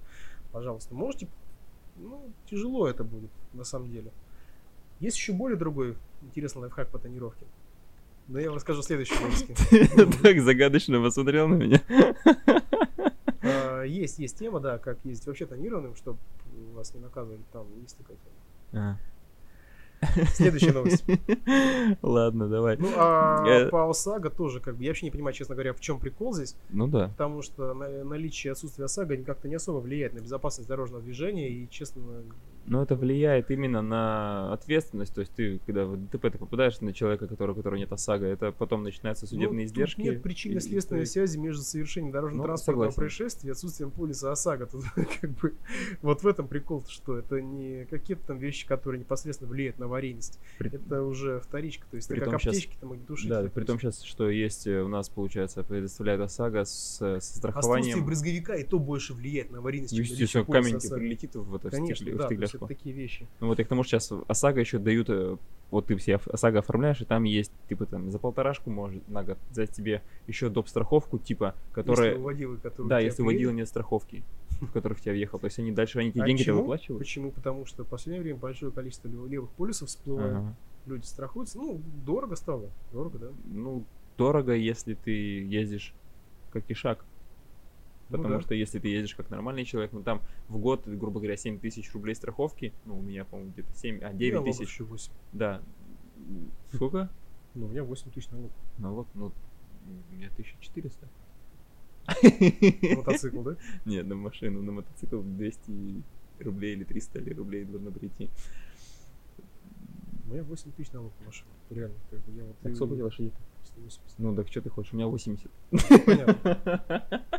Пожалуйста, 0.52 0.94
можете. 0.94 1.26
Ну, 1.96 2.30
тяжело 2.50 2.86
это 2.86 3.02
будет, 3.02 3.30
на 3.54 3.64
самом 3.64 3.90
деле. 3.90 4.12
Есть 5.00 5.16
еще 5.16 5.32
более 5.32 5.56
другой 5.58 5.96
интересный 6.22 6.60
лайфхак 6.62 6.88
по 6.90 6.98
тонировке. 6.98 7.46
Но 8.28 8.40
я 8.40 8.48
вам 8.48 8.56
расскажу 8.56 8.80
в 8.82 8.84
следующем 8.84 9.16
выпуске. 9.22 9.54
Так 10.22 10.40
загадочно 10.40 11.00
посмотрел 11.00 11.46
на 11.48 11.54
меня. 11.54 11.80
А, 13.42 13.82
Есть, 13.82 14.18
есть 14.18 14.38
тема, 14.38 14.60
да, 14.60 14.78
как 14.78 14.98
ездить 15.04 15.26
вообще 15.26 15.46
тонированным, 15.46 15.94
чтобы 15.94 16.18
вас 16.74 16.92
не 16.94 17.00
наказывали. 17.00 17.40
Там 17.52 17.66
есть 17.82 17.96
такая 17.98 18.16
тема. 18.72 18.98
А. 20.02 20.16
Следующая 20.34 20.72
новость. 20.72 21.04
Ладно, 22.02 22.48
давай. 22.48 22.76
Ну, 22.76 22.88
а 22.96 23.44
Э. 23.46 23.68
по 23.70 23.88
ОСАГО 23.88 24.30
тоже, 24.30 24.60
как 24.60 24.76
бы, 24.76 24.82
я 24.84 24.90
вообще 24.90 25.06
не 25.06 25.10
понимаю, 25.10 25.32
честно 25.34 25.54
говоря, 25.54 25.72
в 25.72 25.80
чем 25.80 25.98
прикол 25.98 26.34
здесь. 26.34 26.54
Ну 26.70 26.86
да. 26.86 27.08
Потому 27.08 27.40
что 27.42 27.72
на- 27.74 28.04
наличие 28.04 28.52
отсутствия 28.52 28.84
ОСАГО 28.84 29.16
как-то 29.24 29.48
не 29.48 29.54
особо 29.54 29.78
влияет 29.78 30.12
на 30.14 30.18
безопасность 30.18 30.68
дорожного 30.68 31.02
движения. 31.02 31.48
И, 31.48 31.68
честно, 31.70 32.02
Но 32.68 32.82
это 32.82 32.96
влияет 32.96 33.50
именно 33.50 33.80
на 33.82 34.52
ответственность. 34.52 35.14
То 35.14 35.20
есть 35.20 35.32
ты, 35.32 35.60
когда 35.66 35.84
в 35.86 35.96
ДТП 35.96 36.22
ты 36.32 36.38
попадаешь 36.38 36.80
на 36.80 36.92
человека, 36.92 37.26
который, 37.28 37.52
у 37.52 37.54
которого 37.54 37.78
нет 37.78 37.92
ОСАГО, 37.92 38.26
это 38.26 38.50
потом 38.52 38.82
начинаются 38.82 39.26
судебные 39.26 39.64
ну, 39.64 39.64
издержки. 39.66 40.00
нет 40.00 40.22
причинно-следственной 40.22 41.02
и- 41.02 41.06
связи 41.06 41.38
между 41.38 41.62
совершением 41.62 42.10
Ну, 42.10 42.14
дорожно-транспортного 42.14 42.90
согласен. 42.90 42.96
происшествия 42.96 43.48
и 43.48 43.52
отсутствием 43.52 43.90
полиса 43.90 44.32
ОСАГО. 44.32 44.66
Тут, 44.66 44.84
как 45.20 45.30
бы, 45.30 45.54
вот 46.02 46.22
в 46.22 46.26
этом 46.26 46.48
прикол, 46.48 46.84
что 46.88 47.16
это 47.18 47.40
не 47.40 47.84
какие-то 47.86 48.26
там 48.26 48.38
вещи, 48.38 48.66
которые 48.66 48.98
непосредственно 49.00 49.50
влияют 49.50 49.78
на 49.78 49.86
аварийность. 49.86 50.38
При- 50.58 50.70
Это 50.74 51.02
уже 51.02 51.40
вторичка, 51.40 51.86
то 51.90 51.96
есть 51.96 52.08
это 52.10 52.16
Притом 52.20 52.32
как 52.38 52.46
аптечки, 52.46 52.76
там 52.80 52.92
огнетушители. 52.92 53.28
Да, 53.30 53.42
то 53.44 53.50
при 53.50 53.64
том 53.64 53.78
сейчас, 53.78 54.02
что 54.02 54.28
есть 54.28 54.66
э, 54.66 54.82
у 54.82 54.88
нас, 54.88 55.08
получается, 55.08 55.62
предоставляет 55.62 56.20
ОСАГО 56.20 56.64
с, 56.64 56.72
с 56.72 57.00
Отсутствие 57.02 57.20
страхованием. 57.52 58.04
брызговика 58.04 58.54
и 58.54 58.64
то 58.64 58.78
больше 58.78 59.14
влияет 59.14 59.50
на 59.52 59.58
аварийность, 59.58 59.94
чем 59.94 60.02
наличие 60.02 60.22
Естественно, 60.24 60.44
камень 60.46 60.80
прилетит 60.80 61.34
в 61.36 61.54
это 61.54 61.68
в 61.68 61.70
Конечно, 61.70 62.04
стекле- 62.04 62.14
в 62.14 62.16
да, 62.18 62.28
есть 62.56 62.70
это 62.70 62.74
такие 62.74 62.94
вещи. 62.94 63.26
Ну 63.40 63.48
вот 63.48 63.60
и 63.60 63.64
к 63.64 63.68
тому, 63.68 63.82
что 63.82 63.98
сейчас 63.98 64.12
ОСАГО 64.28 64.60
еще 64.60 64.78
дают, 64.78 65.08
э, 65.10 65.36
вот 65.70 65.86
ты 65.86 65.98
себе 65.98 66.18
ОСАГО 66.26 66.60
оформляешь, 66.60 67.00
и 67.00 67.04
там 67.04 67.24
есть, 67.24 67.52
типа, 67.68 67.86
там, 67.86 68.10
за 68.10 68.18
полторашку 68.18 68.70
может 68.70 69.06
на 69.08 69.22
год 69.24 69.38
взять 69.50 69.70
тебе 69.72 70.02
еще 70.26 70.48
доп. 70.48 70.68
страховку, 70.68 71.18
типа, 71.18 71.54
которая... 71.72 72.10
Если 72.10 72.20
у 72.20 72.24
водилы, 72.24 72.56
который 72.58 72.88
Да, 72.88 72.98
если 73.00 73.22
у 73.22 73.26
приедет. 73.26 73.54
нет 73.54 73.68
страховки, 73.68 74.22
в 74.60 74.72
которых 74.72 75.00
тебя 75.00 75.12
въехал. 75.12 75.38
То 75.38 75.46
есть 75.46 75.58
они 75.58 75.72
дальше, 75.72 75.98
они 75.98 76.12
тебе 76.12 76.22
А 76.22 76.26
деньги-то 76.26 76.44
почему? 76.50 76.60
выплачивают. 76.60 76.98
Почему? 77.00 77.30
Потому 77.30 77.66
что 77.66 77.84
в 77.84 77.88
последнее 77.88 78.22
время 78.22 78.38
большое 78.38 78.72
количество 78.72 79.08
лев- 79.08 79.28
левых 79.28 79.50
полисов 79.50 79.88
всплывает. 79.88 80.34
Ага. 80.36 80.54
Люди 80.86 81.04
страхуются. 81.04 81.58
Ну, 81.58 81.80
дорого 82.06 82.36
стало. 82.36 82.70
Дорого, 82.92 83.18
да? 83.18 83.26
Ну, 83.46 83.84
дорого, 84.16 84.54
если 84.54 84.94
ты 84.94 85.10
ездишь 85.42 85.92
как 86.52 86.62
ишак. 86.70 87.00
Ну 87.00 87.06
Потому 88.08 88.34
да. 88.34 88.40
что 88.40 88.54
если 88.54 88.78
ты 88.78 88.88
ездишь 88.88 89.14
как 89.16 89.30
нормальный 89.30 89.64
человек, 89.64 89.92
ну 89.92 90.02
там 90.02 90.22
в 90.48 90.58
год, 90.58 90.86
грубо 90.86 91.18
говоря, 91.18 91.36
7 91.36 91.58
тысяч 91.58 91.92
рублей 91.92 92.14
страховки, 92.14 92.72
ну 92.84 92.98
у 92.98 93.02
меня, 93.02 93.24
по-моему, 93.24 93.52
где-то 93.52 93.74
7, 93.74 94.00
а 94.02 94.12
9 94.12 94.34
налогов 94.34 94.56
тысяч, 94.56 94.72
еще 94.72 94.84
8. 94.84 95.12
да. 95.32 95.62
Сколько? 96.72 97.10
Ну, 97.54 97.66
у 97.66 97.68
меня 97.68 97.84
8 97.84 98.10
тысяч 98.10 98.28
налогов. 98.28 98.52
Налог, 98.78 99.08
ну, 99.14 99.32
у 99.86 100.14
меня 100.14 100.28
1400. 100.28 101.08
Мотоцикл, 102.96 103.42
да? 103.42 103.56
Нет, 103.84 104.06
на 104.06 104.14
машину, 104.14 104.62
на 104.62 104.72
мотоцикл 104.72 105.22
200 105.22 106.02
рублей 106.40 106.74
или 106.74 106.84
300 106.84 107.18
ли 107.20 107.32
рублей 107.32 107.64
должно 107.64 107.90
прийти. 107.90 108.30
У 110.26 110.32
меня 110.32 110.42
8 110.42 110.72
тысяч 110.72 110.92
налогов 110.92 111.14
на 111.20 111.26
машину. 111.26 111.50
Реально. 111.70 111.96
Как 112.10 112.20
бы 112.20 112.32
я 112.32 112.44
вот 112.44 112.56
Так 112.58 112.74
сколько 112.76 112.94
тебе 112.94 113.04
лошадей? 113.04 113.32
180. 113.76 114.00
Ну, 114.18 114.34
так 114.34 114.48
что 114.48 114.60
ты 114.60 114.70
хочешь? 114.70 114.92
У 114.92 114.96
меня 114.96 115.06
80. 115.06 115.50
Понятно. 116.06 117.22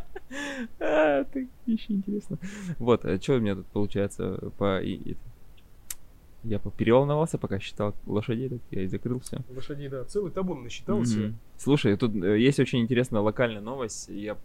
А, 0.79 1.23
так 1.23 1.45
еще 1.65 1.93
интересно. 1.93 2.37
Вот, 2.79 3.05
а 3.05 3.19
что 3.21 3.35
у 3.35 3.39
меня 3.39 3.55
тут 3.55 3.65
получается 3.67 4.51
по... 4.57 4.81
Я 6.43 6.59
переволновался, 6.59 7.37
пока 7.37 7.59
считал 7.59 7.95
лошадей, 8.05 8.49
так 8.49 8.59
я 8.71 8.81
и 8.81 8.87
закрыл 8.87 9.21
все. 9.21 9.39
Лошадей, 9.49 9.87
да, 9.87 10.03
целый 10.03 10.31
табун 10.31 10.63
насчитал 10.63 11.01
все. 11.03 11.33
Слушай, 11.57 11.95
тут 11.95 12.13
э, 12.15 12.39
есть 12.39 12.59
очень 12.59 12.79
интересная 12.79 13.21
локальная 13.21 13.61
новость. 13.61 14.09
Я 14.09 14.37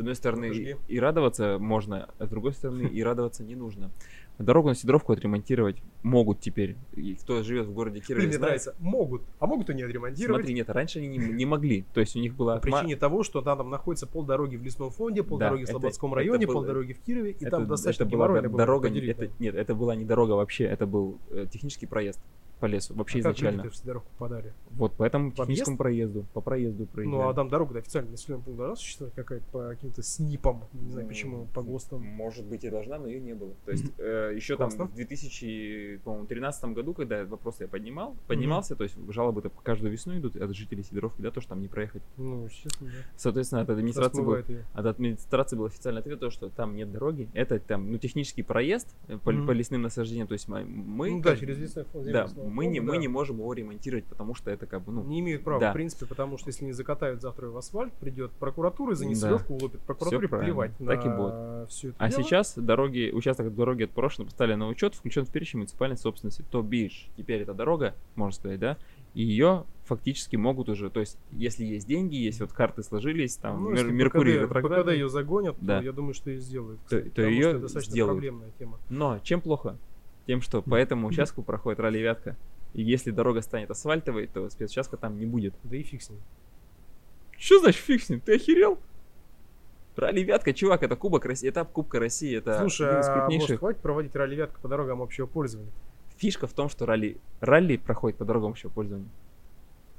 с 0.00 0.02
одной 0.02 0.14
стороны 0.14 0.48
Подожди. 0.48 0.76
и 0.88 0.98
радоваться 0.98 1.58
можно, 1.58 2.08
а 2.18 2.26
с 2.26 2.30
другой 2.30 2.54
стороны 2.54 2.88
и 2.88 3.02
радоваться 3.02 3.44
не 3.44 3.54
нужно. 3.54 3.90
Дорогу 4.38 4.68
на 4.68 4.74
Сидоровку 4.74 5.12
отремонтировать 5.12 5.76
могут 6.02 6.40
теперь. 6.40 6.76
И 6.96 7.16
кто 7.16 7.42
живет 7.42 7.66
в 7.66 7.74
городе 7.74 8.00
Кирове, 8.00 8.28
мне 8.28 8.38
нравится. 8.38 8.74
Могут, 8.78 9.20
а 9.38 9.46
могут 9.46 9.68
и 9.68 9.74
не 9.74 9.82
отремонтировать. 9.82 10.40
Смотри, 10.40 10.54
нет, 10.54 10.70
раньше 10.70 11.00
они 11.00 11.08
не, 11.08 11.18
не 11.18 11.44
могли. 11.44 11.84
То 11.92 12.00
есть 12.00 12.16
у 12.16 12.18
них 12.18 12.34
была 12.34 12.54
По 12.56 12.62
причине 12.62 12.96
того, 12.96 13.22
что 13.22 13.42
там, 13.42 13.58
там 13.58 13.68
находится 13.68 14.06
полдороги 14.06 14.56
в 14.56 14.62
лесном 14.62 14.88
фонде, 14.90 15.22
полдороги 15.22 15.60
в 15.60 15.64
это- 15.64 15.72
Слободском 15.72 16.12
это 16.12 16.16
районе, 16.16 16.46
было- 16.46 16.54
полдороги 16.54 16.94
в 16.94 17.00
Кирове, 17.00 17.32
и 17.32 17.44
это, 17.44 17.50
там 17.50 17.66
достаточно 17.66 18.04
это 18.04 18.12
была 18.12 18.28
было 18.28 18.40
дорога, 18.40 18.88
поделить, 18.88 19.10
это, 19.10 19.26
да. 19.26 19.32
нет, 19.38 19.54
это 19.54 19.74
была 19.74 19.94
не 19.94 20.06
дорога 20.06 20.32
вообще, 20.32 20.64
это 20.64 20.86
был 20.86 21.18
э, 21.30 21.44
технический 21.52 21.84
проезд 21.84 22.18
по 22.60 22.66
лесу, 22.66 22.94
вообще 22.94 23.20
А 23.20 23.22
как 23.22 23.32
изначально. 23.36 23.70
в 23.70 23.84
дорогу 23.84 24.06
попадали? 24.18 24.52
Вот 24.70 24.92
по 24.94 25.04
этому 25.04 25.30
В 25.30 25.34
техническому 25.34 25.74
объезд? 25.74 25.78
проезду, 25.78 26.26
по 26.34 26.40
проезду 26.40 26.86
проезжали. 26.86 27.16
Ну, 27.16 27.28
а 27.28 27.34
там 27.34 27.48
дорога-то 27.48 27.78
официально 27.80 28.10
населенный 28.10 28.42
пункт 28.44 28.58
должна 28.58 28.76
существовать 28.76 29.14
какая-то 29.14 29.44
по 29.50 29.68
каким-то 29.70 30.02
СНИПам, 30.02 30.64
не 30.72 30.90
знаю 30.92 31.06
Ну, 31.06 31.08
почему, 31.08 31.46
по 31.54 31.62
ГОСТам. 31.62 32.02
Может 32.02 32.44
быть 32.44 32.64
и 32.64 32.70
должна, 32.70 32.98
но 32.98 33.06
ее 33.08 33.20
не 33.20 33.34
было. 33.34 33.52
То 33.64 33.72
есть 33.72 33.84
еще 34.36 34.56
там 34.56 34.70
в 34.70 34.94
2013 34.94 36.64
году, 36.74 36.94
когда 36.94 37.24
вопрос 37.24 37.60
я 37.60 37.68
поднимал, 37.68 38.16
поднимался, 38.26 38.76
то 38.76 38.84
есть 38.84 38.96
жалобы-то 39.08 39.50
каждую 39.62 39.92
весну 39.92 40.16
идут 40.18 40.36
от 40.36 40.54
жителей 40.54 40.82
Сидоровки, 40.82 41.20
да, 41.22 41.30
то, 41.30 41.40
что 41.40 41.50
там 41.50 41.60
не 41.60 41.68
проехать. 41.68 42.02
Ну, 42.16 42.44
естественно, 42.46 42.90
да. 42.90 42.96
Соответственно, 43.16 43.62
от 43.62 43.70
администрации 43.70 44.22
был, 44.22 44.34
от 44.74 44.86
администрации 44.86 45.56
был 45.56 45.66
официальный 45.66 46.00
ответ, 46.00 46.20
то, 46.20 46.30
что 46.30 46.48
там 46.48 46.76
нет 46.76 46.90
дороги. 46.92 47.28
Это 47.34 47.58
там, 47.58 47.90
ну, 47.90 47.98
технический 47.98 48.42
проезд 48.42 48.94
э, 49.08 49.18
по, 49.18 49.30
лесным 49.30 49.82
насаждениям. 49.82 50.26
То 50.26 50.34
есть 50.34 50.48
мы, 50.48 50.64
Ну 51.10 51.22
как- 51.22 51.34
да, 51.34 51.36
через 51.40 51.58
лесной 51.58 51.84
фонд. 51.84 52.10
да, 52.10 52.28
мы 52.50 52.66
не, 52.66 52.78
фонда, 52.78 52.92
мы 52.92 52.96
да. 52.98 53.00
не 53.02 53.08
можем 53.08 53.36
его 53.38 53.52
ремонтировать, 53.52 54.04
потому 54.04 54.34
что 54.34 54.50
это 54.50 54.66
как 54.66 54.82
бы, 54.82 54.92
ну, 54.92 55.02
Не 55.04 55.20
имеют 55.20 55.42
права, 55.44 55.60
Да. 55.60 55.70
в 55.70 55.72
принципе, 55.74 56.06
потому 56.06 56.36
что 56.38 56.48
если 56.48 56.64
не 56.64 56.72
закатают 56.72 57.20
завтра 57.22 57.48
в 57.48 57.56
асфальт, 57.56 57.92
придет 57.94 58.30
прокуратура, 58.32 58.94
за 58.94 59.04
Да. 59.04 59.10
несылевку 59.10 59.54
улупит. 59.54 59.80
Прокуратуре 59.80 60.28
плевать 60.28 60.72
Так 60.78 61.04
и 61.04 61.08
на 61.08 61.66
все 61.68 61.88
это 61.88 61.96
А 61.98 62.08
дело. 62.10 62.22
сейчас 62.22 62.54
дороги, 62.56 63.10
участок 63.12 63.54
дороги 63.54 63.84
от 63.84 63.90
прошлого 63.90 64.26
поставили 64.28 64.54
на 64.56 64.68
учет, 64.68 64.94
включен 64.94 65.24
в 65.24 65.30
перечень 65.32 65.58
муниципальной 65.60 65.96
собственности. 65.96 66.44
То 66.50 66.62
бишь, 66.62 67.08
теперь 67.16 67.42
эта 67.42 67.54
дорога, 67.54 67.94
можно 68.14 68.34
сказать, 68.34 68.60
да, 68.60 68.76
и 69.14 69.22
ее 69.22 69.64
фактически 69.84 70.36
могут 70.36 70.68
уже, 70.68 70.88
то 70.88 71.00
есть, 71.00 71.18
если 71.32 71.64
есть 71.64 71.86
деньги, 71.88 72.14
есть 72.14 72.40
вот 72.40 72.52
карты 72.52 72.82
сложились, 72.84 73.34
там, 73.36 73.64
Ну, 73.64 73.70
Мер- 73.70 73.90
Меркурий 73.90 74.34
ПКД, 74.34 74.42
ретроградный. 74.42 74.84
ПКД 74.84 74.92
ее 74.92 75.08
загонят, 75.08 75.56
Да. 75.60 75.78
то 75.80 75.84
я 75.84 75.92
думаю, 75.92 76.14
что 76.14 76.30
и 76.30 76.36
сделают. 76.38 76.78
То- 76.82 76.84
кстати, 76.86 77.04
то 77.04 77.10
потому 77.10 77.28
её 77.30 77.40
что 77.42 77.50
это 77.50 77.60
достаточно 77.62 77.90
сделают. 77.92 78.14
проблемная 78.18 78.50
тема. 78.58 78.78
Но 78.88 79.18
чем 79.24 79.40
плохо? 79.40 79.76
Тем, 80.26 80.40
что 80.40 80.62
по 80.62 80.74
этому 80.74 81.08
участку 81.08 81.42
проходит 81.42 81.80
ралли 81.80 81.98
Вятка. 81.98 82.36
И 82.72 82.82
если 82.82 83.10
дорога 83.10 83.42
станет 83.42 83.70
асфальтовой, 83.70 84.26
то 84.26 84.48
спецучастка 84.48 84.96
там 84.96 85.18
не 85.18 85.26
будет. 85.26 85.54
Да 85.64 85.76
и 85.76 85.82
фиг 85.82 86.02
с 86.02 86.10
ним. 86.10 86.20
Что 87.36 87.58
значит 87.58 87.82
фиг 87.82 88.02
с 88.02 88.08
ним? 88.10 88.20
Ты 88.20 88.36
охерел? 88.36 88.78
Ралли 89.96 90.20
Вятка, 90.22 90.52
чувак, 90.54 90.82
это 90.82 90.96
Кубок 90.96 91.24
России, 91.26 91.48
этап 91.48 91.72
Кубка 91.72 91.98
России, 91.98 92.36
это 92.36 92.58
Слушай, 92.58 92.88
один 92.88 93.00
из 93.00 93.08
а 93.08 93.14
крупнейших. 93.14 93.58
хватит 93.58 93.80
проводить 93.82 94.14
ралли-вятку 94.14 94.60
по 94.60 94.68
дорогам 94.68 95.02
общего 95.02 95.26
пользования? 95.26 95.70
Фишка 96.16 96.46
в 96.46 96.52
том, 96.52 96.68
что 96.68 96.86
ралли, 96.86 97.18
ралли 97.40 97.76
проходит 97.76 98.16
по 98.16 98.24
дорогам 98.24 98.50
общего 98.52 98.70
пользования. 98.70 99.08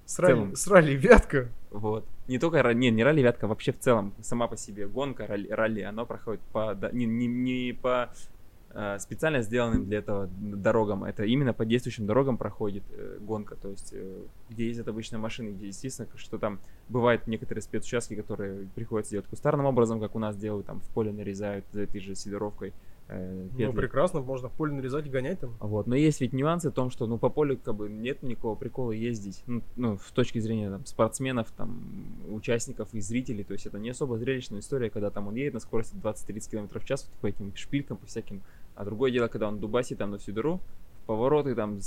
С, 0.06 0.18
ралли, 0.20 0.56
с 0.56 0.68
ралли-вятка? 0.68 1.50
Вот. 1.70 2.06
Не 2.28 2.40
только 2.40 2.74
не, 2.74 2.90
не 2.90 3.04
ралли 3.04 3.22
Вятка, 3.22 3.48
вообще 3.48 3.72
в 3.72 3.80
целом, 3.80 4.14
сама 4.22 4.48
по 4.48 4.58
себе 4.58 4.88
гонка, 4.88 5.28
ралли, 5.28 5.48
ралли 5.50 5.82
оно 5.82 6.06
проходит 6.06 6.42
по, 6.52 6.74
да- 6.74 6.92
не, 6.92 7.06
не, 7.06 7.28
не 7.28 7.74
по 7.74 8.12
специально 9.00 9.42
сделанным 9.42 9.86
для 9.86 10.00
этого 10.00 10.30
дорогам, 10.40 11.04
это 11.04 11.24
именно 11.24 11.54
по 11.54 11.66
действующим 11.66 12.06
дорогам 12.06 12.38
проходит 12.38 12.84
э, 12.92 13.18
гонка, 13.20 13.56
то 13.56 13.70
есть 13.70 13.94
э, 13.94 14.22
где 14.50 14.68
ездят 14.68 14.88
обычные 14.88 15.20
машины, 15.20 15.50
где 15.50 15.68
естественно, 15.68 16.08
что 16.16 16.38
там 16.38 16.60
бывают 16.90 17.28
некоторые 17.28 17.62
спецучастки, 17.62 18.16
которые 18.16 18.68
приходится 18.76 19.12
делать 19.12 19.28
кустарным 19.28 19.66
образом, 19.66 20.00
как 20.00 20.16
у 20.16 20.20
нас 20.20 20.38
делают, 20.38 20.68
там 20.68 20.80
в 20.80 20.88
поле 20.90 21.12
нарезают 21.12 21.66
за 21.72 21.82
этой 21.82 22.00
же 22.00 22.16
сидоровкой 22.16 22.74
э, 23.12 23.47
Ну, 23.57 23.74
прекрасно, 23.74 24.22
можно 24.22 24.49
в 24.49 24.53
поле 24.53 24.74
нарезать 24.74 25.05
и 25.05 25.09
гонять 25.09 25.39
там. 25.39 25.55
Вот. 25.59 25.88
Но 25.88 25.95
есть 25.95 26.22
ведь 26.22 26.34
нюансы 26.34 26.70
в 26.70 26.74
том, 26.74 26.89
что 26.89 27.07
ну 27.07 27.18
по 27.18 27.30
полю 27.30 27.57
как 27.57 27.76
бы 27.76 27.89
нет 27.89 28.24
никакого 28.24 28.55
прикола 28.55 28.91
ездить. 28.91 29.43
Ну, 29.47 29.62
ну, 29.76 29.97
с 29.97 30.12
точки 30.12 30.39
зрения 30.39 30.70
там, 30.70 30.86
спортсменов, 30.86 31.51
там, 31.51 31.82
участников 32.30 32.93
и 32.93 33.01
зрителей. 33.01 33.43
То 33.43 33.53
есть 33.53 33.66
это 33.66 33.80
не 33.80 33.89
особо 33.89 34.18
зрелищная 34.18 34.59
история, 34.59 34.89
когда 34.89 35.09
там 35.09 35.28
он 35.28 35.36
едет 35.36 35.53
на 35.53 35.59
скорости 35.59 35.95
20-30 35.95 36.49
км 36.49 36.80
в 36.80 36.86
час 36.86 37.09
по 37.22 37.28
этим 37.28 37.55
шпилькам, 37.55 37.97
по 37.97 38.05
всяким. 38.05 38.41
А 38.76 38.86
другое 38.86 39.12
дело, 39.12 39.28
когда 39.28 39.47
он 39.47 39.59
дубасит 39.59 39.97
там 39.97 40.12
на 40.12 40.18
всю 40.18 40.32
дыру, 40.32 40.59
в 41.03 41.05
повороты 41.05 41.55
там 41.55 41.80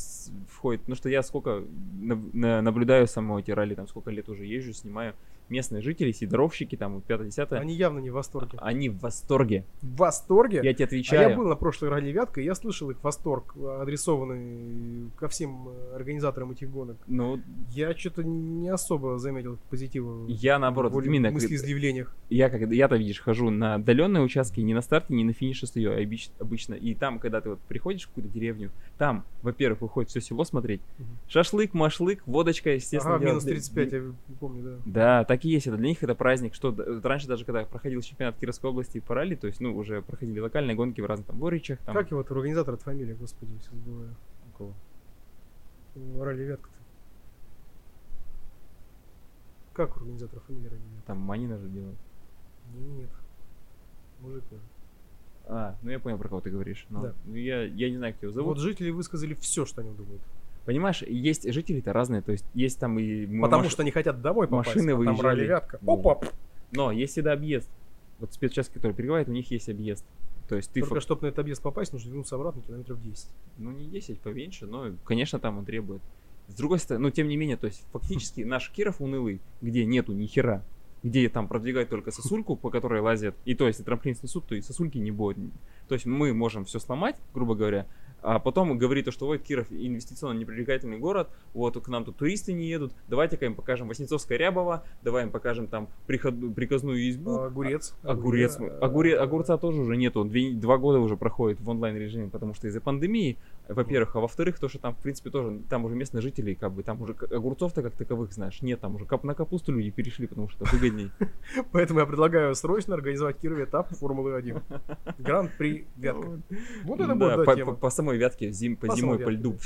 входит. 0.51 0.87
Ну 0.89 0.95
что 0.95 1.09
я 1.09 1.23
сколько 1.23 1.65
наблюдаю 2.01 3.07
само 3.07 3.41
эти 3.41 3.51
ралли, 3.51 3.75
там 3.75 3.89
сколько 3.89 4.11
лет 4.11 4.29
уже 4.29 4.45
езжу, 4.45 4.73
снимаю. 4.73 5.15
Местные 5.49 5.83
жители, 5.83 6.11
сидоровщики, 6.13 6.77
там, 6.77 7.03
5-10, 7.07 7.47
они, 7.53 7.61
Они 7.61 7.75
явно 7.75 7.99
не 7.99 8.11
в 8.11 8.15
восторге. 8.15 8.59
в 8.89 8.99
восторге. 9.01 9.65
В 9.83 9.97
восторге? 9.97 10.61
Я 10.63 10.73
тебе 10.73 10.85
А 10.85 10.87
отвечаю. 10.87 11.31
я 11.31 11.37
был 11.37 11.47
на 11.49 11.55
прошлой 11.57 11.91
ралли 11.91 12.11
Вятка, 12.13 12.41
и 12.41 12.45
я 12.45 12.55
слышал 12.55 12.91
их 12.91 13.03
восторг, 13.05 13.55
адресованный 14.15 15.11
ко 15.17 15.29
всем 15.29 15.69
э, 15.69 15.97
организаторам 15.97 16.51
этих 16.53 16.71
гонок. 16.71 16.97
Ну, 17.07 17.41
Я 17.73 17.95
что-то 17.95 18.23
не 18.25 18.69
особо 18.69 19.19
заметил 19.19 19.59
позитива 19.71 20.25
я 20.29 20.59
наоборот, 20.59 20.93
в 20.93 21.01
именно 21.03 21.29
изъявлениях. 21.37 22.15
я 22.31 22.49
как 22.51 22.61
я-то 22.71 22.97
видишь 22.97 23.21
хожу 23.21 23.51
на 23.51 23.75
отдаленные 23.75 24.23
участки 24.23 24.61
не 24.61 24.75
на 24.75 24.81
старте 24.83 25.15
не 25.15 25.25
на 25.25 25.33
финише 25.33 25.67
стою 25.67 25.93
а 25.93 26.43
обычно 26.43 26.75
и 26.75 26.95
там 26.95 27.19
когда 27.19 27.41
ты 27.41 27.51
вот 27.51 27.59
приходишь 27.61 28.05
в 28.05 28.09
какую-то 28.09 28.31
деревню 28.33 28.71
там 28.99 29.25
во-первых 29.43 29.81
выходит 29.83 30.11
все 30.11 30.21
село 30.21 30.45
смотреть 30.45 30.81
Мгм. 30.99 31.09
шашлык 31.29 31.75
машлык 31.75 32.23
водочка 32.27 32.71
естественно 32.75 33.17
Ага, 33.17 33.27
минус 33.27 33.45
для- 33.45 33.55
35, 33.55 33.93
я 33.93 34.03
помню, 34.41 34.63
да. 34.63 34.79
да 34.87 35.25
так 35.35 35.45
и 35.45 35.49
есть 35.49 35.67
это 35.67 35.77
для 35.77 35.89
них 35.89 36.01
это 36.01 36.15
праздник 36.15 36.55
что 36.55 36.73
раньше 37.03 37.27
даже 37.27 37.45
когда 37.45 37.65
проходил 37.65 38.01
чемпионат 38.03 38.37
Кировской 38.39 38.71
области 38.71 39.01
по 39.01 39.17
ралли 39.17 39.35
то 39.35 39.49
есть 39.49 39.59
ну 39.61 39.77
уже 39.77 40.01
проходили 40.01 40.39
локальные 40.39 40.77
гонки 40.77 41.01
в 41.01 41.07
разных 41.07 41.27
там 41.27 41.41
Горичах 41.41 41.81
там 41.81 41.93
Как 41.97 42.09
его 42.13 42.19
вот 42.19 42.31
организатор 42.31 42.75
от 42.75 42.83
фамилии, 42.83 43.15
господи, 43.15 43.51
все 43.59 43.71
забываю. 43.75 44.15
Какого? 44.53 44.75
У 45.97 46.23
Ралли 46.23 46.45
Вятка-то. 46.45 46.77
Как 49.73 49.97
у 49.97 50.01
организатора 50.01 50.41
фамилия 50.47 50.69
Ралли 50.69 50.83
Вятка? 50.83 51.07
там 51.09 51.19
Манина 51.19 51.59
же 51.59 51.69
делает 51.69 51.99
Не, 52.73 52.87
нет. 53.03 53.11
Мужик 54.21 54.45
тоже. 54.45 54.63
а 55.47 55.77
ну 55.83 55.91
я 55.91 55.99
понял 55.99 56.17
про 56.19 56.29
кого 56.29 56.41
ты 56.43 56.51
говоришь 56.51 56.87
Ну, 56.91 57.03
Да. 57.03 57.15
ну, 57.25 57.35
я 57.35 57.65
я 57.65 57.91
не 57.91 57.97
знаю 57.97 58.15
как 58.15 58.23
его 58.23 58.33
зовут 58.33 58.57
Вот 58.59 58.63
жители 58.63 58.91
высказали 58.91 59.35
все, 59.35 59.65
что 59.67 59.81
они 59.81 59.91
думают. 59.95 60.23
Понимаешь 60.65 61.03
есть 61.03 61.51
жители-то 61.53 61.93
разные 61.93 62.23
то 62.23 62.33
есть 62.33 62.45
есть 62.55 62.79
там 62.79 62.99
и 62.99 63.27
Потому 63.41 63.65
маш- 63.65 63.73
что 63.73 63.83
они 63.83 63.91
хотят 63.91 64.21
домой 64.23 64.49
попасть, 64.49 64.69
машины 64.77 64.91
а 64.91 64.93
там 64.95 64.99
выезжали. 64.99 65.27
Ралли 65.41 65.47
Вятка. 65.47 65.79
Ну, 65.83 65.93
Опа! 65.95 66.21
Но 66.73 66.91
есть 66.93 67.13
всегда 67.13 67.33
объезд. 67.33 67.69
Вот 68.19 68.33
спецучастки, 68.33 68.75
которые 68.75 68.95
перекрывают, 68.97 69.29
у 69.29 69.33
них 69.33 69.51
есть 69.51 69.69
объезд. 69.69 70.05
То 70.49 70.57
есть 70.57 70.71
ты, 70.73 70.81
Только 70.81 70.97
фак- 70.97 71.03
чтобы 71.03 71.23
на 71.23 71.27
этот 71.29 71.41
объезд 71.41 71.63
попасть, 71.63 71.93
нужно 71.93 72.09
вернуться 72.09 72.35
обратно 72.37 72.63
километров 72.63 73.03
10. 73.03 73.29
ну 73.59 73.71
не 73.71 73.87
10, 73.87 74.21
поменьше, 74.21 74.67
но, 74.67 74.93
конечно, 75.05 75.39
там 75.39 75.59
он 75.59 75.65
требует. 75.65 76.03
С 76.49 76.55
другой 76.55 76.79
стороны, 76.79 77.05
ну 77.05 77.11
тем 77.11 77.29
не 77.29 77.37
менее, 77.37 77.57
то 77.57 77.67
есть 77.67 77.83
фактически 77.93 78.41
наш 78.45 78.71
Киров 78.71 79.01
унылый, 79.01 79.41
где 79.63 79.85
нету 79.87 80.13
ни 80.13 80.27
хера, 80.27 80.63
где 81.03 81.29
там 81.29 81.49
продвигают 81.49 81.89
только 81.89 82.11
сосульку, 82.11 82.57
по 82.57 82.71
которой 82.71 83.01
лазят, 83.01 83.35
и 83.45 83.55
то 83.55 83.67
есть 83.67 83.79
если 83.79 83.85
трамплин 83.87 84.15
снесут, 84.17 84.45
то 84.47 84.55
и 84.55 84.61
сосульки 84.61 84.99
не 84.99 85.11
будет. 85.11 85.39
То 85.89 85.95
есть 85.95 86.07
мы 86.07 86.33
можем 86.35 86.65
все 86.67 86.79
сломать, 86.79 87.17
грубо 87.35 87.55
говоря, 87.55 87.87
а 88.27 88.39
потом 88.39 88.77
говорит, 88.79 89.05
то, 89.05 89.13
что 89.13 89.27
вот 89.27 89.43
Киров 89.43 89.71
инвестиционно 89.71 90.39
непривлекательный 90.39 90.99
город, 90.99 91.29
вот 91.53 91.79
к 91.79 91.89
нам 91.89 92.05
тут 92.07 92.17
туристы 92.17 92.55
не 92.55 92.67
едут, 92.67 92.93
давайте-ка 93.07 93.45
им 93.45 93.55
покажем 93.55 93.87
Воснецовское 93.89 94.39
Рябово, 94.39 94.83
давай 95.03 95.25
им 95.25 95.31
покажем 95.31 95.67
там 95.67 95.89
приход- 96.07 96.55
приказную 96.55 97.11
избу, 97.11 97.33
А, 97.37 97.47
огурец. 97.47 97.95
Огурец. 98.03 98.57
Огуре- 98.59 98.79
Огуре- 98.81 99.15
огурца 99.17 99.59
тоже 99.59 99.83
уже 99.83 99.97
нету. 99.99 100.25
Две- 100.25 100.53
два 100.55 100.79
года 100.79 101.01
уже 101.01 101.17
проходит 101.19 101.61
в 101.61 101.69
онлайн 101.69 101.97
режиме, 101.99 102.29
потому 102.31 102.55
что 102.55 102.67
из-за 102.67 102.81
пандемии, 102.81 103.37
во-первых, 103.69 104.15
а 104.17 104.21
во-вторых, 104.21 104.59
то, 104.59 104.69
что 104.69 104.79
там, 104.79 104.95
в 104.95 104.99
принципе, 104.99 105.31
тоже, 105.31 105.61
там 105.71 105.85
уже 105.85 105.95
местные 105.95 106.21
жители, 106.21 106.55
как 106.55 106.73
бы, 106.73 106.83
там 106.83 107.01
уже 107.01 107.15
огурцов-то 107.15 107.83
как 107.83 107.95
таковых, 107.97 108.33
знаешь, 108.33 108.61
нет, 108.61 108.81
там 108.81 108.97
уже 108.97 109.07
кап- 109.07 109.25
на 109.25 109.35
капусту 109.35 109.73
люди 109.73 109.91
перешли, 109.91 110.27
потому 110.27 110.49
что 110.51 110.65
это 110.65 110.75
выгодней. 110.75 111.11
Поэтому 111.73 112.01
я 112.01 112.07
предлагаю 112.07 112.55
срочно 112.55 112.95
организовать 112.95 113.39
Кирове 113.39 113.65
этап 113.65 113.91
Формулы-1. 113.93 114.63
Гран-при 115.19 115.87
Вятка. 115.97 116.41
Вот 116.85 117.01
это 117.01 117.15
будет, 117.15 117.81
по, 117.81 117.91
самой 117.91 118.19
вятке, 118.19 118.49
по 118.81 118.95
зимой, 118.95 119.19
по 119.19 119.31
льду. 119.31 119.57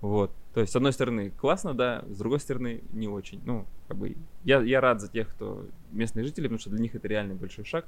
Вот. 0.00 0.32
То 0.54 0.60
есть, 0.60 0.72
с 0.72 0.76
одной 0.76 0.94
стороны, 0.94 1.30
классно, 1.30 1.74
да, 1.74 2.04
с 2.08 2.16
другой 2.16 2.40
стороны, 2.40 2.82
не 2.92 3.06
очень. 3.06 3.40
Ну, 3.44 3.66
как 3.86 3.98
бы, 3.98 4.16
я, 4.44 4.60
я 4.62 4.80
рад 4.80 5.00
за 5.00 5.08
тех, 5.08 5.28
кто 5.28 5.66
местные 5.92 6.24
жители, 6.24 6.44
потому 6.44 6.58
что 6.58 6.70
для 6.70 6.80
них 6.80 6.94
это 6.94 7.06
реально 7.06 7.34
большой 7.34 7.66
шаг. 7.66 7.84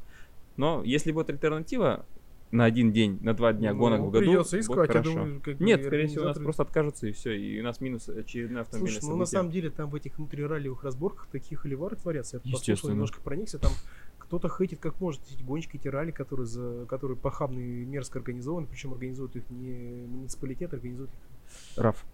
Но 0.56 0.82
если 0.84 1.12
будет 1.12 1.30
альтернатива 1.30 2.04
на 2.52 2.64
один 2.66 2.92
день, 2.92 3.18
на 3.22 3.34
два 3.34 3.52
дня 3.52 3.72
Ну, 3.72 3.78
гонок 3.78 4.00
в 4.02 4.10
году, 4.10 4.26
Придется 4.26 4.60
искать, 4.60 4.76
я 4.76 4.86
хорошо. 4.86 5.10
думаю, 5.10 5.40
как 5.40 5.58
Нет, 5.58 5.84
скорее 5.84 6.06
всего, 6.06 6.24
у 6.24 6.28
нас 6.28 6.38
просто 6.38 6.62
откажутся 6.62 7.06
и 7.08 7.12
все, 7.12 7.32
и 7.32 7.60
у 7.60 7.64
нас 7.64 7.80
минус 7.80 8.08
очередное 8.08 8.62
автомобильное 8.62 9.00
Слушай, 9.00 9.10
ну 9.10 9.16
на 9.18 9.26
самом 9.26 9.50
деле 9.50 9.70
там 9.70 9.88
в 9.90 9.94
этих 9.94 10.18
внутрираллиевых 10.18 10.84
разборках 10.84 11.26
таких 11.28 11.60
холивары 11.60 11.96
творятся. 11.96 12.40
Я 12.44 12.52
послушал, 12.52 12.90
немножко 12.90 13.20
проникся. 13.22 13.58
Там 13.58 13.72
Кто-то 14.18 14.48
хейтит 14.48 14.80
как 14.80 15.00
может 15.00 15.22
эти 15.30 15.42
гонщики, 15.42 15.76
эти 15.76 15.88
ралли, 15.88 16.10
которые, 16.10 16.46
за, 16.46 16.84
которые 16.86 17.16
похабно 17.16 17.58
и 17.58 17.84
мерзко 17.84 18.18
организованы, 18.18 18.66
причем 18.66 18.92
организуют 18.92 19.34
их 19.34 19.48
не 19.50 20.06
муниципалитет, 20.06 20.74
организуют 20.74 21.10
их 21.10 21.82
Раф. 21.82 22.04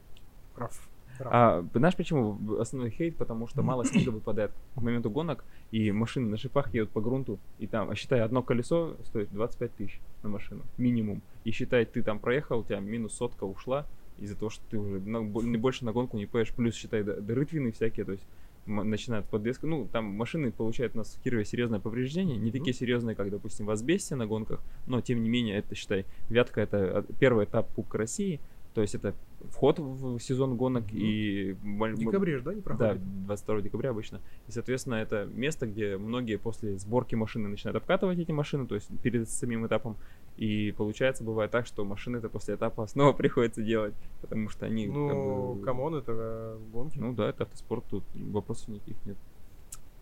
РАФ. 0.56 0.88
А 1.24 1.64
знаешь 1.74 1.96
почему 1.96 2.38
основной 2.60 2.90
хейт? 2.90 3.16
Потому 3.16 3.46
что 3.46 3.62
мало 3.62 3.84
снега 3.84 4.10
выпадает 4.10 4.52
к 4.74 4.80
моменту 4.80 5.10
гонок, 5.10 5.44
и 5.70 5.90
машины 5.92 6.28
на 6.28 6.36
шипах 6.36 6.72
едут 6.74 6.90
по 6.90 7.00
грунту, 7.00 7.38
и 7.58 7.66
там, 7.66 7.90
а 7.90 7.94
считай, 7.94 8.20
одно 8.20 8.42
колесо 8.42 8.96
стоит 9.04 9.30
25 9.32 9.74
тысяч 9.74 10.00
на 10.22 10.28
машину, 10.28 10.62
минимум. 10.76 11.22
И 11.44 11.50
считай, 11.50 11.84
ты 11.84 12.02
там 12.02 12.18
проехал, 12.18 12.60
у 12.60 12.64
тебя 12.64 12.80
минус 12.80 13.14
сотка 13.14 13.44
ушла, 13.44 13.86
из-за 14.18 14.36
того, 14.36 14.50
что 14.50 14.62
ты 14.70 14.78
уже 14.78 15.00
на- 15.00 15.22
больше 15.22 15.84
на 15.84 15.92
гонку 15.92 16.16
не 16.16 16.26
поешь, 16.26 16.52
плюс, 16.52 16.74
считай, 16.74 17.02
д- 17.04 17.20
д- 17.20 17.34
рытвины 17.34 17.70
всякие, 17.72 18.04
то 18.04 18.12
есть 18.12 18.26
начинают 18.66 19.24
подвеска. 19.26 19.66
Ну, 19.66 19.86
там 19.90 20.04
машины 20.04 20.50
получают 20.52 20.94
у 20.94 20.98
нас 20.98 21.14
в 21.14 21.22
Кирове 21.22 21.44
серьезное 21.44 21.78
повреждение, 21.80 22.36
не 22.36 22.50
такие 22.50 22.74
серьезные, 22.74 23.14
как, 23.16 23.30
допустим, 23.30 23.64
в 23.64 23.70
Асбесте 23.70 24.14
на 24.16 24.26
гонках, 24.26 24.60
но, 24.86 25.00
тем 25.00 25.22
не 25.22 25.28
менее, 25.30 25.56
это, 25.56 25.74
считай, 25.74 26.04
Вятка— 26.28 26.60
это 26.62 26.98
от- 26.98 27.06
первый 27.18 27.46
этап 27.46 27.72
Кубка 27.74 27.96
России, 27.96 28.40
то 28.78 28.82
есть 28.82 28.94
это 28.94 29.12
вход 29.50 29.80
в 29.80 30.20
сезон 30.20 30.56
гонок 30.56 30.84
и... 30.92 31.56
В 31.64 31.94
декабре 31.96 32.36
же, 32.38 32.44
да, 32.44 32.54
не 32.54 32.60
Да, 32.60 32.62
проходит? 32.62 33.24
22 33.26 33.60
декабря 33.62 33.90
обычно. 33.90 34.20
И, 34.46 34.52
соответственно, 34.52 34.94
это 34.94 35.24
место, 35.34 35.66
где 35.66 35.96
многие 35.96 36.36
после 36.36 36.78
сборки 36.78 37.16
машины 37.16 37.48
начинают 37.48 37.76
обкатывать 37.76 38.20
эти 38.20 38.30
машины, 38.30 38.68
то 38.68 38.76
есть 38.76 38.88
перед 39.02 39.28
самим 39.28 39.66
этапом. 39.66 39.96
И 40.36 40.72
получается, 40.76 41.24
бывает 41.24 41.50
так, 41.50 41.66
что 41.66 41.84
машины 41.84 42.18
это 42.18 42.28
после 42.28 42.54
этапа 42.54 42.86
снова 42.86 43.12
приходится 43.16 43.64
делать, 43.64 43.94
потому 44.20 44.48
что 44.48 44.66
они... 44.66 44.86
как 44.86 44.94
Ну, 44.94 45.54
бы- 45.54 45.64
come 45.64 45.83
on, 45.83 45.96
это 45.96 46.12
э, 46.16 46.58
гонки. 46.72 46.98
Ну 47.00 47.14
да, 47.14 47.30
это 47.30 47.42
автоспорт, 47.42 47.84
тут 47.90 48.04
вопросов 48.14 48.68
никаких 48.68 49.04
нет. 49.06 49.16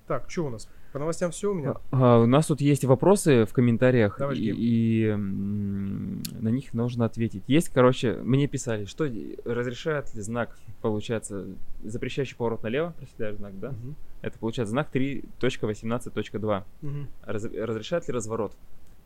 Так, 0.07 0.31
что 0.31 0.47
у 0.47 0.51
нас? 0.51 0.69
По 0.93 0.99
новостям 1.01 1.31
все 1.31 1.51
у 1.51 1.55
меня? 1.55 1.75
А, 1.91 2.21
у 2.21 2.27
нас 2.27 2.47
тут 2.47 2.61
есть 2.61 2.85
вопросы 2.85 3.45
в 3.45 3.53
комментариях, 3.53 4.17
Давай, 4.19 4.37
и, 4.39 4.53
и, 4.53 5.15
на 5.15 6.49
них 6.49 6.73
нужно 6.75 7.05
ответить. 7.05 7.43
Есть, 7.49 7.71
короче, 7.71 8.15
мне 8.23 8.47
писали, 8.47 8.85
что 8.85 9.07
разрешает 9.45 10.15
ли 10.15 10.23
знак, 10.23 10.57
получается, 10.81 11.47
запрещающий 11.83 12.37
поворот 12.37 12.63
налево, 12.63 12.95
представляешь 12.97 13.37
знак, 13.37 13.59
да? 13.59 13.71
Мгм. 13.73 13.97
Это 14.23 14.39
получается 14.39 14.71
знак 14.71 14.89
3.18.2. 14.95 16.65
Мгм. 16.83 17.09
Раз- 17.25 17.45
разрешает 17.45 18.07
ли 18.09 18.15
разворот? 18.15 18.57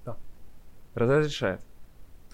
Да. 0.04 0.16
Разрешает. 0.94 1.60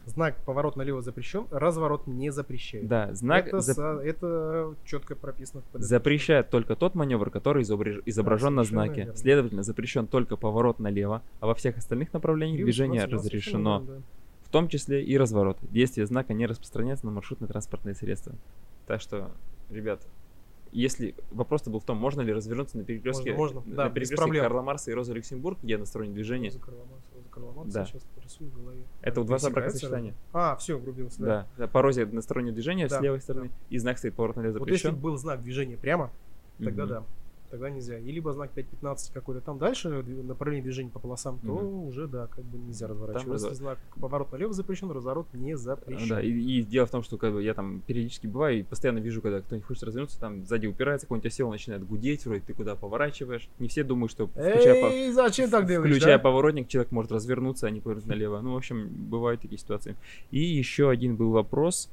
Знак 0.06 0.36
поворот 0.44 0.76
налево 0.76 1.02
запрещен, 1.02 1.46
разворот 1.50 2.06
не 2.06 2.30
запрещает. 2.30 2.86
Да, 2.86 3.12
знак 3.12 3.48
это, 3.48 3.56
зап- 3.56 3.74
со- 3.74 4.00
это 4.00 4.74
четко 4.84 5.16
прописано 5.16 5.62
в 5.62 5.64
ПДД. 5.64 5.82
запрещает 5.82 6.48
только 6.48 6.76
тот 6.76 6.94
маневр, 6.94 7.28
который 7.30 7.64
изобреж- 7.64 8.02
изображен 8.06 8.54
на 8.54 8.62
совершенно 8.62 8.84
знаке. 8.86 9.00
верно. 9.02 9.16
Следовательно, 9.16 9.62
запрещен 9.64 10.06
только 10.06 10.36
поворот 10.36 10.78
налево, 10.78 11.22
а 11.40 11.48
во 11.48 11.54
всех 11.56 11.76
остальных 11.76 12.12
направлениях 12.12 12.54
Кирилл 12.56 12.66
движение 12.66 13.06
да, 13.06 13.16
разрешено, 13.16 13.80
верно, 13.80 14.02
в 14.44 14.48
том 14.50 14.68
числе 14.68 15.04
и 15.04 15.18
разворот. 15.18 15.58
Действие 15.70 16.06
знака 16.06 16.34
не 16.34 16.46
распространяется 16.46 17.04
на 17.06 17.10
маршрутные 17.12 17.48
транспортные 17.48 17.96
средства. 17.96 18.32
Так 18.86 19.00
что, 19.00 19.32
ребят, 19.70 20.06
если 20.70 21.16
вопрос-то 21.32 21.70
был 21.70 21.80
в 21.80 21.84
том, 21.84 21.96
можно 21.96 22.20
ли 22.20 22.32
развернуться 22.32 22.78
на 22.78 22.84
перекрестке, 22.84 23.34
Можно, 23.34 23.56
можно, 23.60 23.70
на 23.72 23.76
да, 23.76 23.90
перекрестке. 23.90 24.40
Карла 24.40 24.62
Марса 24.62 24.92
и 24.92 24.94
Роза 24.94 25.12
Люксембург, 25.14 25.58
где 25.62 25.74
одностороннее 25.74 26.12
да. 26.12 26.16
движение. 26.16 26.52
Маркса, 27.40 27.74
Да. 27.80 27.86
сейчас 27.86 28.02
порисую 28.14 28.50
в 28.50 28.54
голове. 28.56 28.82
Это 29.02 29.20
у 29.20 29.24
два 29.24 29.36
Пересекается 29.36 29.50
бракосочетания. 29.50 30.10
разве? 30.12 30.20
А, 30.32 30.56
все, 30.56 30.78
врубился, 30.78 31.20
да. 31.22 31.46
Да, 31.56 31.66
по 31.68 31.82
розе 31.82 32.02
одностороннее 32.04 32.52
движение 32.52 32.88
Да, 32.88 32.98
с 32.98 33.02
левой 33.02 33.20
стороны, 33.20 33.50
и 33.70 33.78
знак 33.78 33.98
стоит 33.98 34.14
поворот 34.14 34.36
налево 34.36 34.58
Вот 34.58 34.68
если 34.70 34.88
запрещен. 34.88 35.00
был 35.02 35.16
знак 35.16 35.42
движения 35.42 35.76
прямо, 35.76 36.10
тогда 36.58 36.84
Мгм. 36.84 36.88
да. 36.92 37.02
Тогда 37.56 37.70
нельзя. 37.70 37.98
И 37.98 38.12
либо 38.12 38.32
знак 38.34 38.50
5.15 38.54 39.12
какой-то 39.14 39.40
там 39.40 39.56
дальше, 39.58 39.88
дви- 39.88 40.22
направление 40.22 40.62
движения 40.62 40.90
по 40.90 40.98
полосам, 40.98 41.38
то 41.38 41.52
Мгм. 41.54 41.84
уже, 41.88 42.06
да, 42.06 42.26
как 42.26 42.44
бы 42.44 42.58
нельзя 42.58 42.86
разворачиваться. 42.86 43.46
разво- 43.46 43.50
Если 43.50 43.54
знак 43.62 43.78
поворот 43.98 44.30
налево 44.32 44.52
запрещен, 44.52 44.90
разворот 44.90 45.26
не 45.32 45.56
запрещен. 45.56 46.08
Да, 46.08 46.20
и, 46.20 46.28
и 46.30 46.62
дело 46.62 46.84
в 46.86 46.90
том, 46.90 47.02
что 47.02 47.16
как 47.16 47.32
бы, 47.32 47.42
я 47.42 47.54
там 47.54 47.80
периодически 47.86 48.26
бываю 48.26 48.60
и 48.60 48.62
постоянно 48.62 48.98
вижу, 48.98 49.22
когда 49.22 49.40
кто-нибудь 49.40 49.66
хочет 49.66 49.84
развернуться, 49.84 50.20
там 50.20 50.44
сзади 50.44 50.66
упирается, 50.66 51.06
какой-нибудь 51.06 51.26
осел 51.32 51.50
начинает 51.50 51.86
гудеть, 51.86 52.26
вроде 52.26 52.42
ты 52.42 52.52
куда 52.52 52.74
поворачиваешь. 52.74 53.48
Не 53.58 53.68
все 53.68 53.84
думают, 53.84 54.10
что 54.12 54.26
включая, 54.26 54.82
по- 54.82 54.92
Эй, 54.92 55.12
зачем 55.12 55.48
так 55.48 55.66
делаешь, 55.66 55.90
включая 55.90 56.18
да? 56.18 56.22
поворотник, 56.22 56.68
человек 56.68 56.92
может 56.92 57.10
развернуться, 57.10 57.66
а 57.66 57.70
не 57.70 57.80
повернуть 57.80 58.06
налево. 58.06 58.40
Ну, 58.42 58.52
в 58.52 58.56
общем, 58.56 58.88
бывают 58.88 59.40
такие 59.40 59.58
ситуации. 59.58 59.96
И 60.30 60.40
еще 60.40 60.90
один 60.90 61.16
был 61.16 61.30
вопрос. 61.30 61.88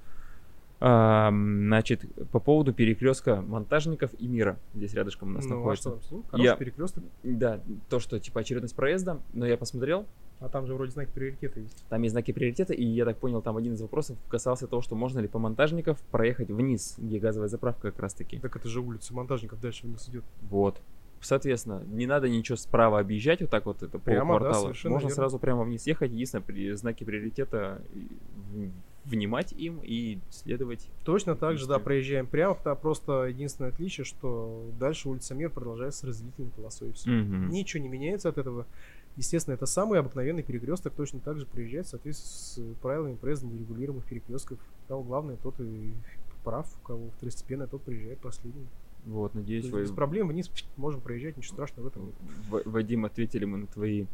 Значит, 0.87 2.01
по 2.31 2.39
поводу 2.39 2.73
перекрестка 2.73 3.41
монтажников 3.41 4.11
и 4.19 4.27
мира. 4.27 4.57
Здесь 4.73 4.93
рядышком 4.93 5.29
у 5.29 5.31
нас 5.31 5.45
Ну, 5.45 5.53
а 5.53 5.57
находится. 5.57 5.99
что, 6.01 6.23
хороший 6.29 6.45
Я- 6.45 6.55
перекресток. 6.55 7.03
Да, 7.23 7.61
то, 7.89 7.99
что 7.99 8.19
типа 8.19 8.41
очередность 8.41 8.75
проезда, 8.75 9.19
но 9.33 9.45
я 9.45 9.57
посмотрел, 9.57 10.05
А 10.39 10.49
там 10.49 10.67
же 10.67 10.73
вроде 10.73 10.91
знак 10.91 11.07
приоритета 11.07 11.61
есть. 11.61 11.85
Там 11.87 12.01
есть 12.01 12.11
знаки 12.11 12.33
приоритета, 12.33 12.73
и 12.73 12.83
я 12.83 13.05
так 13.05 13.17
понял, 13.17 13.41
там 13.41 13.55
один 13.55 13.75
из 13.75 13.81
вопросов 13.81 14.17
касался 14.27 14.67
того, 14.67 14.81
что 14.81 14.93
можно 14.93 15.19
ли 15.21 15.29
по 15.29 15.39
монтажников 15.39 15.97
проехать 16.11 16.49
вниз, 16.51 16.95
где 16.97 17.17
газовая 17.17 17.47
заправка 17.47 17.91
как 17.91 18.01
раз 18.01 18.13
таки. 18.13 18.39
Так 18.39 18.53
это 18.57 18.67
же 18.67 18.81
улица 18.81 19.13
монтажников 19.13 19.61
дальше 19.61 19.87
вниз 19.87 20.09
идет. 20.09 20.25
Вот. 20.41 20.81
Соответственно, 21.21 21.81
не 21.87 22.05
надо 22.07 22.27
ничего 22.27 22.57
справа 22.57 22.99
объезжать, 22.99 23.39
вот 23.39 23.51
так 23.51 23.65
вот 23.65 23.83
это 23.83 23.97
по 23.97 24.03
Прямо, 24.03 24.33
да, 24.33 24.39
кварталу. 24.39 24.63
совершенно 24.65 24.93
Можно 24.95 25.07
верно. 25.07 25.15
сразу 25.15 25.39
прямо 25.39 25.63
вниз 25.63 25.87
ехать, 25.87 26.11
единственное, 26.11 26.43
при- 26.43 26.73
знаки 26.73 27.05
приоритета 27.05 27.81
внимать 29.05 29.51
им 29.53 29.79
и 29.83 30.19
следовать. 30.29 30.87
Точно 31.03 31.35
так 31.35 31.57
же, 31.57 31.67
да, 31.67 31.79
проезжаем 31.79 32.25
прямо, 32.27 32.55
та- 32.55 32.75
просто 32.75 33.23
единственное 33.25 33.71
отличие, 33.71 34.05
что 34.05 34.65
дальше 34.79 35.09
улица 35.09 35.35
Мир 35.35 35.49
продолжается 35.49 36.07
разделительной 36.07 36.51
полосой 36.51 36.89
и 36.89 36.93
все. 36.93 37.09
Мгм. 37.09 37.49
Ничего 37.49 37.83
не 37.83 37.89
меняется 37.89 38.29
от 38.29 38.37
этого. 38.37 38.65
Естественно, 39.17 39.53
это 39.55 39.65
самый 39.65 39.99
обыкновенный 39.99 40.41
перекресток, 40.41 40.93
точно 40.93 41.19
так 41.19 41.37
же 41.37 41.45
приезжает 41.45 41.85
в 41.85 41.89
соответствии 41.89 42.25
с 42.73 42.75
правилами 42.81 43.15
проезда 43.15 43.45
нерегулируемых 43.47 44.05
перекрестков. 44.05 44.57
Кого 44.87 45.03
главное, 45.03 45.35
тот 45.43 45.59
и 45.59 45.93
прав, 46.43 46.67
у 46.81 46.87
кого 46.87 47.09
второстепенное, 47.17 47.67
тот 47.67 47.81
приезжает 47.83 48.19
последний. 48.19 48.65
Вот, 49.05 49.33
надеюсь, 49.35 49.65
вы, 49.65 49.81
без 49.81 49.91
проблем 49.91 50.29
вниз 50.29 50.49
можем 50.77 51.01
проезжать, 51.01 51.35
ничего 51.37 51.53
страшного 51.55 51.89
в 51.89 51.91
этом 51.91 52.05
нет. 52.05 52.15
В- 52.49 52.69
Вадим, 52.71 53.03
ответили 53.05 53.43
мы 53.45 53.57
на 53.59 53.67
твои 53.67 54.05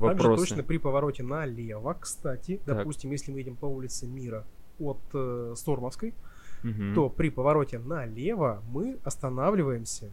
Также 0.00 0.28
вопросы. 0.28 0.48
точно 0.48 0.62
при 0.62 0.78
повороте 0.78 1.22
налево, 1.22 1.96
кстати, 2.00 2.60
Так. 2.64 2.78
допустим, 2.78 3.10
если 3.10 3.32
мы 3.32 3.38
едем 3.40 3.56
по 3.56 3.66
улице 3.66 4.06
Мира 4.06 4.44
от 4.78 4.98
э, 5.14 5.54
Стормовской, 5.56 6.14
Мгм. 6.62 6.94
то 6.94 7.08
при 7.08 7.30
повороте 7.30 7.78
налево 7.78 8.62
мы 8.70 8.98
останавливаемся. 9.04 10.10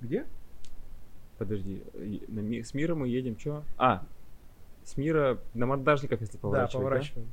Где? 0.00 0.26
Подожди, 1.38 1.82
на 2.28 2.40
с 2.62 2.74
мира 2.74 2.94
мы 2.94 3.08
едем, 3.08 3.38
что? 3.38 3.64
А, 3.78 4.02
с 4.84 4.96
мира 4.96 5.38
на 5.54 5.66
монтажников, 5.66 6.20
если 6.20 6.36
поворачивать, 6.38 6.72
да, 6.72 6.78
поворачиваем. 6.78 7.28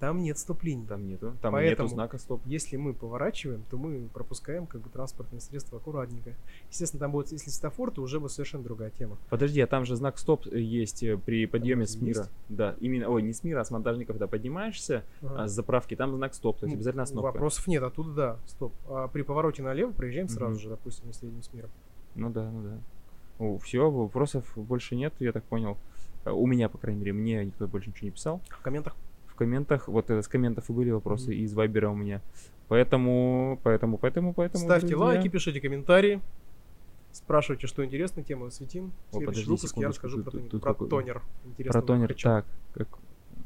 Там 0.00 0.22
нет 0.22 0.36
стоп-линий. 0.38 0.86
Там 0.86 1.06
нету, 1.06 1.34
там 1.40 1.52
Поэтому- 1.52 1.86
нету 1.86 1.94
знака 1.94 2.18
стоп. 2.18 2.42
Если 2.46 2.76
мы 2.76 2.92
поворачиваем, 2.94 3.62
то 3.70 3.78
мы 3.78 4.08
пропускаем 4.12 4.66
как 4.66 4.80
бы 4.82 4.90
транспортное 4.90 5.40
средство 5.40 5.78
аккуратненько. 5.78 6.34
Естественно, 6.68 7.00
там 7.00 7.12
будет, 7.12 7.32
если 7.32 7.48
светофор, 7.50 7.90
то 7.90 8.02
уже 8.02 8.18
будет 8.20 8.32
совершенно 8.32 8.64
другая 8.64 8.90
тема. 8.90 9.16
Подожди, 9.30 9.60
а 9.60 9.66
там 9.66 9.84
же 9.84 9.96
знак 9.96 10.18
стоп 10.18 10.46
э, 10.46 10.58
есть 10.60 11.02
э, 11.04 11.16
при 11.16 11.46
подъеме 11.46 11.86
с 11.86 11.94
разве 11.94 12.06
мира. 12.08 12.18
есть? 12.22 12.30
Да, 12.48 12.74
именно, 12.80 13.08
ой, 13.08 13.22
не 13.22 13.32
с 13.32 13.44
мира, 13.44 13.60
а 13.60 13.64
с 13.64 13.70
монтажников, 13.70 14.14
когда 14.14 14.26
поднимаешься, 14.26 15.04
Ага. 15.22 15.44
а 15.44 15.48
с 15.48 15.52
заправки, 15.52 15.94
там 15.96 16.14
знак 16.16 16.34
стоп, 16.34 16.58
то 16.58 16.66
есть 16.66 16.74
Ну, 16.74 16.78
обязательно 16.78 17.04
остановка. 17.04 17.32
Вопросов 17.32 17.66
нет, 17.68 17.82
оттуда 17.82 18.12
да, 18.12 18.36
стоп. 18.46 18.72
А 18.88 19.08
при 19.08 19.22
повороте 19.22 19.62
налево 19.62 19.92
проезжаем 19.92 20.28
сразу 20.28 20.52
Мгм. 20.54 20.60
же, 20.60 20.68
допустим, 20.70 21.06
если 21.08 21.26
едем 21.26 21.42
с 21.42 21.52
мира. 21.54 21.68
Ну 22.16 22.30
да, 22.30 22.50
ну 22.50 22.62
да. 22.62 23.58
все, 23.64 23.90
вопросов 23.90 24.44
больше 24.56 24.96
нет, 24.96 25.14
я 25.20 25.32
так 25.32 25.44
понял. 25.44 25.78
Э, 26.24 26.30
У 26.30 26.46
меня, 26.46 26.68
по 26.68 26.78
крайней 26.78 27.00
мере, 27.00 27.12
мне 27.12 27.44
никто 27.44 27.66
больше 27.68 27.90
ничего 27.90 28.06
не 28.06 28.10
писал. 28.12 28.40
В 28.50 28.60
комментах. 28.60 28.94
В 29.34 29.36
комментах, 29.36 29.88
вот 29.88 30.10
это 30.10 30.22
с 30.22 30.28
комментов 30.28 30.70
и 30.70 30.72
были 30.72 30.90
вопросы, 30.90 31.34
и 31.34 31.42
из 31.42 31.54
вайбера 31.54 31.90
у 31.90 31.96
меня. 31.96 32.22
Поэтому, 32.68 33.58
поэтому, 33.64 33.98
поэтому, 33.98 34.32
поэтому. 34.32 34.64
Ставьте 34.64 34.86
друзья, 34.88 35.06
лайки, 35.06 35.28
пишите 35.28 35.60
комментарии. 35.60 36.20
Спрашивайте, 37.10 37.66
что 37.66 37.84
интересно, 37.84 38.22
тему 38.22 38.46
осветим. 38.46 38.92
О, 39.10 39.18
Следующий 39.18 39.26
подожди 39.26 39.50
выпуск 39.50 39.76
я 39.76 39.88
расскажу 39.88 40.22
тут- 40.22 40.32
про, 40.32 40.40
тут- 40.40 40.62
про 40.62 40.72
какой- 40.72 40.88
тонер. 40.88 41.14
Про 41.42 41.50
Интересного 41.50 41.86
тонер, 41.86 42.08
кача. 42.08 42.28
так, 42.28 42.46
как... 42.88 42.98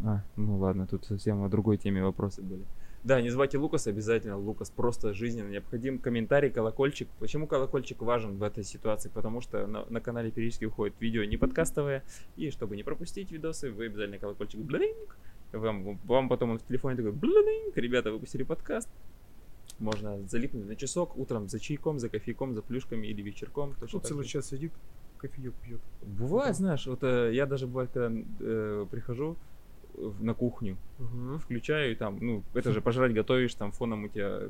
А, 0.04 0.22
ну 0.36 0.58
ладно, 0.58 0.86
тут 0.86 1.06
совсем 1.06 1.42
о 1.42 1.48
другой 1.48 1.78
теме 1.78 2.02
вопросы 2.04 2.42
были. 2.42 2.64
Да, 3.04 3.22
не 3.22 3.30
забывайте 3.30 3.56
Лукас 3.58 3.86
обязательно. 3.86 4.36
Лукас 4.36 4.70
просто 4.70 5.14
жизненно 5.14 5.48
необходим. 5.48 5.98
Комментарий, 5.98 6.50
колокольчик. 6.50 7.08
Почему 7.18 7.46
колокольчик 7.46 8.02
важен 8.02 8.36
в 8.36 8.42
этой 8.42 8.64
ситуации? 8.64 9.08
Потому 9.08 9.40
что 9.40 9.66
на, 9.66 9.86
на 9.88 10.00
канале 10.00 10.30
периодически 10.30 10.66
уходит 10.66 10.94
видео 11.00 11.24
не 11.24 11.36
подкастовое. 11.36 12.02
И 12.36 12.50
чтобы 12.50 12.76
не 12.76 12.82
пропустить 12.82 13.30
видосы, 13.32 13.70
вы 13.70 13.86
обязательно 13.86 14.18
колокольчик 14.18 14.60
блинк. 14.60 15.16
Вам, 15.52 15.98
вам 16.04 16.28
потом 16.28 16.50
он 16.50 16.58
в 16.58 16.62
телефоне 16.66 16.96
такой 16.96 17.12
блинк. 17.12 17.76
Ребята, 17.76 18.12
выпустили 18.12 18.42
подкаст. 18.42 18.88
Можно 19.78 20.26
залипнуть 20.26 20.66
на 20.66 20.76
часок, 20.76 21.16
утром 21.16 21.48
за 21.48 21.58
чайком, 21.60 21.98
за 21.98 22.08
кофейком, 22.08 22.54
за 22.54 22.62
плюшками 22.62 23.06
или 23.06 23.22
вечерком. 23.22 23.74
так 23.78 23.88
целый 24.04 24.24
же. 24.24 24.30
час 24.30 24.46
сидит, 24.48 24.72
кофеек 25.18 25.54
пьет. 25.54 25.80
Бывает, 26.02 26.56
знаешь, 26.56 26.86
вот 26.86 27.02
э, 27.04 27.30
я 27.32 27.46
даже 27.46 27.66
бывает, 27.66 27.90
когда 27.92 28.10
э, 28.40 28.86
прихожу 28.90 29.36
в- 29.94 30.22
на 30.22 30.34
кухню, 30.34 30.76
включаю 31.44 31.92
и 31.92 31.94
там, 31.94 32.18
ну, 32.20 32.42
это 32.54 32.72
же 32.72 32.80
пожрать 32.80 33.12
готовишь, 33.14 33.54
там 33.54 33.70
фоном 33.72 34.04
у 34.04 34.08
тебя 34.08 34.40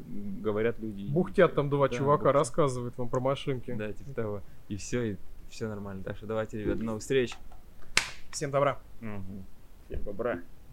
говорят 0.42 0.78
люди. 0.78 1.06
Бухтят 1.12 1.54
там 1.54 1.68
два 1.68 1.88
Да, 1.88 1.94
чувака, 1.94 2.24
бухтят. 2.24 2.34
рассказывают 2.34 2.96
вам 2.96 3.08
про 3.10 3.20
машинки. 3.20 3.72
Да, 3.74 3.92
типа 3.92 4.12
того. 4.14 4.42
И 4.68 4.76
все, 4.76 5.12
и 5.12 5.16
Все 5.50 5.68
нормально. 5.68 6.02
Так 6.04 6.16
что 6.16 6.26
давайте, 6.26 6.58
ребят, 6.58 6.78
до 6.78 6.84
новых 6.84 7.02
встреч. 7.02 7.34
Всем 8.30 8.50
добра. 8.50 8.78
Мгм. 9.00 9.44
Всем 9.88 10.02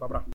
Um 0.02 0.06
abraço. 0.06 0.30